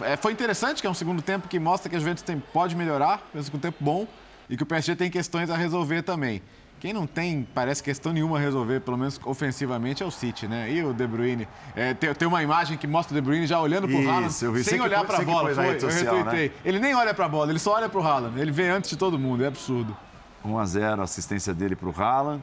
[0.00, 2.74] é, foi interessante que é um segundo tempo que mostra que a Juventus tem, pode
[2.74, 4.04] melhorar, mesmo com um tempo bom
[4.48, 6.42] e que o PSG tem questões a resolver também.
[6.80, 10.70] Quem não tem, parece questão nenhuma a resolver, pelo menos ofensivamente, é o City, né?
[10.70, 11.48] E o De Bruyne.
[11.74, 14.30] É, tem, tem, uma imagem que mostra o De Bruyne já olhando pro Haaland,
[14.62, 15.54] sem olhar para a bola.
[15.54, 16.48] Foi, social, eu retuitei.
[16.48, 16.54] Né?
[16.62, 18.38] Ele nem olha para a bola, ele só olha pro Haaland.
[18.38, 19.96] Ele vem antes de todo mundo, é absurdo.
[20.44, 22.42] 1 a 0 assistência dele pro Haaland.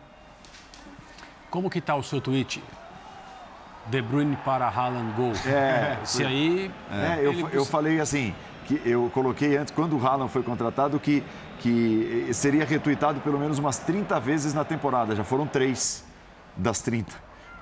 [1.52, 2.64] Como que tá o seu tweet?
[3.88, 5.34] De Bruyne para Haaland gol.
[5.46, 6.00] É.
[6.04, 6.72] Se aí...
[6.90, 8.34] É, eu, eu falei assim,
[8.66, 11.24] que eu coloquei antes, quando o Haaland foi contratado, que
[11.62, 15.16] que seria retuitado pelo menos umas 30 vezes na temporada.
[15.16, 16.04] Já foram três
[16.58, 17.14] das 30.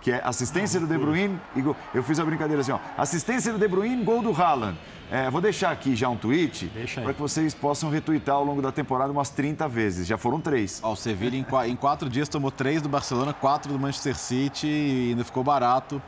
[0.01, 1.75] Que é assistência do De Bruyne e gol.
[1.93, 2.79] Eu fiz a brincadeira assim, ó.
[2.97, 4.77] Assistência do De Bruyne, gol do Haaland.
[5.11, 6.71] É, vou deixar aqui já um tweet
[7.03, 10.07] para que vocês possam retuitar ao longo da temporada umas 30 vezes.
[10.07, 10.79] Já foram três.
[10.81, 14.67] Ó, o Sevilla em, em quatro dias tomou três do Barcelona, quatro do Manchester City
[14.67, 16.01] e ainda ficou barato.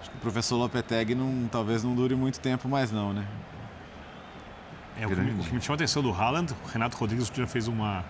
[0.00, 3.26] Acho que o professor Lopetegui não, talvez não dure muito tempo mais não, né?
[5.00, 7.30] É, o que, me, o que me chamou a atenção do Haaland, o Renato Rodrigues
[7.32, 8.04] já fez uma,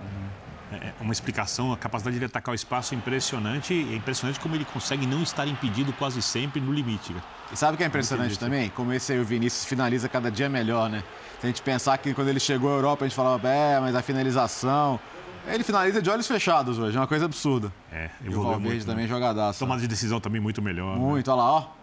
[0.73, 3.75] é, uma explicação, a capacidade de atacar o espaço é impressionante.
[3.75, 7.15] É impressionante como ele consegue não estar impedido quase sempre no limite.
[7.53, 8.69] E sabe o que é impressionante também?
[8.71, 11.03] Como esse aí, o Vinícius finaliza cada dia melhor, né?
[11.41, 13.95] Se a gente pensar que quando ele chegou à Europa, a gente falava, é, mas
[13.95, 15.01] a finalização.
[15.47, 17.73] Ele finaliza de olhos fechados hoje, é uma coisa absurda.
[17.91, 19.09] É, e o Valverde muito, também né?
[19.09, 19.59] jogadaço.
[19.59, 20.97] Tomada de decisão também muito melhor.
[20.97, 21.01] Né?
[21.01, 21.33] Muito, né?
[21.33, 21.78] olha lá, ó.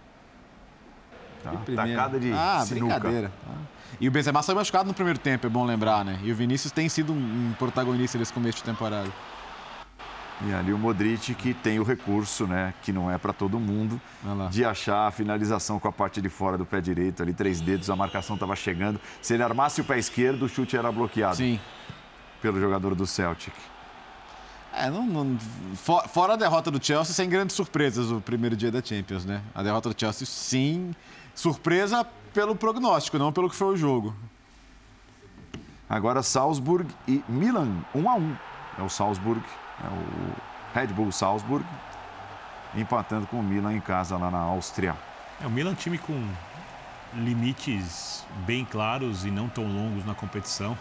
[1.52, 2.94] Tá, tacada de Ah, sinuca.
[3.00, 3.32] brincadeira.
[4.00, 6.20] E o Benzema saiu machucado no primeiro tempo, é bom lembrar, né?
[6.24, 9.10] E o Vinícius tem sido um protagonista nesse começo de temporada.
[10.46, 14.02] E ali o Modric que tem o recurso, né, que não é para todo mundo,
[14.52, 17.90] de achar a finalização com a parte de fora do pé direito, ali três dedos,
[17.90, 19.00] a marcação estava chegando.
[19.22, 21.38] Se ele armasse o pé esquerdo, o chute era bloqueado.
[21.38, 21.58] Sim.
[22.42, 23.54] Pelo jogador do Celtic.
[24.74, 25.38] É, não, não,
[26.10, 29.42] fora a derrota do Chelsea, sem grandes surpresas o primeiro dia da Champions, né?
[29.56, 30.92] A derrota do Chelsea, sim,
[31.36, 34.16] surpresa pelo prognóstico, não pelo que foi o jogo.
[35.88, 38.36] Agora Salzburg e Milan, 1 um a 1 um.
[38.80, 39.42] É o Salzburg
[39.84, 40.36] é o
[40.74, 41.66] Red Bull Salzburg,
[42.76, 44.96] empatando com o Milan em casa lá na Áustria.
[45.42, 46.28] É o Milan é time com
[47.14, 50.78] limites bem claros e não tão longos na competição.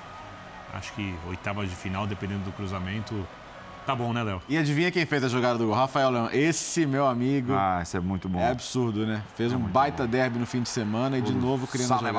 [0.73, 3.27] Acho que oitavas de final, dependendo do cruzamento,
[3.87, 4.43] tá bom, né, Léo?
[4.49, 6.29] E adivinha quem fez a jogada do Rafael Leão?
[6.33, 7.53] Esse meu amigo.
[7.55, 8.41] Ah, esse é muito bom.
[8.41, 9.23] É absurdo, né?
[9.37, 10.11] Fez é um baita bom.
[10.11, 12.15] derby no fim de semana e de novo criando a jogada.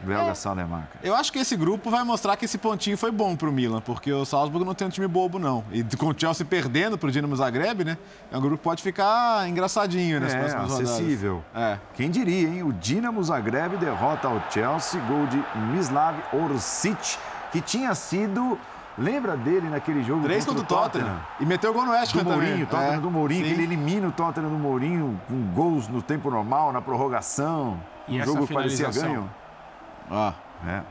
[0.00, 1.08] Belga é.
[1.08, 3.80] Eu acho que esse grupo vai mostrar que esse pontinho foi bom para o Milan,
[3.80, 5.64] porque o Salzburg não tem um time bobo, não.
[5.72, 7.98] E com o Chelsea perdendo para o Dinamo Zagreb, né?
[8.30, 11.42] É um grupo que pode ficar engraçadinho nas é, próximas acessível.
[11.54, 11.78] É.
[11.94, 12.62] Quem diria, hein?
[12.62, 15.42] O Dinamo Zagreb derrota o Chelsea, gol de
[15.72, 17.18] Mislav Orsic,
[17.50, 18.58] que tinha sido
[18.98, 21.04] Lembra dele naquele jogo Três contra o Tottenham.
[21.06, 21.26] Tottenham.
[21.40, 24.12] E meteu gol no West Do Mourinho, Tottenham é, do Mourinho, que ele elimina o
[24.12, 27.80] Tottenham do Mourinho com gols no tempo normal, na prorrogação.
[28.08, 29.30] E um jogo que parecia ganho.
[30.10, 30.32] Ó.
[30.66, 30.82] É.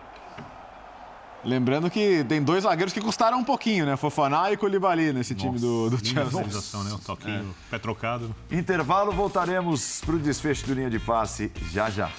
[1.43, 3.95] Lembrando que tem dois zagueiros que custaram um pouquinho, né?
[3.95, 6.41] Fofaná e Colibali nesse Nossa, time do, do Chelsea.
[6.41, 6.93] Né?
[6.93, 7.71] O toquinho, é.
[7.71, 8.35] pé trocado.
[8.51, 12.09] Intervalo, voltaremos para o desfecho do linha de passe já já.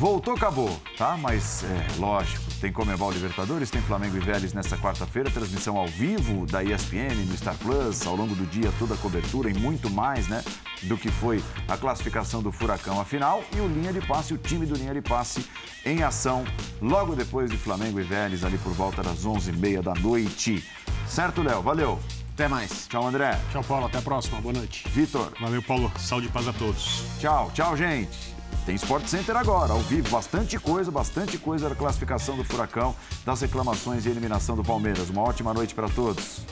[0.00, 1.14] Voltou, acabou, tá?
[1.18, 6.46] Mas é lógico, tem Comebol Libertadores, tem Flamengo e Vélez nesta quarta-feira, transmissão ao vivo
[6.46, 10.26] da ESPN, no Star Plus, ao longo do dia toda a cobertura e muito mais,
[10.26, 10.42] né?
[10.84, 14.38] Do que foi a classificação do Furacão à final e o Linha de Passe, o
[14.38, 15.44] time do Linha de Passe
[15.84, 16.46] em ação
[16.80, 20.66] logo depois de Flamengo e Vélez, ali por volta das 11h30 da noite.
[21.06, 21.60] Certo, Léo?
[21.60, 21.98] Valeu!
[22.32, 22.88] Até mais.
[22.88, 23.38] Tchau, André.
[23.52, 23.84] Tchau, Paulo.
[23.84, 24.40] Até a próxima.
[24.40, 24.88] Boa noite.
[24.88, 25.30] Vitor.
[25.38, 25.92] Valeu, Paulo.
[25.98, 27.04] Saúde e paz a todos.
[27.18, 27.50] Tchau.
[27.52, 28.29] Tchau, gente.
[28.66, 33.40] Tem Sport Center agora, ao vivo, bastante coisa, bastante coisa da classificação do Furacão, das
[33.40, 35.08] reclamações e eliminação do Palmeiras.
[35.08, 36.44] Uma ótima noite para todos.